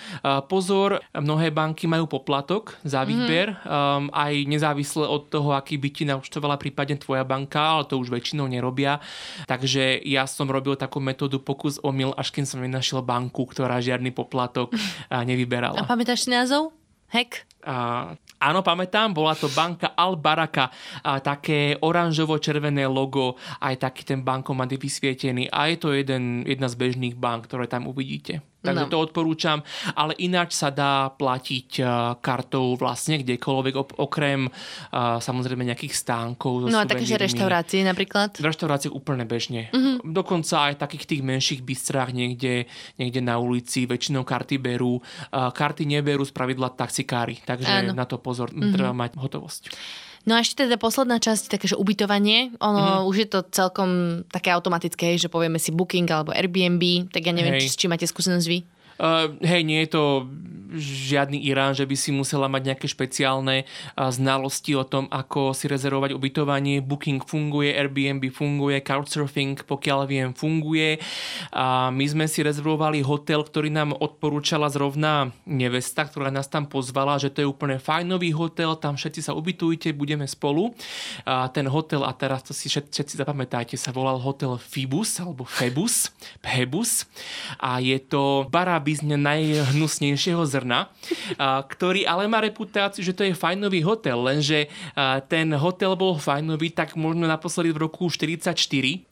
Pozor, 0.47 1.03
mnohé 1.14 1.51
banky 1.51 1.91
majú 1.91 2.07
poplatok 2.09 2.79
za 2.85 3.03
mhm. 3.03 3.09
výber, 3.09 3.49
mm-hmm. 3.55 4.11
aj 4.12 4.35
nezávisle 4.47 5.05
od 5.07 5.31
toho, 5.31 5.55
aký 5.55 5.77
by 5.77 5.88
ti 5.93 6.05
naučtovala 6.09 6.61
prípadne 6.61 6.97
tvoja 7.01 7.23
banka, 7.23 7.79
ale 7.79 7.88
to 7.88 8.01
už 8.01 8.12
väčšinou 8.12 8.49
nerobia. 8.49 9.03
Takže 9.47 10.03
ja 10.05 10.25
som 10.29 10.49
robil 10.49 10.75
takú 10.75 10.99
metódu 10.99 11.38
pokus 11.43 11.79
omyl, 11.83 12.12
až 12.17 12.35
kým 12.35 12.45
som 12.45 12.61
nenašiel 12.61 13.05
banku, 13.05 13.47
ktorá 13.49 13.79
žiadny 13.83 14.11
poplatok 14.11 14.75
nevyberala. 15.31 15.83
A 15.83 15.88
pamätáš 15.88 16.27
si 16.27 16.31
názov? 16.33 16.75
Hek? 17.09 17.49
A, 17.64 18.14
áno, 18.38 18.64
pamätám, 18.64 19.12
bola 19.12 19.37
to 19.37 19.51
banka 19.53 19.92
Al-Baraka, 19.92 20.70
a 21.05 21.20
také 21.20 21.77
oranžovo-červené 21.79 22.87
logo, 22.88 23.37
aj 23.61 23.85
taký 23.85 24.03
ten 24.07 24.24
bankomat 24.24 24.72
je 24.72 24.79
vysvietený 24.81 25.44
a 25.53 25.68
je 25.68 25.77
to 25.77 25.92
jeden, 25.92 26.46
jedna 26.48 26.70
z 26.70 26.79
bežných 26.79 27.18
bank, 27.18 27.51
ktoré 27.51 27.68
tam 27.68 27.90
uvidíte. 27.90 28.40
Takže 28.59 28.85
no. 28.85 28.90
to 28.90 28.99
odporúčam, 28.99 29.62
ale 29.94 30.18
ináč 30.18 30.59
sa 30.59 30.75
dá 30.75 31.14
platiť 31.14 31.79
kartou 32.18 32.75
vlastne 32.75 33.23
kdekoľvek, 33.23 34.03
okrem 34.03 34.51
samozrejme 35.23 35.62
nejakých 35.62 35.94
stánkov. 35.94 36.66
No 36.66 36.83
a 36.83 36.85
takéže 36.85 37.14
reštaurácie 37.23 37.87
napríklad? 37.87 38.35
V 38.35 38.42
reštauráciách 38.42 38.90
úplne 38.90 39.23
bežne. 39.23 39.71
Uh-huh. 39.71 40.03
Dokonca 40.03 40.75
aj 40.75 40.83
takých 40.83 41.07
tých 41.07 41.23
menších 41.23 41.62
bystrách 41.62 42.11
niekde, 42.11 42.66
niekde 42.99 43.23
na 43.23 43.38
ulici 43.38 43.87
väčšinou 43.87 44.27
karty 44.27 44.59
berú. 44.59 44.99
Karty 45.31 45.87
neberú 45.87 46.27
z 46.27 46.35
pravidla 46.35 46.75
taxikári, 46.75 47.38
takže 47.47 47.71
Áno. 47.71 47.94
na 47.94 48.11
to 48.11 48.18
pozor, 48.18 48.51
uh-huh. 48.51 48.75
treba 48.75 48.90
mať 48.90 49.23
hotovosť. 49.23 49.62
No 50.26 50.35
a 50.35 50.42
ešte 50.42 50.66
teda 50.66 50.81
posledná 50.81 51.22
časť, 51.22 51.52
takéže 51.52 51.76
ubytovanie. 51.78 52.57
Ono 52.59 53.04
mm. 53.04 53.09
už 53.11 53.16
je 53.22 53.28
to 53.28 53.40
celkom 53.52 54.22
také 54.33 54.50
automatické, 54.50 55.14
že 55.20 55.31
povieme 55.31 55.61
si 55.61 55.70
Booking 55.70 56.09
alebo 56.11 56.35
Airbnb, 56.35 57.12
tak 57.12 57.28
ja 57.28 57.33
neviem, 57.35 57.61
či, 57.61 57.70
či 57.70 57.87
máte 57.87 58.09
skúsenosť 58.09 58.46
vy. 58.48 58.59
Uh, 58.99 59.39
hej, 59.47 59.63
nie 59.63 59.87
je 59.87 59.91
to 59.95 60.03
žiadny 60.77 61.41
Irán, 61.49 61.73
že 61.73 61.89
by 61.89 61.97
si 61.97 62.11
musela 62.13 62.45
mať 62.45 62.75
nejaké 62.75 62.87
špeciálne 62.91 63.65
uh, 63.65 64.13
znalosti 64.13 64.77
o 64.77 64.85
tom, 64.85 65.09
ako 65.09 65.57
si 65.57 65.65
rezervovať 65.71 66.13
ubytovanie. 66.13 66.85
Booking 66.85 67.25
funguje, 67.25 67.73
Airbnb 67.73 68.29
funguje, 68.29 68.83
Couchsurfing, 68.85 69.65
pokiaľ 69.65 70.01
viem, 70.05 70.31
funguje. 70.35 71.01
A 71.55 71.89
my 71.89 72.05
sme 72.05 72.27
si 72.29 72.45
rezervovali 72.45 73.01
hotel, 73.01 73.47
ktorý 73.47 73.73
nám 73.73 73.97
odporúčala 73.97 74.69
zrovna 74.69 75.33
nevesta, 75.49 76.05
ktorá 76.05 76.29
nás 76.29 76.51
tam 76.51 76.69
pozvala, 76.69 77.17
že 77.17 77.33
to 77.33 77.41
je 77.45 77.49
úplne 77.49 77.81
fajnový 77.81 78.37
hotel, 78.37 78.77
tam 78.77 79.01
všetci 79.01 79.25
sa 79.25 79.33
ubytujte, 79.33 79.97
budeme 79.97 80.29
spolu. 80.29 80.75
A 81.25 81.49
ten 81.49 81.65
hotel, 81.71 82.05
a 82.05 82.13
teraz 82.13 82.45
to 82.45 82.53
si 82.53 82.69
všetci, 82.69 82.93
všetci 82.93 83.15
zapamätajte, 83.23 83.79
sa 83.79 83.95
volal 83.95 84.21
hotel 84.21 84.61
Fibus 84.61 85.17
alebo 85.23 85.47
Febus, 85.49 86.13
Pebus 86.43 87.09
a 87.63 87.81
je 87.81 87.97
to 88.03 88.45
barab 88.51 88.88
z 88.94 89.03
najhnusnejšieho 89.09 90.42
zrna, 90.46 90.88
ktorý 91.40 92.07
ale 92.07 92.31
má 92.31 92.40
reputáciu, 92.40 93.05
že 93.05 93.12
to 93.12 93.27
je 93.27 93.37
fajnový 93.37 93.85
hotel, 93.85 94.22
lenže 94.24 94.70
ten 95.29 95.53
hotel 95.57 95.98
bol 95.98 96.16
fajnový 96.16 96.72
tak 96.72 96.94
možno 96.94 97.27
naposledy 97.27 97.74
v 97.74 97.88
roku 97.88 98.07
44. 98.07 98.55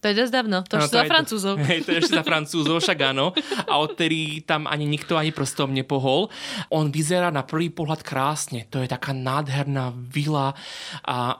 To 0.00 0.06
je 0.06 0.14
dosť 0.14 0.32
dávno, 0.32 0.62
to 0.64 0.78
no, 0.78 0.86
za 0.86 1.04
Francúzov. 1.04 1.54
Hej, 1.68 1.84
to 1.84 1.90
je 1.92 1.98
ešte 2.04 2.16
za 2.16 2.24
Francúzov, 2.24 2.78
však 2.80 2.98
áno. 3.12 3.34
A 3.66 3.80
odtedy 3.80 4.44
tam 4.44 4.70
ani 4.70 4.86
nikto 4.86 5.18
ani 5.18 5.34
prstom 5.34 5.74
nepohol. 5.74 6.28
On 6.70 6.88
vyzerá 6.88 7.32
na 7.34 7.42
prvý 7.42 7.68
pohľad 7.72 8.06
krásne. 8.06 8.64
To 8.70 8.80
je 8.80 8.88
taká 8.88 9.10
nádherná 9.10 9.92
vila, 9.96 10.54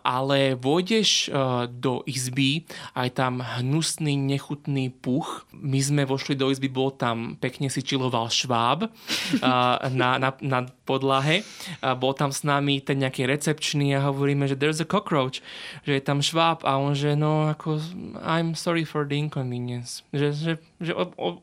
ale 0.02 0.58
vôjdeš 0.58 1.30
do 1.76 2.02
izby 2.06 2.66
a 2.92 3.06
je 3.06 3.12
tam 3.14 3.40
hnusný, 3.40 4.16
nechutný 4.16 4.90
puch. 4.90 5.46
My 5.52 5.78
sme 5.80 6.02
vošli 6.04 6.34
do 6.34 6.50
izby, 6.50 6.66
bol 6.66 6.92
tam 6.94 7.38
pekne 7.38 7.68
si 7.70 7.82
čiloval 7.82 8.25
šváb 8.28 8.90
na, 10.00 10.10
na, 10.18 10.30
na 10.40 10.58
podlahe. 10.86 11.42
Bol 11.98 12.12
tam 12.14 12.30
s 12.30 12.46
nami 12.46 12.78
ten 12.80 13.02
nejaký 13.02 13.26
recepčný 13.26 13.96
a 13.98 14.06
hovoríme, 14.06 14.46
že 14.46 14.54
there's 14.54 14.78
a 14.82 14.86
cockroach, 14.86 15.42
že 15.82 15.98
je 15.98 16.02
tam 16.02 16.22
šváb 16.22 16.62
a 16.62 16.78
on, 16.78 16.94
že 16.94 17.18
no 17.18 17.50
ako 17.50 17.82
I'm 18.22 18.54
sorry 18.54 18.86
for 18.86 19.02
the 19.02 19.18
inconvenience. 19.18 20.06
Že, 20.14 20.28
že, 20.32 20.52
že 20.78 20.92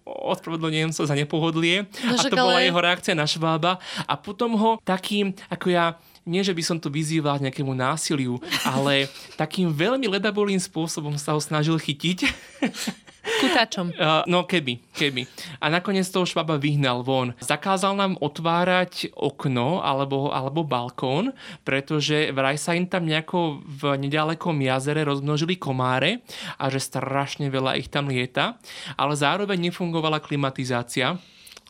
ospravedlňujem 0.06 0.92
sa 0.96 1.10
za 1.10 1.16
nepohodlie. 1.18 1.86
No, 2.08 2.16
a 2.16 2.24
to 2.24 2.36
ale... 2.40 2.44
bola 2.48 2.60
jeho 2.64 2.80
reakcia 2.80 3.14
na 3.14 3.28
švába. 3.28 3.78
A 4.08 4.14
potom 4.16 4.56
ho 4.56 4.72
takým, 4.88 5.36
ako 5.52 5.68
ja 5.70 6.00
nie, 6.24 6.40
že 6.40 6.56
by 6.56 6.64
som 6.64 6.78
to 6.80 6.88
vyzýval 6.88 7.36
k 7.36 7.52
nejakému 7.52 7.76
násiliu, 7.76 8.40
ale 8.64 9.12
takým 9.36 9.68
veľmi 9.68 10.08
ledabolým 10.08 10.60
spôsobom 10.60 11.20
sa 11.20 11.36
ho 11.36 11.42
snažil 11.44 11.76
chytiť. 11.76 12.24
Kutáčom. 13.24 13.96
Uh, 13.96 14.22
no 14.28 14.44
keby, 14.44 14.84
keby. 14.92 15.24
A 15.64 15.72
nakoniec 15.72 16.04
toho 16.12 16.28
švaba 16.28 16.60
vyhnal 16.60 17.08
von. 17.08 17.32
Zakázal 17.40 17.96
nám 17.96 18.20
otvárať 18.20 19.16
okno 19.16 19.80
alebo, 19.80 20.28
alebo 20.28 20.68
balkón, 20.68 21.32
pretože 21.64 22.36
vraj 22.36 22.60
sa 22.60 22.76
im 22.76 22.84
tam 22.84 23.08
nejako 23.08 23.64
v 23.64 23.96
nedalekom 23.96 24.60
jazere 24.60 25.08
rozmnožili 25.08 25.56
komáre 25.56 26.20
a 26.60 26.68
že 26.68 26.84
strašne 26.84 27.48
veľa 27.48 27.80
ich 27.80 27.88
tam 27.88 28.12
lieta, 28.12 28.60
ale 29.00 29.16
zároveň 29.16 29.72
nefungovala 29.72 30.20
klimatizácia 30.20 31.16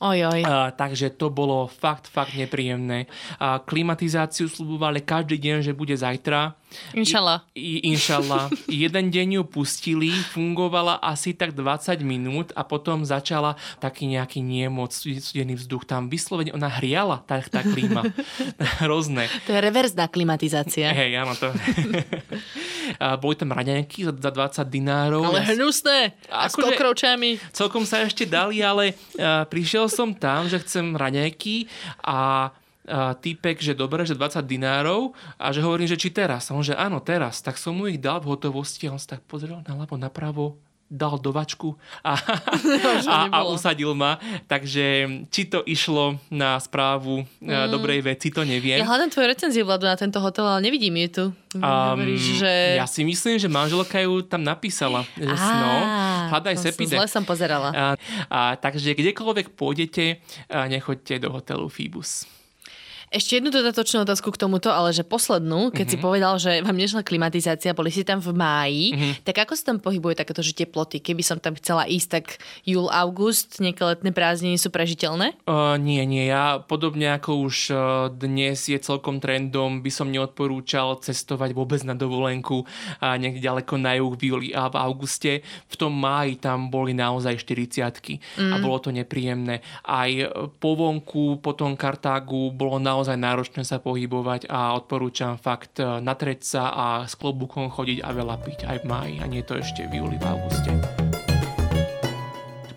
Ojoj. 0.04 0.44
Uh, 0.44 0.74
takže 0.76 1.16
to 1.16 1.32
bolo 1.32 1.70
fakt, 1.72 2.12
fakt 2.12 2.36
nepríjemné. 2.36 3.08
Uh, 3.40 3.62
klimatizáciu 3.64 4.52
slubovali 4.52 5.00
každý 5.00 5.40
deň, 5.40 5.58
že 5.64 5.72
bude 5.72 5.96
zajtra. 5.96 6.58
Inšala. 6.94 7.46
I, 7.54 7.90
inšala. 7.94 8.50
Jeden 8.70 9.10
deň 9.14 9.42
ju 9.42 9.44
pustili, 9.48 10.10
fungovala 10.32 11.00
asi 11.02 11.34
tak 11.34 11.54
20 11.54 12.02
minút 12.06 12.52
a 12.54 12.66
potom 12.66 13.06
začala 13.06 13.56
taký 13.78 14.10
nejaký 14.10 14.42
niemoc, 14.42 14.94
studený 14.94 15.58
vzduch. 15.60 15.86
Tam 15.86 16.08
vyslovene 16.08 16.54
ona 16.54 16.70
hriala, 16.70 17.22
tá, 17.26 17.42
tá 17.42 17.62
klíma. 17.62 18.10
Hrozné. 18.82 19.30
To 19.48 19.56
je 19.56 19.60
reverzná 19.60 20.10
klimatizácia. 20.10 20.90
Hej, 20.92 21.12
áno 21.20 21.34
to. 21.38 21.50
Boli 23.24 23.36
tam 23.40 23.54
raňajky 23.54 24.06
za 24.08 24.30
20 24.30 24.64
dinárov. 24.68 25.24
Ale 25.34 25.56
hnusné. 25.56 26.18
A 26.30 26.50
s 26.50 26.56
akože 26.56 26.76
kokročami. 26.76 27.40
Celkom 27.56 27.84
sa 27.88 28.04
ešte 28.04 28.28
dali, 28.28 28.60
ale 28.60 28.98
prišiel 29.50 29.88
som 29.88 30.12
tam, 30.16 30.50
že 30.50 30.60
chcem 30.62 30.94
raňajky 30.96 31.68
a 32.04 32.50
týpek, 32.92 33.64
že 33.64 33.74
dobre, 33.74 34.04
že 34.04 34.16
20 34.16 34.44
dinárov 34.44 35.16
a 35.40 35.56
že 35.56 35.64
hovorím, 35.64 35.88
že 35.88 36.00
či 36.00 36.12
teraz. 36.12 36.52
A 36.52 36.56
on, 36.56 36.66
že 36.66 36.76
áno, 36.76 37.00
teraz. 37.00 37.40
Tak 37.40 37.56
som 37.56 37.76
mu 37.76 37.88
ich 37.88 38.00
dal 38.00 38.20
v 38.20 38.36
hotovosti 38.36 38.92
a 38.92 38.96
on 38.96 39.00
sa 39.00 39.16
tak 39.16 39.24
pozrel 39.24 39.64
na 39.64 39.74
ľavo, 39.74 39.96
napravo 39.96 40.60
dal 40.94 41.18
do 41.18 41.34
vačku 41.34 41.74
a, 42.06 42.14
a, 43.10 43.18
a 43.34 43.40
usadil 43.50 43.98
ma. 43.98 44.22
Takže 44.46 45.10
či 45.34 45.50
to 45.50 45.66
išlo 45.66 46.22
na 46.30 46.62
správu 46.62 47.26
e, 47.42 47.50
mm. 47.50 47.68
dobrej 47.74 48.06
veci, 48.06 48.30
to 48.30 48.46
neviem. 48.46 48.78
Ja 48.78 48.86
hľadám 48.86 49.10
tvoje 49.10 49.28
recenzie 49.34 49.66
Vladu 49.66 49.90
na 49.90 49.98
tento 49.98 50.22
hotel, 50.22 50.46
ale 50.46 50.62
nevidím 50.62 50.94
je 51.02 51.10
tu. 51.10 51.26
Um, 51.58 51.66
Hovoríš, 51.66 52.46
že... 52.46 52.78
Ja 52.78 52.86
si 52.86 53.02
myslím, 53.02 53.42
že 53.42 53.50
manželka 53.50 53.98
ju 54.06 54.22
tam 54.22 54.46
napísala. 54.46 55.02
Že 55.18 55.34
no, 55.34 55.74
hľadaj 56.30 56.56
sepide. 56.62 56.94
Zle 56.94 57.10
som 57.10 57.26
pozerala. 57.26 57.74
A, 57.74 57.86
a, 58.30 58.40
takže 58.54 58.94
kdekoľvek 58.94 59.58
pôjdete, 59.58 60.22
nechoďte 60.50 61.26
do 61.26 61.34
hotelu 61.34 61.66
Phoebus. 61.74 62.30
Ešte 63.14 63.38
jednu 63.38 63.54
dodatočnú 63.54 64.10
otázku 64.10 64.34
k 64.34 64.42
tomuto, 64.42 64.74
ale 64.74 64.90
že 64.90 65.06
poslednú, 65.06 65.70
keď 65.70 65.86
mm-hmm. 65.86 65.94
si 65.94 65.98
mhm. 65.98 66.04
povedal, 66.04 66.34
že 66.42 66.52
vám 66.66 66.74
nešla 66.74 67.06
klimatizácia, 67.06 67.78
boli 67.78 67.94
si 67.94 68.02
tam 68.02 68.18
v 68.18 68.34
máji, 68.34 68.86
mm-hmm. 68.90 69.14
tak 69.22 69.46
ako 69.46 69.54
sa 69.54 69.70
tam 69.70 69.78
pohybuje 69.78 70.18
takéto, 70.18 70.42
že 70.42 70.58
teploty? 70.58 70.98
Keby 70.98 71.22
som 71.22 71.38
tam 71.38 71.54
chcela 71.54 71.86
ísť, 71.86 72.10
tak 72.10 72.26
júl, 72.66 72.90
august, 72.90 73.62
nejaké 73.62 73.86
letné 73.86 74.10
prázdniny 74.10 74.58
sú 74.58 74.74
prežiteľné? 74.74 75.38
Uh, 75.46 75.78
nie, 75.78 76.02
nie. 76.10 76.26
Ja 76.26 76.58
podobne 76.58 77.14
ako 77.14 77.46
už 77.46 77.56
uh, 77.70 77.80
dnes 78.10 78.66
je 78.66 78.82
celkom 78.82 79.22
trendom, 79.22 79.86
by 79.86 79.92
som 79.94 80.10
neodporúčal 80.10 80.98
cestovať 80.98 81.54
vôbec 81.54 81.86
na 81.86 81.94
dovolenku 81.94 82.66
uh, 82.66 83.14
niekde 83.22 83.46
ďaleko 83.46 83.78
na 83.78 83.94
juh 84.00 84.14
v 84.18 84.24
júli 84.26 84.50
a 84.58 84.74
v 84.74 84.76
auguste. 84.82 85.46
V 85.70 85.76
tom 85.78 85.94
máji 85.94 86.42
tam 86.42 86.74
boli 86.74 86.98
naozaj 86.98 87.38
40 87.46 87.94
mm. 88.42 88.52
a 88.52 88.56
bolo 88.58 88.82
to 88.82 88.90
nepríjemné. 88.90 89.62
Aj 89.86 90.10
po 90.58 90.74
vonku, 90.74 91.38
po 91.46 91.54
tom 91.54 91.78
Kartágu 91.78 92.50
bolo 92.50 92.82
naozaj 92.82 93.03
naozaj 93.04 93.20
náročné 93.20 93.62
sa 93.68 93.84
pohybovať 93.84 94.48
a 94.48 94.80
odporúčam 94.80 95.36
fakt 95.36 95.76
e, 95.76 95.84
natreť 95.84 96.40
sa 96.40 96.72
a 96.72 96.88
s 97.04 97.20
klobukom 97.20 97.68
chodiť 97.68 98.00
a 98.00 98.16
veľa 98.16 98.40
piť 98.40 98.64
aj 98.64 98.78
v 98.80 98.86
máji 98.88 99.16
a 99.20 99.28
nie 99.28 99.44
to 99.44 99.60
ešte 99.60 99.84
v 99.92 100.00
júli, 100.00 100.16
v 100.16 100.24
auguste. 100.24 100.72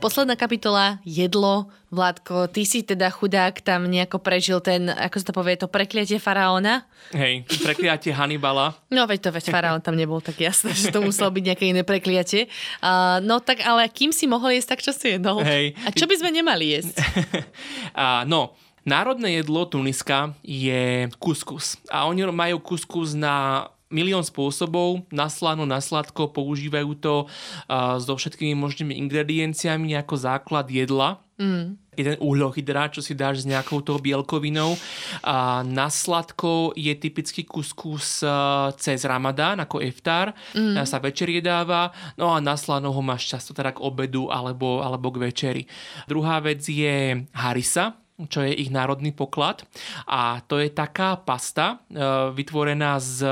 Posledná 0.02 0.34
kapitola, 0.34 0.98
jedlo. 1.06 1.70
Vládko, 1.94 2.50
ty 2.50 2.66
si 2.66 2.82
teda 2.82 3.06
chudák 3.06 3.62
tam 3.62 3.86
nejako 3.86 4.18
prežil 4.18 4.58
ten, 4.58 4.90
ako 4.90 5.14
sa 5.14 5.26
to 5.30 5.34
povie, 5.38 5.54
to 5.54 5.70
prekliatie 5.70 6.18
faraóna? 6.18 6.82
Hej, 7.14 7.46
prekliatie 7.62 8.10
Hannibala. 8.10 8.74
No 8.90 9.06
veď 9.06 9.30
to, 9.30 9.30
veď 9.30 9.54
faraón 9.54 9.78
tam 9.78 9.94
nebol 9.94 10.18
tak 10.18 10.42
jasné, 10.42 10.74
že 10.74 10.90
to 10.90 11.06
muselo 11.06 11.30
byť 11.30 11.44
nejaké 11.54 11.70
iné 11.70 11.86
prekliatie. 11.86 12.50
Uh, 12.82 13.22
no 13.22 13.38
tak 13.38 13.62
ale 13.62 13.86
kým 13.86 14.10
si 14.10 14.26
mohol 14.26 14.58
jesť, 14.58 14.74
tak 14.74 14.80
čo 14.82 14.90
si 14.90 15.14
jedol? 15.14 15.38
Hej. 15.46 15.78
A 15.86 15.94
čo 15.94 16.10
by 16.10 16.18
sme 16.18 16.34
nemali 16.34 16.74
jesť? 16.74 16.98
uh, 17.94 18.26
no, 18.26 18.58
Národné 18.86 19.42
jedlo 19.42 19.66
Tuniska 19.66 20.38
je 20.46 21.10
kuskus. 21.18 21.74
A 21.90 22.06
oni 22.06 22.22
majú 22.30 22.62
kuskus 22.62 23.18
na 23.18 23.66
milión 23.90 24.22
spôsobov, 24.22 25.02
na 25.10 25.26
slano, 25.26 25.66
na 25.66 25.82
sladko, 25.82 26.30
používajú 26.30 26.90
to 26.98 27.14
uh, 27.26 27.98
so 27.98 28.14
všetkými 28.14 28.54
možnými 28.54 28.94
ingredienciami 28.94 29.94
ako 29.98 30.14
základ 30.14 30.70
jedla. 30.70 31.18
Mm. 31.34 31.76
Jeden 31.98 32.16
uhlohydrát, 32.20 32.94
čo 32.94 33.02
si 33.02 33.18
dáš 33.18 33.42
s 33.42 33.48
nejakou 33.48 33.82
tou 33.82 33.98
bielkovinou. 33.98 34.78
A 35.26 35.66
na 35.66 35.90
sladko 35.90 36.70
je 36.78 36.94
typický 36.94 37.42
kuskus 37.42 38.22
uh, 38.22 38.70
cez 38.78 39.02
ramadán, 39.02 39.58
ako 39.62 39.82
iftar. 39.82 40.30
Mm. 40.54 40.86
sa 40.86 41.02
večer 41.02 41.26
jedáva. 41.26 41.90
No 42.14 42.30
a 42.34 42.38
na 42.38 42.54
slano 42.54 42.94
ho 42.94 43.02
máš 43.02 43.34
často 43.34 43.50
teda 43.50 43.74
k 43.74 43.82
obedu 43.82 44.30
alebo, 44.30 44.78
alebo 44.78 45.10
k 45.10 45.26
večeri. 45.26 45.62
Druhá 46.06 46.38
vec 46.38 46.62
je 46.62 47.26
harisa, 47.34 48.05
čo 48.24 48.40
je 48.40 48.52
ich 48.56 48.72
národný 48.72 49.12
poklad. 49.12 49.68
A 50.08 50.40
to 50.48 50.56
je 50.56 50.72
taká 50.72 51.20
pasta 51.20 51.84
e, 51.92 52.00
vytvorená 52.32 52.96
z 52.96 53.28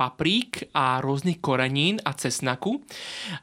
paprík 0.00 0.72
a 0.72 1.04
rôznych 1.04 1.44
korenín 1.44 2.00
a 2.02 2.16
cesnaku. 2.16 2.80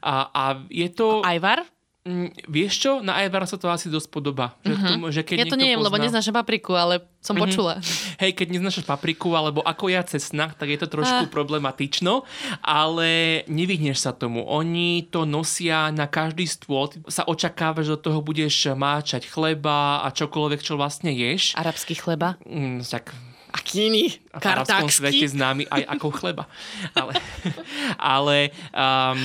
A, 0.02 0.26
a 0.34 0.44
je 0.66 0.90
to... 0.90 1.22
Ajvar? 1.22 1.62
Mm, 2.02 2.34
vieš 2.50 2.82
čo, 2.82 2.92
na 2.98 3.14
Ajvara 3.22 3.46
sa 3.46 3.54
to 3.54 3.70
asi 3.70 3.86
dosť 3.86 4.10
podobá. 4.10 4.58
Že 4.66 4.74
uh-huh. 4.74 4.90
tomu, 4.90 5.04
že 5.14 5.22
keď 5.22 5.36
ja 5.38 5.46
to 5.46 5.54
neviem, 5.54 5.78
pozná... 5.78 5.86
lebo 5.86 6.02
neznášam 6.02 6.34
papriku, 6.34 6.74
ale 6.74 7.06
som 7.22 7.38
uh-huh. 7.38 7.46
počula. 7.46 7.78
Hej, 8.22 8.34
keď 8.34 8.58
neznášaš 8.58 8.82
papriku, 8.82 9.30
alebo 9.38 9.62
ako 9.62 9.86
ja 9.86 10.02
cesnak, 10.02 10.58
tak 10.58 10.74
je 10.74 10.82
to 10.82 10.90
trošku 10.90 11.26
uh. 11.26 11.30
problematično, 11.30 12.26
ale 12.58 13.42
nevyhneš 13.46 14.02
sa 14.02 14.10
tomu. 14.10 14.42
Oni 14.50 15.06
to 15.14 15.22
nosia 15.22 15.94
na 15.94 16.10
každý 16.10 16.42
stôl. 16.42 16.90
Sa 17.06 17.22
očakáva, 17.22 17.86
že 17.86 17.94
do 17.94 18.02
toho 18.10 18.18
budeš 18.18 18.74
máčať 18.74 19.30
chleba 19.30 20.02
a 20.02 20.10
čokoľvek, 20.10 20.58
čo 20.58 20.74
vlastne 20.74 21.14
ješ. 21.14 21.54
Arabský 21.54 21.94
chleba? 21.94 22.34
Mm, 22.42 22.82
tak 22.82 23.14
Aký 23.52 23.92
iný? 23.92 24.16
V 24.32 24.40
arabskom 24.48 24.88
svete 24.88 25.28
známy 25.28 25.68
aj 25.68 25.84
ako 25.84 26.08
chleba. 26.16 26.48
Ale, 26.96 27.12
ale 28.16 28.36
um, 28.72 29.20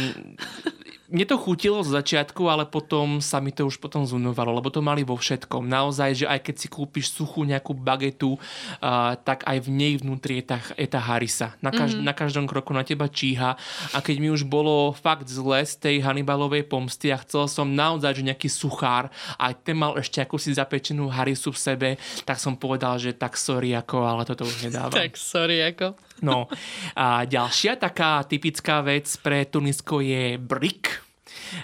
mne 1.08 1.24
to 1.24 1.39
chutilo 1.39 1.80
z 1.88 1.95
začiatku, 1.95 2.51
ale 2.51 2.68
potom 2.68 3.24
sa 3.24 3.39
mi 3.39 3.55
to 3.55 3.64
už 3.64 3.80
potom 3.80 4.03
zunovalo, 4.03 4.51
lebo 4.60 4.68
to 4.68 4.84
mali 4.84 5.08
vo 5.08 5.16
všetkom. 5.16 5.64
Naozaj, 5.64 6.24
že 6.24 6.26
aj 6.28 6.39
keď 6.43 6.55
si 6.60 6.68
kúpiš 6.68 7.16
suchú 7.16 7.47
nejakú 7.47 7.72
bagetu, 7.72 8.36
uh, 8.36 9.16
tak 9.16 9.47
aj 9.47 9.64
v 9.64 9.70
nej 9.72 9.93
vnútri 10.03 10.43
je 10.43 10.51
tá, 10.51 10.60
je 10.76 10.88
tá 10.88 10.99
harisa. 10.99 11.55
Na, 11.64 11.72
kaž- 11.72 11.95
mm-hmm. 11.95 12.08
na 12.08 12.14
každom 12.14 12.45
kroku 12.45 12.76
na 12.76 12.84
teba 12.84 13.08
číha. 13.08 13.55
A 13.95 13.97
keď 14.03 14.16
mi 14.20 14.28
už 14.28 14.43
bolo 14.43 14.91
fakt 14.91 15.32
zle 15.32 15.64
z 15.64 15.80
tej 15.80 15.95
Hannibalovej 16.03 16.68
pomsty 16.68 17.16
a 17.16 17.18
chcel 17.24 17.47
som 17.47 17.72
naozaj, 17.72 18.20
že 18.20 18.28
nejaký 18.28 18.51
suchár 18.51 19.08
a 19.39 19.55
ten 19.55 19.80
mal 19.80 19.95
ešte 19.95 20.20
ako 20.20 20.36
si 20.36 20.51
zapečenú 20.51 21.08
harisu 21.08 21.55
v 21.55 21.60
sebe, 21.60 21.89
tak 22.28 22.36
som 22.36 22.60
povedal, 22.60 22.99
že 22.99 23.16
tak 23.16 23.39
sorry 23.39 23.72
ako, 23.72 24.03
ale 24.03 24.28
toto 24.28 24.43
už 24.43 24.68
nedávam. 24.68 24.91
tak 24.91 25.16
sorry 25.16 25.64
ako. 25.64 25.95
No 26.22 26.49
a 26.97 27.24
ďalšia 27.26 27.78
taká 27.78 28.26
typická 28.26 28.82
vec 28.82 29.05
pre 29.22 29.45
Tunisko 29.45 30.01
je 30.01 30.38
brick. 30.41 31.07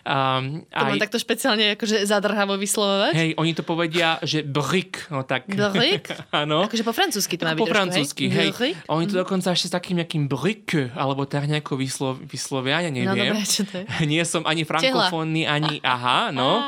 Um, 0.04 0.64
to 0.72 0.84
aj, 0.95 0.99
takto 0.99 1.20
špeciálne 1.20 1.76
akože 1.76 2.08
zadrhavo 2.08 2.56
vyslovovať? 2.56 3.14
Hej, 3.16 3.32
oni 3.36 3.51
to 3.51 3.64
povedia, 3.66 4.20
že 4.24 4.45
brik. 4.45 5.08
No 5.12 5.28
tak. 5.28 5.49
Brik? 5.49 6.08
Áno. 6.43 6.64
Akože 6.68 6.86
po 6.88 6.95
francúzsky 6.95 7.36
to 7.36 7.43
má 7.43 7.56
byť 7.56 7.62
Po 7.62 7.68
francúzsky, 7.68 8.26
hej. 8.32 8.49
hej. 8.56 8.74
Oni 8.88 9.06
to 9.10 9.20
mhm. 9.20 9.22
dokonca 9.28 9.51
ešte 9.51 9.68
s 9.72 9.74
takým 9.74 9.99
nejakým 9.99 10.26
brik, 10.32 10.95
alebo 10.95 11.28
tak 11.28 11.47
nejako 11.49 11.76
vyslov, 11.76 12.24
vyslovia, 12.24 12.84
ja 12.84 12.91
neviem. 12.91 13.12
No 13.12 13.16
dobré, 13.18 13.43
čo 13.43 13.64
to 13.68 13.84
je? 13.84 13.86
Nie 14.12 14.24
som 14.24 14.47
ani 14.47 14.64
frankofónny, 14.64 15.43
ani... 15.47 15.84
Aha, 15.84 16.32
no. 16.32 16.64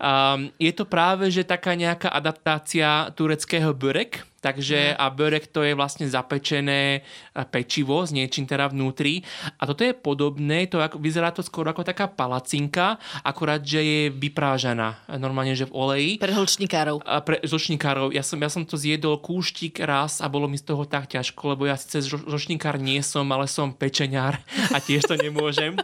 Um, 0.00 0.48
je 0.56 0.72
to 0.72 0.88
práve, 0.88 1.28
že 1.28 1.44
taká 1.44 1.76
nejaká 1.76 2.08
adaptácia 2.08 3.12
tureckého 3.12 3.76
burek, 3.76 4.24
Takže 4.44 4.92
mhm. 4.92 4.96
a 5.00 5.06
börek 5.08 5.48
to 5.48 5.64
je 5.64 5.72
vlastne 5.72 6.04
zapečené 6.04 7.00
pečivo 7.48 8.04
s 8.04 8.12
niečím 8.12 8.44
teda 8.44 8.68
vnútri. 8.68 9.24
A 9.56 9.64
toto 9.64 9.80
je 9.80 9.96
podobné, 9.96 10.68
to 10.68 10.84
ako, 10.84 11.00
vyzerá 11.00 11.32
to 11.32 11.40
skôr 11.40 11.64
ako 11.64 11.80
taká 11.80 12.12
palacinka, 12.12 13.00
akurát, 13.24 13.64
že 13.64 13.80
je 13.80 14.00
vyprážaná 14.12 15.00
normálne, 15.16 15.56
že 15.56 15.64
v 15.64 15.72
oleji. 15.72 16.10
Pre 16.20 16.28
hlčníkárov. 16.28 17.00
A 17.08 17.24
pre 17.24 17.40
žlčníkárov. 17.40 18.12
Ja 18.12 18.20
som, 18.20 18.36
ja 18.36 18.52
som 18.52 18.68
to 18.68 18.76
zjedol 18.76 19.16
kúštik 19.24 19.80
raz 19.80 20.20
a 20.20 20.28
bolo 20.28 20.44
mi 20.44 20.60
z 20.60 20.68
toho 20.68 20.84
tak 20.84 21.08
ťažko, 21.08 21.56
lebo 21.56 21.64
ja 21.64 21.80
síce 21.80 22.04
žlčníkár 22.04 22.76
nie 22.76 23.00
som, 23.00 23.24
ale 23.32 23.48
som 23.48 23.72
pečeňár 23.72 24.36
a 24.74 24.76
tiež 24.76 25.08
to 25.08 25.16
nemôžem. 25.16 25.80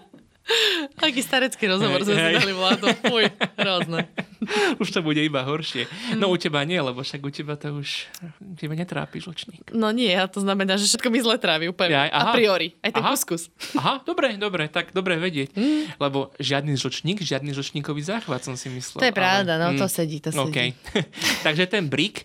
Aký 1.01 1.21
starecký 1.23 1.71
rozhovor 1.71 2.03
sme 2.05 2.15
si 2.15 2.33
dali 2.43 2.53
vládu. 2.55 2.87
Fuj, 3.07 3.25
hrozné. 3.57 4.09
Už 4.83 4.89
to 4.91 5.01
bude 5.05 5.21
iba 5.21 5.45
horšie. 5.45 5.85
No 6.17 6.33
u 6.33 6.37
teba 6.41 6.65
nie, 6.65 6.81
lebo 6.81 7.05
však 7.05 7.21
u 7.21 7.31
teba 7.31 7.61
to 7.61 7.77
už 7.77 8.09
teba 8.57 8.73
netrápi 8.73 9.21
žlčník. 9.21 9.69
No 9.77 9.93
nie, 9.93 10.17
a 10.17 10.25
to 10.27 10.41
znamená, 10.41 10.81
že 10.81 10.89
všetko 10.89 11.09
mi 11.13 11.21
zle 11.21 11.37
trávi 11.37 11.69
úplne. 11.69 11.93
Ja, 11.93 12.09
aha. 12.09 12.33
A 12.33 12.37
priori. 12.37 12.73
Aj 12.81 12.89
ten 12.89 13.05
aha. 13.05 13.13
kuskus. 13.13 13.53
Aha, 13.77 14.01
dobre, 14.01 14.41
dobre, 14.41 14.73
tak 14.73 14.97
dobre 14.97 15.21
vedieť. 15.21 15.53
Mm. 15.53 15.93
Lebo 16.01 16.33
žiadny 16.41 16.73
žlčník, 16.73 17.21
žiadny 17.21 17.53
žlčníkový 17.53 18.01
záchvat 18.01 18.49
som 18.49 18.57
si 18.57 18.73
myslel. 18.73 19.05
To 19.05 19.09
je 19.13 19.17
pravda, 19.17 19.61
ale... 19.61 19.77
no 19.77 19.77
to 19.77 19.87
mm, 19.87 19.93
sedí, 19.93 20.19
to 20.25 20.33
sedí. 20.33 20.49
Okay. 20.49 20.69
Takže 21.47 21.69
ten 21.69 21.93
brik 21.93 22.25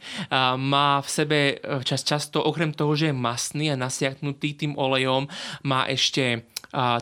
má 0.55 1.03
v 1.03 1.09
sebe 1.11 1.39
e, 1.59 1.83
čas, 1.83 2.07
často, 2.07 2.39
okrem 2.39 2.71
toho, 2.71 2.95
že 2.95 3.11
je 3.11 3.15
masný 3.15 3.75
a 3.75 3.79
nasiaknutý 3.79 4.55
tým 4.55 4.79
olejom, 4.79 5.27
má 5.67 5.83
ešte 5.91 6.47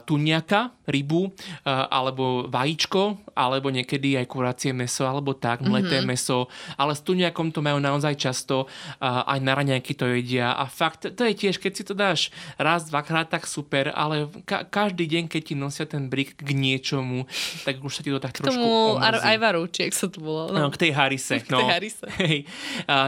tuniaka, 0.05 0.75
rybu, 0.85 1.31
alebo 1.65 2.45
vajíčko, 2.51 3.33
alebo 3.33 3.71
niekedy 3.71 4.19
aj 4.19 4.27
kuracie 4.29 4.71
meso, 4.75 5.07
alebo 5.07 5.33
tak, 5.33 5.63
mleté 5.63 6.03
mm-hmm. 6.03 6.11
meso. 6.11 6.51
Ale 6.75 6.93
s 6.93 7.01
tuniakom 7.01 7.49
to 7.49 7.63
majú 7.63 7.79
naozaj 7.79 8.13
často, 8.19 8.69
aj 9.01 9.39
na 9.39 9.53
raňajky 9.55 9.95
to 9.95 10.05
jedia. 10.11 10.53
A 10.53 10.67
fakt, 10.67 11.07
to 11.07 11.21
je 11.23 11.33
tiež, 11.33 11.57
keď 11.57 11.71
si 11.73 11.83
to 11.87 11.95
dáš 11.95 12.29
raz, 12.59 12.85
dvakrát, 12.91 13.31
tak 13.31 13.47
super, 13.47 13.89
ale 13.95 14.29
ka- 14.43 14.67
každý 14.67 15.07
deň, 15.07 15.23
keď 15.31 15.41
ti 15.41 15.55
nosia 15.55 15.85
ten 15.87 16.11
brik 16.11 16.35
k 16.37 16.49
niečomu, 16.51 17.25
tak 17.63 17.79
už 17.81 17.91
sa 17.97 18.01
ti 18.05 18.11
to 18.11 18.19
tak 18.19 18.35
trošku 18.35 18.53
tomu 18.53 18.99
ajvaru, 19.01 19.65
či 19.71 19.89
jak 19.89 19.95
sa 19.95 20.07
to 20.11 20.19
bolo. 20.19 20.51
No. 20.51 20.67
no. 20.67 20.69
k 20.69 20.77
tej 20.77 20.91
harise. 20.93 21.39
K 21.43 21.49
tej 21.49 21.65
no. 21.65 21.71
harise. 21.71 22.05
Hej. 22.19 22.37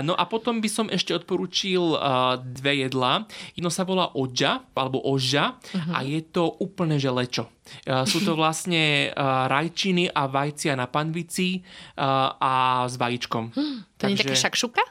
No 0.03 0.15
a 0.15 0.23
potom 0.27 0.59
by 0.59 0.69
som 0.71 0.87
ešte 0.89 1.11
odporúčil 1.11 1.95
dve 2.55 2.87
jedlá. 2.87 3.27
Jedno 3.53 3.69
sa 3.69 3.83
volá 3.83 4.11
odža, 4.15 4.63
alebo 4.73 4.99
oža 5.03 5.55
uh-huh. 5.55 5.93
a 5.95 5.99
je 6.03 6.19
to 6.23 6.54
úplne 6.57 6.95
že 6.97 7.11
lečo. 7.11 7.51
Sú 8.07 8.23
to 8.23 8.33
vlastne 8.37 9.11
rajčiny 9.49 10.09
a 10.09 10.25
vajcia 10.29 10.73
na 10.79 10.87
panvici 10.87 11.61
a 11.99 12.85
s 12.87 12.95
vajíčkom. 12.95 13.51
Hm, 13.51 13.77
to 13.99 14.01
Takže... 14.01 14.07
nie 14.07 14.15
je 14.15 14.23
také 14.23 14.37
šakšuka? 14.37 14.83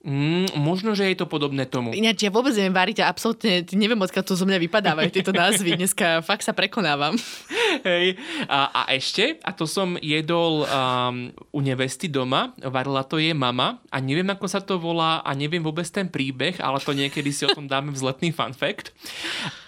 Mm, 0.00 0.56
možno, 0.56 0.96
že 0.96 1.12
je 1.12 1.20
to 1.20 1.28
podobné 1.28 1.68
tomu. 1.68 1.92
Ináč 1.92 2.24
ja 2.24 2.32
vôbec 2.32 2.56
neviem 2.56 2.72
variť 2.72 3.04
a 3.04 3.12
absolútne 3.12 3.68
neviem, 3.76 4.00
odkiaľ 4.00 4.24
to 4.24 4.32
zo 4.32 4.48
mňa 4.48 4.56
vypadávajú 4.64 5.12
tieto 5.12 5.28
názvy. 5.28 5.76
Dneska 5.76 6.24
fakt 6.24 6.40
sa 6.40 6.56
prekonávam. 6.56 7.20
Hej. 7.88 8.16
A, 8.48 8.72
a 8.72 8.82
ešte, 8.96 9.36
a 9.44 9.52
to 9.52 9.68
som 9.68 10.00
jedol 10.00 10.64
um, 10.64 11.28
u 11.52 11.60
nevesty 11.60 12.08
doma, 12.08 12.56
varila 12.64 13.04
to 13.04 13.20
je 13.20 13.36
mama 13.36 13.76
a 13.92 14.00
neviem, 14.00 14.24
ako 14.32 14.46
sa 14.48 14.64
to 14.64 14.80
volá 14.80 15.20
a 15.20 15.36
neviem 15.36 15.60
vôbec 15.60 15.84
ten 15.92 16.08
príbeh, 16.08 16.56
ale 16.64 16.80
to 16.80 16.96
niekedy 16.96 17.28
si 17.28 17.44
o 17.44 17.52
tom 17.52 17.68
dáme 17.68 17.92
vzletný 17.92 18.32
fun 18.32 18.56
fact. 18.56 18.96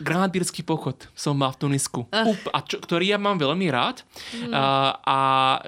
Granadírsky 0.00 0.64
pochod 0.64 0.96
som 1.12 1.36
mal 1.36 1.52
v 1.52 1.68
Tunisku, 1.68 2.08
uh. 2.08 2.32
a 2.56 2.58
čo, 2.64 2.80
ktorý 2.80 3.12
ja 3.12 3.18
mám 3.20 3.36
veľmi 3.36 3.68
rád 3.68 4.00
mm. 4.32 4.52
a, 4.56 4.64
a 4.96 5.18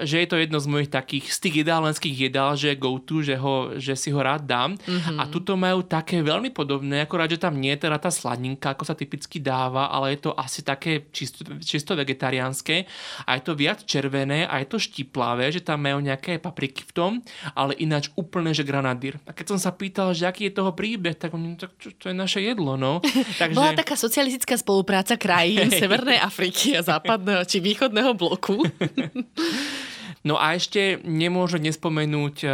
že 0.01 0.25
je 0.25 0.27
to 0.27 0.41
jedno 0.41 0.57
z 0.57 0.67
mojich 0.73 0.89
takých 0.89 1.29
z 1.29 1.37
tých 1.37 1.55
jedálenských 1.61 2.17
jedál, 2.33 2.57
že 2.57 2.73
go 2.73 2.97
to, 2.97 3.21
že, 3.21 3.37
ho, 3.37 3.77
že 3.77 3.93
si 3.93 4.09
ho 4.09 4.17
rád 4.17 4.41
dám 4.41 4.54
dám. 4.55 4.71
Mm-hmm. 4.79 5.17
A 5.19 5.23
tuto 5.27 5.59
majú 5.59 5.83
také 5.83 6.23
veľmi 6.23 6.55
podobné, 6.55 7.03
akorát, 7.03 7.27
že 7.27 7.41
tam 7.41 7.59
nie 7.59 7.75
je 7.75 7.91
teda 7.91 7.99
tá 7.99 8.07
sladinka, 8.07 8.71
ako 8.71 8.87
sa 8.87 8.95
typicky 8.95 9.43
dáva, 9.43 9.91
ale 9.91 10.15
je 10.15 10.29
to 10.29 10.31
asi 10.31 10.63
také 10.63 11.11
čisto, 11.11 11.43
čisto 11.59 11.91
vegetariánske 11.99 12.87
a 13.27 13.35
je 13.35 13.41
to 13.43 13.51
viac 13.59 13.83
červené 13.83 14.47
a 14.47 14.63
je 14.63 14.67
to 14.71 14.77
štiplavé, 14.79 15.51
že 15.51 15.59
tam 15.59 15.83
majú 15.83 15.99
nejaké 15.99 16.39
papriky 16.39 16.87
v 16.87 16.91
tom, 16.95 17.11
ale 17.51 17.75
ináč 17.83 18.07
úplne, 18.15 18.55
že 18.55 18.63
granadír. 18.63 19.19
A 19.27 19.35
keď 19.35 19.55
som 19.55 19.59
sa 19.59 19.75
pýtal, 19.75 20.15
že 20.15 20.23
aký 20.23 20.47
je 20.47 20.55
toho 20.55 20.71
príbeh, 20.71 21.17
tak 21.19 21.35
oni, 21.35 21.59
tak 21.59 21.75
čo, 21.75 21.91
to 21.99 22.13
je 22.13 22.15
naše 22.15 22.39
jedlo, 22.39 22.79
no. 22.79 23.03
Takže... 23.41 23.57
Bola 23.57 23.75
taká 23.75 23.99
socialistická 23.99 24.55
spolupráca 24.55 25.19
krajín 25.19 25.67
Severnej 25.81 26.21
Afriky 26.21 26.79
a 26.79 26.81
západného 26.85 27.43
či 27.43 27.59
východného 27.59 28.15
bloku. 28.15 28.63
No 30.25 30.41
a 30.41 30.57
ešte 30.57 31.05
nemôžem 31.05 31.61
nespomenúť 31.69 32.35
e, 32.41 32.49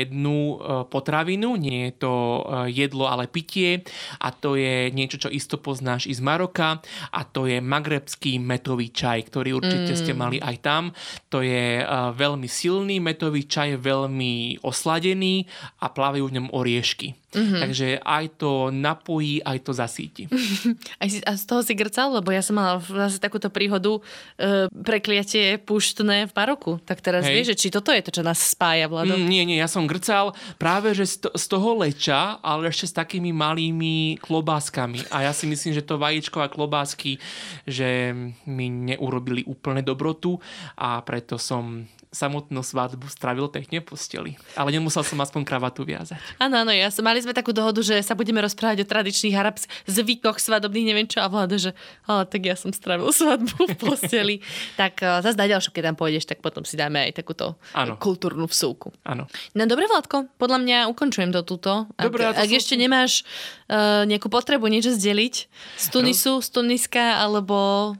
jednu 0.00 0.56
e, 0.56 0.88
potravinu, 0.88 1.52
nie 1.60 1.92
je 1.92 2.08
to 2.08 2.14
e, 2.16 2.42
jedlo, 2.72 3.12
ale 3.12 3.28
pitie 3.28 3.84
a 4.16 4.32
to 4.32 4.56
je 4.56 4.88
niečo, 4.88 5.20
čo 5.20 5.28
isto 5.28 5.60
poznáš 5.60 6.08
i 6.08 6.16
z 6.16 6.24
Maroka 6.24 6.80
a 7.12 7.20
to 7.28 7.44
je 7.44 7.60
magrebský 7.60 8.40
metový 8.40 8.88
čaj, 8.88 9.28
ktorý 9.28 9.60
určite 9.60 9.92
mm. 9.92 10.00
ste 10.00 10.12
mali 10.16 10.40
aj 10.40 10.56
tam. 10.64 10.96
To 11.28 11.44
je 11.44 11.84
veľmi 12.16 12.48
silný 12.48 13.04
metový 13.04 13.44
čaj, 13.44 13.76
veľmi 13.76 14.64
osladený 14.64 15.44
a 15.84 15.92
plávajú 15.92 16.24
v 16.24 16.34
ňom 16.40 16.48
oriešky. 16.56 17.19
Mm-hmm. 17.30 17.60
Takže 17.62 17.88
aj 18.02 18.24
to 18.42 18.74
napojí, 18.74 19.38
aj 19.46 19.58
to 19.62 19.70
zasíti. 19.70 20.26
a, 21.00 21.02
si, 21.06 21.22
a 21.22 21.38
z 21.38 21.44
toho 21.46 21.62
si 21.62 21.78
grcal? 21.78 22.10
Lebo 22.18 22.34
ja 22.34 22.42
som 22.42 22.58
mala 22.58 22.82
zase 22.82 23.22
takúto 23.22 23.46
príhodu 23.54 24.02
e, 24.34 24.66
prekliatie 24.70 25.62
puštné 25.62 26.26
v 26.26 26.32
Maroku. 26.34 26.82
Tak 26.82 26.98
teraz 26.98 27.30
Hej. 27.30 27.34
vieš, 27.34 27.46
že 27.54 27.58
či 27.66 27.68
toto 27.70 27.94
je 27.94 28.02
to, 28.02 28.10
čo 28.10 28.26
nás 28.26 28.42
spája, 28.42 28.90
Vlado? 28.90 29.14
Mm, 29.14 29.30
nie, 29.30 29.42
nie, 29.46 29.58
ja 29.62 29.70
som 29.70 29.86
grcal 29.86 30.34
práve 30.58 30.90
že 30.90 31.06
z, 31.06 31.14
to, 31.22 31.28
z 31.38 31.44
toho 31.46 31.78
leča, 31.78 32.42
ale 32.42 32.66
ešte 32.66 32.90
s 32.90 32.94
takými 32.98 33.30
malými 33.30 34.18
klobáskami. 34.18 35.06
A 35.14 35.30
ja 35.30 35.32
si 35.32 35.46
myslím, 35.46 35.70
že 35.70 35.86
to 35.86 36.02
vajíčko 36.02 36.42
a 36.42 36.50
klobásky, 36.50 37.22
že 37.62 38.10
mi 38.42 38.66
neurobili 38.66 39.46
úplne 39.46 39.86
dobrotu 39.86 40.42
a 40.74 40.98
preto 41.06 41.38
som 41.38 41.86
samotnú 42.10 42.66
svadbu 42.66 43.06
strávil 43.06 43.46
pekne 43.46 43.78
v 43.78 43.86
posteli. 43.86 44.32
Ale 44.58 44.74
nemusel 44.74 45.06
som 45.06 45.14
aspoň 45.22 45.46
kravatu 45.46 45.86
viazať. 45.86 46.18
Áno, 46.42 46.66
áno, 46.66 46.74
ja 46.74 46.90
som, 46.90 47.06
mali 47.06 47.22
sme 47.22 47.30
takú 47.30 47.54
dohodu, 47.54 47.78
že 47.86 48.02
sa 48.02 48.18
budeme 48.18 48.42
rozprávať 48.42 48.82
o 48.82 48.86
tradičných 48.86 49.38
arabských 49.38 49.70
zvykoch 49.86 50.42
svadobných, 50.42 50.90
neviem 50.90 51.06
čo, 51.06 51.22
a 51.22 51.30
vláda, 51.30 51.54
že 51.54 51.70
ale 52.10 52.26
tak 52.26 52.42
ja 52.50 52.58
som 52.58 52.74
strávil 52.74 53.14
svadbu 53.14 53.62
v 53.62 53.76
posteli. 53.78 54.36
tak 54.80 54.98
uh, 55.06 55.22
zase 55.22 55.38
na 55.38 55.46
ďalšie, 55.46 55.70
keď 55.70 55.94
tam 55.94 55.96
pôjdeš, 56.02 56.26
tak 56.26 56.42
potom 56.42 56.66
si 56.66 56.74
dáme 56.74 56.98
aj 57.06 57.22
takúto 57.22 57.54
ano. 57.78 57.94
kultúrnu 57.94 58.50
vsúku. 58.50 58.90
Áno. 59.06 59.30
No 59.54 59.62
dobre, 59.70 59.86
Vládko, 59.86 60.34
podľa 60.34 60.58
mňa 60.66 60.78
ukončujem 60.90 61.30
to 61.30 61.46
túto. 61.46 61.86
Dobre, 61.94 62.26
ak, 62.26 62.42
ak 62.42 62.50
ešte 62.50 62.74
nemáš 62.74 63.22
uh, 63.70 64.02
nejakú 64.02 64.26
potrebu 64.26 64.66
niečo 64.66 64.90
zdeliť 64.90 65.34
z 65.78 65.86
Tunisu, 65.94 66.38
no. 66.38 66.42
z 66.42 66.48
Tuniska, 66.50 67.22
alebo... 67.22 67.94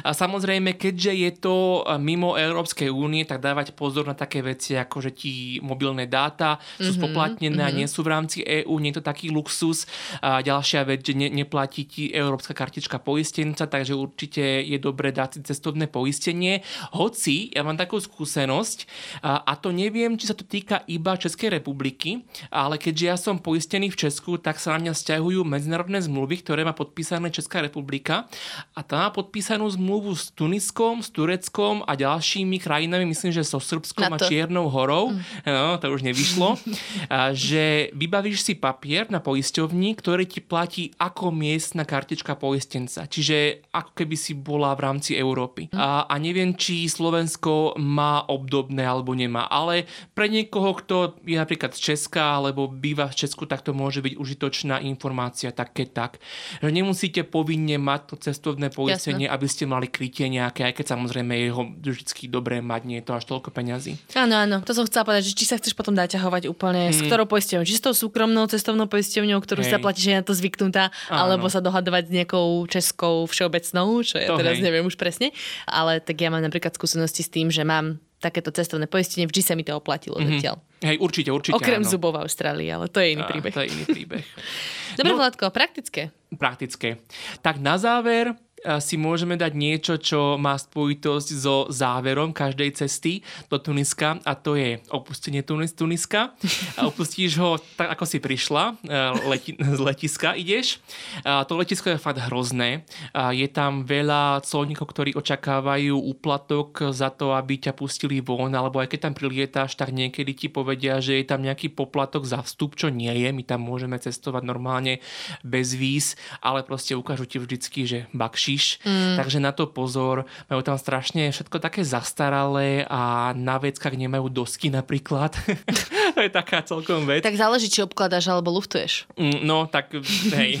A 0.00 0.16
samozrejme, 0.16 0.80
keďže 0.80 1.12
je 1.12 1.30
to 1.36 1.56
mimo 2.00 2.40
Európskej 2.40 2.88
únie, 2.88 3.28
tak 3.28 3.49
dávať 3.50 3.74
pozor 3.74 4.06
na 4.06 4.14
také 4.14 4.40
veci, 4.46 4.78
ako 4.78 5.02
že 5.02 5.10
ti 5.10 5.58
mobilné 5.58 6.06
dáta 6.06 6.62
sú 6.78 6.86
mm-hmm, 6.86 6.98
spoplatnené 7.02 7.58
mm-hmm. 7.58 7.74
a 7.74 7.78
nie 7.82 7.88
sú 7.90 8.06
v 8.06 8.12
rámci 8.14 8.38
EÚ, 8.46 8.78
nie 8.78 8.94
je 8.94 9.02
to 9.02 9.04
taký 9.10 9.34
luxus. 9.34 9.90
A 10.22 10.38
ďalšia 10.40 10.86
vec, 10.86 11.02
že 11.02 11.18
ne, 11.18 11.26
neplatí 11.26 11.90
ti 11.90 12.14
európska 12.14 12.54
kartička 12.54 13.02
poistenca, 13.02 13.66
takže 13.66 13.98
určite 13.98 14.62
je 14.62 14.78
dobré 14.78 15.10
dať 15.10 15.40
si 15.40 15.40
cestovné 15.42 15.90
poistenie. 15.90 16.62
Hoci, 16.94 17.50
ja 17.50 17.66
mám 17.66 17.74
takú 17.74 17.98
skúsenosť, 17.98 18.78
a, 19.26 19.42
a 19.42 19.52
to 19.58 19.74
neviem, 19.74 20.14
či 20.14 20.30
sa 20.30 20.36
to 20.36 20.46
týka 20.46 20.86
iba 20.86 21.18
Českej 21.18 21.58
republiky, 21.58 22.22
ale 22.52 22.78
keďže 22.78 23.04
ja 23.04 23.16
som 23.18 23.42
poistený 23.42 23.90
v 23.90 24.06
Česku, 24.06 24.38
tak 24.38 24.62
sa 24.62 24.76
na 24.76 24.86
mňa 24.86 24.92
stiahujú 24.94 25.42
medzinárodné 25.42 25.98
zmluvy, 26.04 26.44
ktoré 26.44 26.62
má 26.62 26.76
podpísané 26.76 27.32
Česká 27.32 27.64
republika 27.64 28.28
a 28.76 28.80
tá 28.84 29.08
má 29.08 29.08
podpísanú 29.08 29.64
zmluvu 29.64 30.12
s 30.12 30.28
Tuniskom, 30.36 31.00
s 31.00 31.08
Tureckom 31.08 31.80
a 31.88 31.96
ďalšími 31.96 32.60
krajinami, 32.60 33.08
myslím, 33.08 33.32
že 33.32 33.39
že 33.40 33.48
so 33.48 33.58
Srbskom 33.58 34.12
a 34.12 34.18
Čiernou 34.20 34.68
horou, 34.68 35.16
mm. 35.16 35.48
no, 35.48 35.80
to 35.80 35.88
už 35.88 36.04
nevyšlo, 36.04 36.60
a, 37.08 37.32
že 37.32 37.88
vybavíš 37.96 38.44
si 38.44 38.52
papier 38.54 39.08
na 39.08 39.24
poisťovni, 39.24 39.96
ktorý 39.96 40.28
ti 40.28 40.44
platí 40.44 40.92
ako 41.00 41.32
miestna 41.32 41.88
kartička 41.88 42.36
poistenca. 42.36 43.08
Čiže 43.08 43.68
ako 43.72 43.96
keby 43.96 44.16
si 44.16 44.36
bola 44.36 44.76
v 44.76 44.84
rámci 44.84 45.16
Európy. 45.16 45.72
Mm. 45.72 45.80
A, 45.80 46.04
a 46.04 46.14
neviem, 46.20 46.52
či 46.52 46.84
Slovensko 46.86 47.80
má 47.80 48.28
obdobné 48.28 48.84
alebo 48.84 49.16
nemá, 49.16 49.48
ale 49.48 49.88
pre 50.12 50.28
niekoho, 50.28 50.76
kto 50.76 51.16
je 51.24 51.40
napríklad 51.40 51.72
z 51.72 51.96
Česka 51.96 52.36
alebo 52.36 52.68
býva 52.68 53.08
v 53.08 53.18
Česku, 53.24 53.48
tak 53.48 53.64
to 53.64 53.72
môže 53.72 54.04
byť 54.04 54.14
užitočná 54.20 54.84
informácia, 54.84 55.54
tak 55.54 55.72
keď 55.72 55.88
tak. 55.90 56.12
Že 56.60 56.70
nemusíte 56.70 57.22
povinne 57.24 57.80
mať 57.80 58.00
to 58.12 58.14
cestovné 58.20 58.68
poistenie, 58.68 59.26
Jasne. 59.30 59.34
aby 59.34 59.46
ste 59.48 59.64
mali 59.64 59.86
krytie 59.88 60.28
nejaké, 60.28 60.66
aj 60.66 60.74
keď 60.76 60.86
samozrejme 60.98 61.32
je 61.32 61.48
ho 61.54 61.62
vždy 61.80 62.26
dobré 62.26 62.58
mať, 62.58 62.82
nie 62.84 62.98
je 63.00 63.06
to 63.06 63.16
až 63.16 63.24
toľko 63.30 63.54
peňazí. 63.54 63.94
Áno, 64.18 64.34
áno, 64.34 64.56
to 64.66 64.74
som 64.74 64.82
chcela 64.90 65.06
povedať, 65.06 65.30
že 65.30 65.38
či 65.38 65.44
sa 65.46 65.54
chceš 65.54 65.78
potom 65.78 65.94
naťahovať 65.94 66.50
úplne, 66.50 66.90
mm. 66.90 66.94
s 66.98 67.00
ktorou 67.06 67.30
poisťovňou, 67.30 67.62
či 67.62 67.78
s 67.78 67.82
tou 67.86 67.94
súkromnou 67.94 68.50
cestovnou 68.50 68.90
poisťovňou, 68.90 69.38
ktorú 69.38 69.62
hej. 69.62 69.70
sa 69.70 69.78
platí, 69.78 70.02
že 70.02 70.10
je 70.10 70.18
na 70.18 70.26
to 70.26 70.34
zvyknutá, 70.34 70.90
áno. 71.06 71.18
alebo 71.30 71.46
sa 71.46 71.62
dohadovať 71.62 72.10
s 72.10 72.12
nejakou 72.12 72.66
českou 72.66 73.30
všeobecnou, 73.30 74.02
čo 74.02 74.18
ja 74.18 74.26
to 74.26 74.34
teraz 74.34 74.58
hej. 74.58 74.66
neviem 74.66 74.82
už 74.82 74.98
presne, 74.98 75.30
ale 75.70 76.02
tak 76.02 76.18
ja 76.18 76.34
mám 76.34 76.42
napríklad 76.42 76.74
skúsenosti 76.74 77.22
s 77.22 77.30
tým, 77.30 77.54
že 77.54 77.62
mám 77.62 78.02
takéto 78.20 78.52
cestovné 78.52 78.84
poistenie, 78.84 79.24
vždy 79.24 79.40
sa 79.40 79.56
mi 79.56 79.64
to 79.64 79.72
oplatilo 79.72 80.20
mm-hmm. 80.20 80.38
zatiaľ. 80.38 80.56
Hej, 80.84 80.96
určite, 81.00 81.32
určite. 81.32 81.56
Okrem 81.56 81.80
áno. 81.80 81.88
zubov 81.88 82.12
v 82.12 82.28
Austrálii, 82.28 82.68
ale 82.68 82.92
to 82.92 83.00
je 83.00 83.16
iný 83.16 83.24
príbeh. 83.24 83.52
A, 83.52 83.56
to 83.56 83.60
je 83.64 83.68
iný 83.72 83.84
príbeh. 83.88 84.24
Dobre, 85.00 85.12
no, 85.12 85.18
Vladko, 85.18 85.48
praktické. 85.48 86.12
Praktické. 86.36 87.00
Tak 87.40 87.58
na 87.58 87.80
záver 87.80 88.36
si 88.60 89.00
môžeme 89.00 89.40
dať 89.40 89.52
niečo, 89.56 89.94
čo 89.96 90.36
má 90.36 90.52
spojitosť 90.60 91.28
so 91.32 91.64
záverom 91.72 92.36
každej 92.36 92.76
cesty 92.76 93.24
do 93.48 93.56
Tuniska 93.56 94.20
a 94.20 94.32
to 94.36 94.52
je 94.56 94.76
opustenie 94.92 95.40
Tunis, 95.40 95.72
Tuniska. 95.72 96.36
Opustíš 96.76 97.40
ho 97.40 97.56
tak, 97.56 97.96
ako 97.96 98.04
si 98.04 98.20
prišla, 98.20 98.76
e, 98.84 98.98
leti, 99.32 99.52
z 99.78 99.80
letiska 99.80 100.36
ideš. 100.36 100.76
A 101.24 101.48
to 101.48 101.56
letisko 101.56 101.96
je 101.96 102.02
fakt 102.02 102.20
hrozné. 102.20 102.84
A 103.16 103.32
je 103.32 103.48
tam 103.48 103.88
veľa 103.88 104.44
colníkov, 104.44 104.92
ktorí 104.92 105.16
očakávajú 105.16 105.96
úplatok 105.96 106.92
za 106.92 107.08
to, 107.08 107.32
aby 107.32 107.56
ťa 107.56 107.72
pustili 107.72 108.20
von, 108.20 108.52
alebo 108.52 108.84
aj 108.84 108.92
keď 108.92 109.00
tam 109.08 109.14
prilietáš, 109.16 109.72
tak 109.80 109.96
niekedy 109.96 110.36
ti 110.36 110.46
povedia, 110.52 111.00
že 111.00 111.16
je 111.16 111.24
tam 111.24 111.40
nejaký 111.40 111.72
poplatok 111.72 112.28
za 112.28 112.44
vstup, 112.44 112.76
čo 112.76 112.92
nie 112.92 113.10
je. 113.10 113.32
My 113.32 113.40
tam 113.40 113.64
môžeme 113.64 113.96
cestovať 113.96 114.44
normálne 114.44 115.00
bez 115.40 115.72
víz, 115.72 116.20
ale 116.44 116.60
proste 116.60 116.92
ukážu 116.92 117.24
ti 117.24 117.40
vždycky, 117.40 117.88
že 117.88 117.98
bakši 118.12 118.49
križ, 118.50 118.82
mm. 118.82 119.14
takže 119.16 119.38
na 119.38 119.54
to 119.54 119.70
pozor. 119.70 120.26
Majú 120.50 120.62
tam 120.66 120.74
strašne 120.74 121.30
všetko 121.30 121.62
také 121.62 121.86
zastaralé 121.86 122.82
a 122.90 123.30
na 123.38 123.62
veckách 123.62 123.94
nemajú 123.94 124.26
dosky 124.26 124.74
napríklad. 124.74 125.38
to 126.16 126.20
je 126.20 126.30
taká 126.30 126.60
celkom 126.66 127.06
vec. 127.06 127.22
Tak 127.22 127.36
záleží, 127.38 127.70
či 127.70 127.80
obkladáš 127.86 128.26
alebo 128.28 128.50
luftuješ. 128.54 129.06
Mm, 129.14 129.46
no, 129.46 129.70
tak 129.70 129.94
hej. 130.34 130.58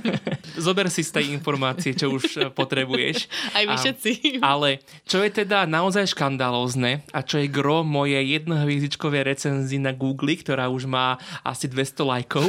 Zober 0.64 0.92
si 0.92 1.00
z 1.00 1.20
tej 1.20 1.26
informácie, 1.32 1.96
čo 1.96 2.12
už 2.12 2.24
eh, 2.36 2.40
potrebuješ. 2.52 3.30
Aj 3.56 3.64
vy 3.64 3.74
všetci. 3.74 4.10
A, 4.44 4.54
ale 4.56 4.84
čo 5.08 5.22
je 5.24 5.30
teda 5.32 5.64
naozaj 5.64 6.12
škandalózne 6.12 7.06
a 7.10 7.20
čo 7.24 7.40
je 7.40 7.48
gro 7.48 7.82
mojej 7.86 8.22
jednohviezdičkovej 8.40 9.22
recenzii 9.24 9.80
na 9.80 9.96
Google, 9.96 10.36
ktorá 10.36 10.68
už 10.68 10.86
má 10.90 11.16
asi 11.46 11.70
200 11.70 12.04
lajkov, 12.04 12.46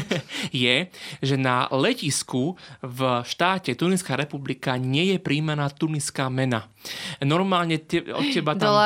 je, 0.66 0.90
že 1.22 1.36
na 1.38 1.70
letisku 1.70 2.58
v 2.82 2.98
štáte 3.24 3.76
Tuniská 3.78 4.18
republika 4.18 4.74
nie 4.80 5.14
je 5.14 5.18
príjmaná 5.20 5.70
tuniská 5.70 6.28
mena. 6.28 6.68
Normálne 7.24 7.80
te, 7.80 8.04
od 8.12 8.28
teba 8.28 8.52
tam, 8.52 8.76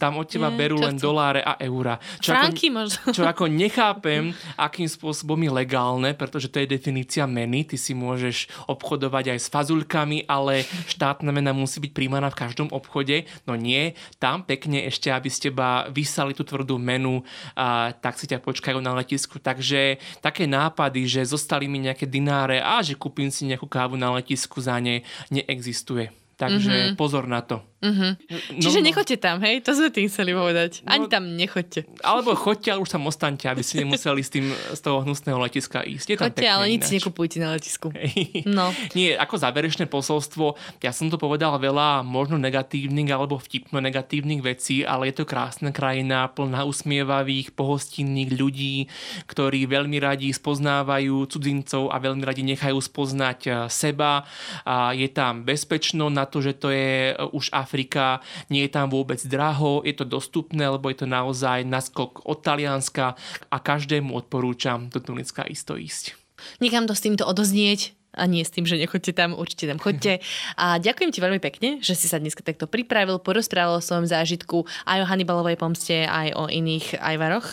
tam 0.00 0.12
od 0.16 0.26
teba 0.26 0.48
Nie, 0.48 0.56
berú 0.56 0.80
len 0.80 0.96
doláre 0.96 1.44
a 1.44 1.60
eura. 1.60 2.00
Čo 2.24 2.32
Franky 2.38 2.70
ako, 2.70 2.76
možno. 2.78 3.02
Čo 3.10 3.22
ako 3.26 3.44
nechápem, 3.66 4.30
akým 4.54 4.86
spôsobom 4.86 5.42
je 5.42 5.50
legálne, 5.50 6.14
pretože 6.14 6.46
to 6.46 6.62
je 6.62 6.70
definícia 6.70 7.26
meny. 7.26 7.66
Ty 7.66 7.76
si 7.76 7.98
môžeš 7.98 8.46
obchodovať 8.70 9.34
aj 9.34 9.38
s 9.42 9.48
fazulkami, 9.50 10.30
ale 10.30 10.62
štátna 10.86 11.34
mena 11.34 11.50
musí 11.50 11.82
byť 11.82 11.90
príjmaná 11.90 12.30
v 12.30 12.46
každom 12.46 12.70
obchode. 12.70 13.26
No 13.42 13.58
nie, 13.58 13.98
tam 14.22 14.46
pekne 14.46 14.86
ešte, 14.86 15.10
aby 15.10 15.26
ste 15.26 15.48
teba 15.48 15.88
vysali 15.88 16.36
tú 16.36 16.44
tvrdú 16.44 16.76
menu, 16.76 17.24
a, 17.56 17.96
tak 17.96 18.20
si 18.20 18.28
ťa 18.28 18.44
počkajú 18.44 18.78
na 18.84 18.92
letisku. 18.92 19.40
Takže 19.40 19.96
také 20.20 20.44
nápady, 20.44 21.08
že 21.08 21.24
zostali 21.24 21.64
mi 21.66 21.80
nejaké 21.80 22.04
dináre 22.04 22.60
a 22.60 22.84
že 22.84 22.94
kúpim 22.94 23.32
si 23.32 23.48
nejakú 23.48 23.64
kávu 23.64 23.96
na 23.96 24.12
letisku 24.12 24.60
za 24.60 24.76
ne, 24.76 25.02
neexistuje. 25.32 26.12
Takže 26.38 26.70
mm-hmm. 26.70 26.94
pozor 26.94 27.26
na 27.26 27.42
to. 27.42 27.66
Mm-hmm. 27.78 28.12
No, 28.58 28.62
Čiže 28.62 28.78
no, 28.82 28.86
nechoďte 28.90 29.16
tam, 29.18 29.38
hej? 29.42 29.58
To 29.62 29.74
sme 29.74 29.90
tým 29.90 30.06
chceli 30.06 30.34
povedať. 30.34 30.82
No, 30.86 30.94
Ani 30.94 31.06
tam 31.10 31.34
nechoďte. 31.34 31.86
Alebo 32.02 32.34
choďte, 32.38 32.74
ale 32.74 32.82
už 32.82 32.90
tam 32.94 33.06
ostaňte, 33.10 33.46
aby 33.50 33.62
ste 33.62 33.82
nemuseli 33.86 34.22
s 34.22 34.30
tým 34.30 34.50
z 34.50 34.80
toho 34.82 35.02
hnusného 35.02 35.38
letiska 35.38 35.82
ísť. 35.82 36.06
Je 36.10 36.18
choďte, 36.18 36.46
ale 36.46 36.70
nič 36.70 36.90
nekupujte 36.94 37.42
na 37.42 37.58
letisku. 37.58 37.90
Hej. 37.94 38.46
No. 38.46 38.70
Nie, 38.94 39.18
ako 39.18 39.34
záverečné 39.34 39.90
posolstvo, 39.90 40.54
ja 40.78 40.94
som 40.94 41.10
to 41.10 41.18
povedal 41.18 41.58
veľa 41.58 42.06
možno 42.06 42.38
negatívnych 42.38 43.10
alebo 43.10 43.38
vtipno 43.38 43.82
negatívnych 43.82 44.42
vecí, 44.42 44.86
ale 44.86 45.10
je 45.10 45.22
to 45.22 45.24
krásna 45.26 45.74
krajina, 45.74 46.30
plná 46.30 46.66
usmievavých, 46.66 47.54
pohostinných 47.54 48.30
ľudí, 48.38 48.86
ktorí 49.26 49.66
veľmi 49.66 49.98
radi 50.02 50.30
spoznávajú 50.30 51.26
cudzincov 51.30 51.90
a 51.90 51.98
veľmi 51.98 52.22
radi 52.22 52.46
nechajú 52.46 52.78
spoznať 52.78 53.38
eh, 53.46 53.52
seba. 53.70 54.22
A 54.62 54.94
je 54.94 55.10
tam 55.10 55.42
bezpečno 55.42 56.10
na 56.10 56.27
to, 56.30 56.38
že 56.44 56.54
to 56.56 56.70
je 56.70 57.12
eh, 57.12 57.18
už 57.34 57.50
Afrika, 57.50 58.22
nie 58.52 58.68
je 58.68 58.72
tam 58.72 58.92
vôbec 58.92 59.18
draho, 59.26 59.82
je 59.82 59.96
to 59.96 60.06
dostupné, 60.06 60.68
lebo 60.70 60.86
je 60.92 61.02
to 61.02 61.06
naozaj 61.10 61.66
naskok 61.66 62.22
od 62.28 62.38
Talianska 62.44 63.18
a 63.50 63.56
každému 63.58 64.14
odporúčam 64.14 64.86
do 64.92 65.02
Tunicka 65.02 65.42
isto 65.48 65.74
ísť. 65.74 66.14
Niekam 66.62 66.86
to 66.86 66.94
s 66.94 67.02
týmto 67.02 67.26
odoznieť, 67.26 67.97
a 68.18 68.26
nie 68.26 68.42
s 68.42 68.50
tým, 68.50 68.66
že 68.66 68.76
nechoďte 68.76 69.14
tam, 69.14 69.38
určite 69.38 69.70
tam 69.70 69.78
chodte. 69.78 70.18
A 70.58 70.82
ďakujem 70.82 71.14
ti 71.14 71.22
veľmi 71.22 71.38
pekne, 71.38 71.78
že 71.78 71.94
si 71.94 72.10
sa 72.10 72.18
dneska 72.18 72.42
takto 72.42 72.66
pripravil, 72.66 73.22
porozprával 73.22 73.78
o 73.78 73.84
svojom 73.84 74.10
zážitku 74.10 74.66
aj 74.84 74.98
o 75.04 75.08
Hannibalovej 75.08 75.54
pomste, 75.54 76.04
aj 76.04 76.34
o 76.34 76.50
iných 76.50 76.98
ajvaroch. 76.98 77.46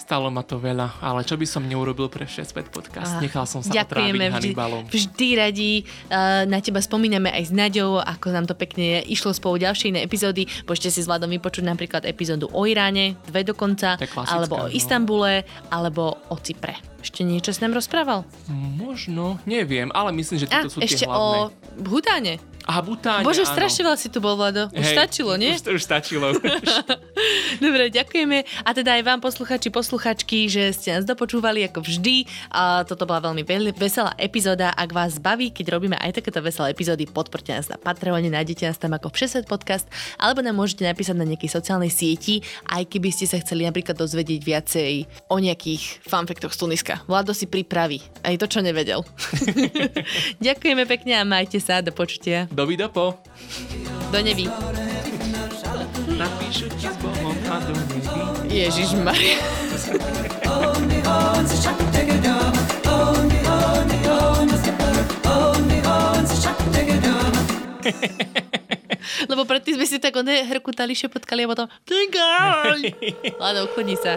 Stalo 0.00 0.32
ma 0.32 0.40
to 0.40 0.56
veľa, 0.56 0.98
ale 1.04 1.22
čo 1.28 1.36
by 1.36 1.44
som 1.44 1.68
neurobil 1.68 2.08
pre 2.08 2.24
6 2.24 2.72
podcast? 2.72 3.20
Nechal 3.20 3.44
som 3.44 3.60
sa 3.60 3.70
Ďakujeme, 3.70 4.32
vždy, 4.32 4.50
vždy 4.88 5.28
radi 5.36 5.72
uh, 6.08 6.48
na 6.48 6.64
teba 6.64 6.80
spomíname 6.80 7.28
aj 7.28 7.50
s 7.50 7.52
Naďou, 7.52 8.00
ako 8.00 8.26
nám 8.32 8.48
to 8.48 8.56
pekne 8.56 9.04
išlo 9.04 9.36
spolu 9.36 9.60
ďalšie 9.60 9.92
iné 9.92 10.00
epizódy. 10.06 10.48
Môžete 10.64 10.88
si 10.88 11.00
s 11.04 11.08
Vladom 11.10 11.28
vypočuť 11.28 11.64
napríklad 11.66 12.08
epizódu 12.08 12.48
o 12.48 12.62
Iráne, 12.64 13.18
dve 13.28 13.44
dokonca, 13.44 14.00
alebo 14.24 14.54
o 14.56 14.66
no. 14.66 14.72
Istambule, 14.72 15.44
alebo 15.68 16.16
o 16.32 16.36
Cypre. 16.40 16.95
Ešte 17.06 17.22
niečo 17.22 17.54
s 17.54 17.62
nám 17.62 17.70
rozprával? 17.70 18.26
Možno, 18.50 19.38
neviem, 19.46 19.94
ale 19.94 20.10
myslím, 20.10 20.42
že 20.42 20.50
toto 20.50 20.74
sú 20.74 20.82
ešte 20.82 21.06
tie 21.06 21.06
hlavné. 21.06 21.38
o 21.38 21.54
Bhutáne. 21.78 22.42
A 22.66 22.82
Butáne, 22.82 23.22
Bože, 23.22 23.46
áno. 23.46 23.54
strašne 23.54 23.86
veľa 23.86 23.94
si 23.94 24.10
tu 24.10 24.18
bol, 24.18 24.34
Vlado. 24.34 24.66
Už 24.74 24.90
Hej, 24.90 24.98
stačilo, 24.98 25.38
nie? 25.38 25.54
Už, 25.54 25.78
už 25.78 25.82
stačilo. 25.86 26.34
Dobre, 27.64 27.94
ďakujeme. 27.94 28.42
A 28.66 28.74
teda 28.74 28.98
aj 28.98 29.02
vám, 29.06 29.22
posluchači, 29.22 29.70
posluchačky, 29.70 30.50
že 30.50 30.74
ste 30.74 30.98
nás 30.98 31.06
dopočúvali 31.06 31.62
ako 31.70 31.86
vždy. 31.86 32.26
A 32.50 32.82
toto 32.82 33.06
bola 33.06 33.22
veľmi 33.22 33.46
veselá 33.78 34.18
epizóda. 34.18 34.74
Ak 34.74 34.90
vás 34.90 35.22
baví, 35.22 35.54
keď 35.54 35.78
robíme 35.78 35.94
aj 35.94 36.18
takéto 36.18 36.42
veselé 36.42 36.74
epizódy, 36.74 37.06
podporte 37.06 37.54
nás 37.54 37.70
na 37.70 37.78
Patreone, 37.78 38.26
nájdete 38.26 38.66
nás 38.66 38.82
tam 38.82 38.98
ako 38.98 39.14
Všesvet 39.14 39.46
podcast, 39.46 39.86
alebo 40.18 40.42
nám 40.42 40.58
môžete 40.58 40.82
napísať 40.82 41.14
na 41.14 41.22
nejakej 41.22 41.54
sociálnej 41.54 41.94
sieti, 41.94 42.42
aj 42.66 42.82
keby 42.90 43.14
ste 43.14 43.30
sa 43.30 43.38
chceli 43.38 43.62
napríklad 43.62 43.94
dozvedieť 43.94 44.40
viacej 44.42 44.92
o 45.30 45.38
nejakých 45.38 46.02
fanfektoch 46.02 46.50
z 46.50 46.58
Tuniska. 46.66 46.94
Vlado 47.06 47.30
si 47.30 47.46
pripraví 47.46 48.02
aj 48.26 48.34
to, 48.42 48.46
čo 48.50 48.58
nevedel. 48.58 49.06
ďakujeme 50.46 50.82
pekne 50.90 51.22
a 51.22 51.22
majte 51.22 51.62
sa. 51.62 51.78
Do 51.78 51.94
počutia. 51.94 52.50
Dovidopo. 52.56 53.20
Do 54.08 54.18
neví. 54.24 54.48
Napíšu 56.16 56.72
ti 56.80 56.88
s 56.88 56.96
Bohom 57.04 57.36
a 57.52 57.60
do 57.60 57.76
neví. 57.76 58.00
Ježiš 58.48 58.96
Maria. 59.04 59.36
Lebo 69.28 69.44
predtým 69.44 69.76
sme 69.76 69.84
si 69.84 70.00
tak 70.00 70.16
one 70.16 70.48
hrkutali, 70.48 70.96
šepotkali 70.96 71.44
a 71.44 71.48
potom 71.52 71.68
Lado, 73.44 73.68
chodí 73.76 74.00
sa. 74.00 74.16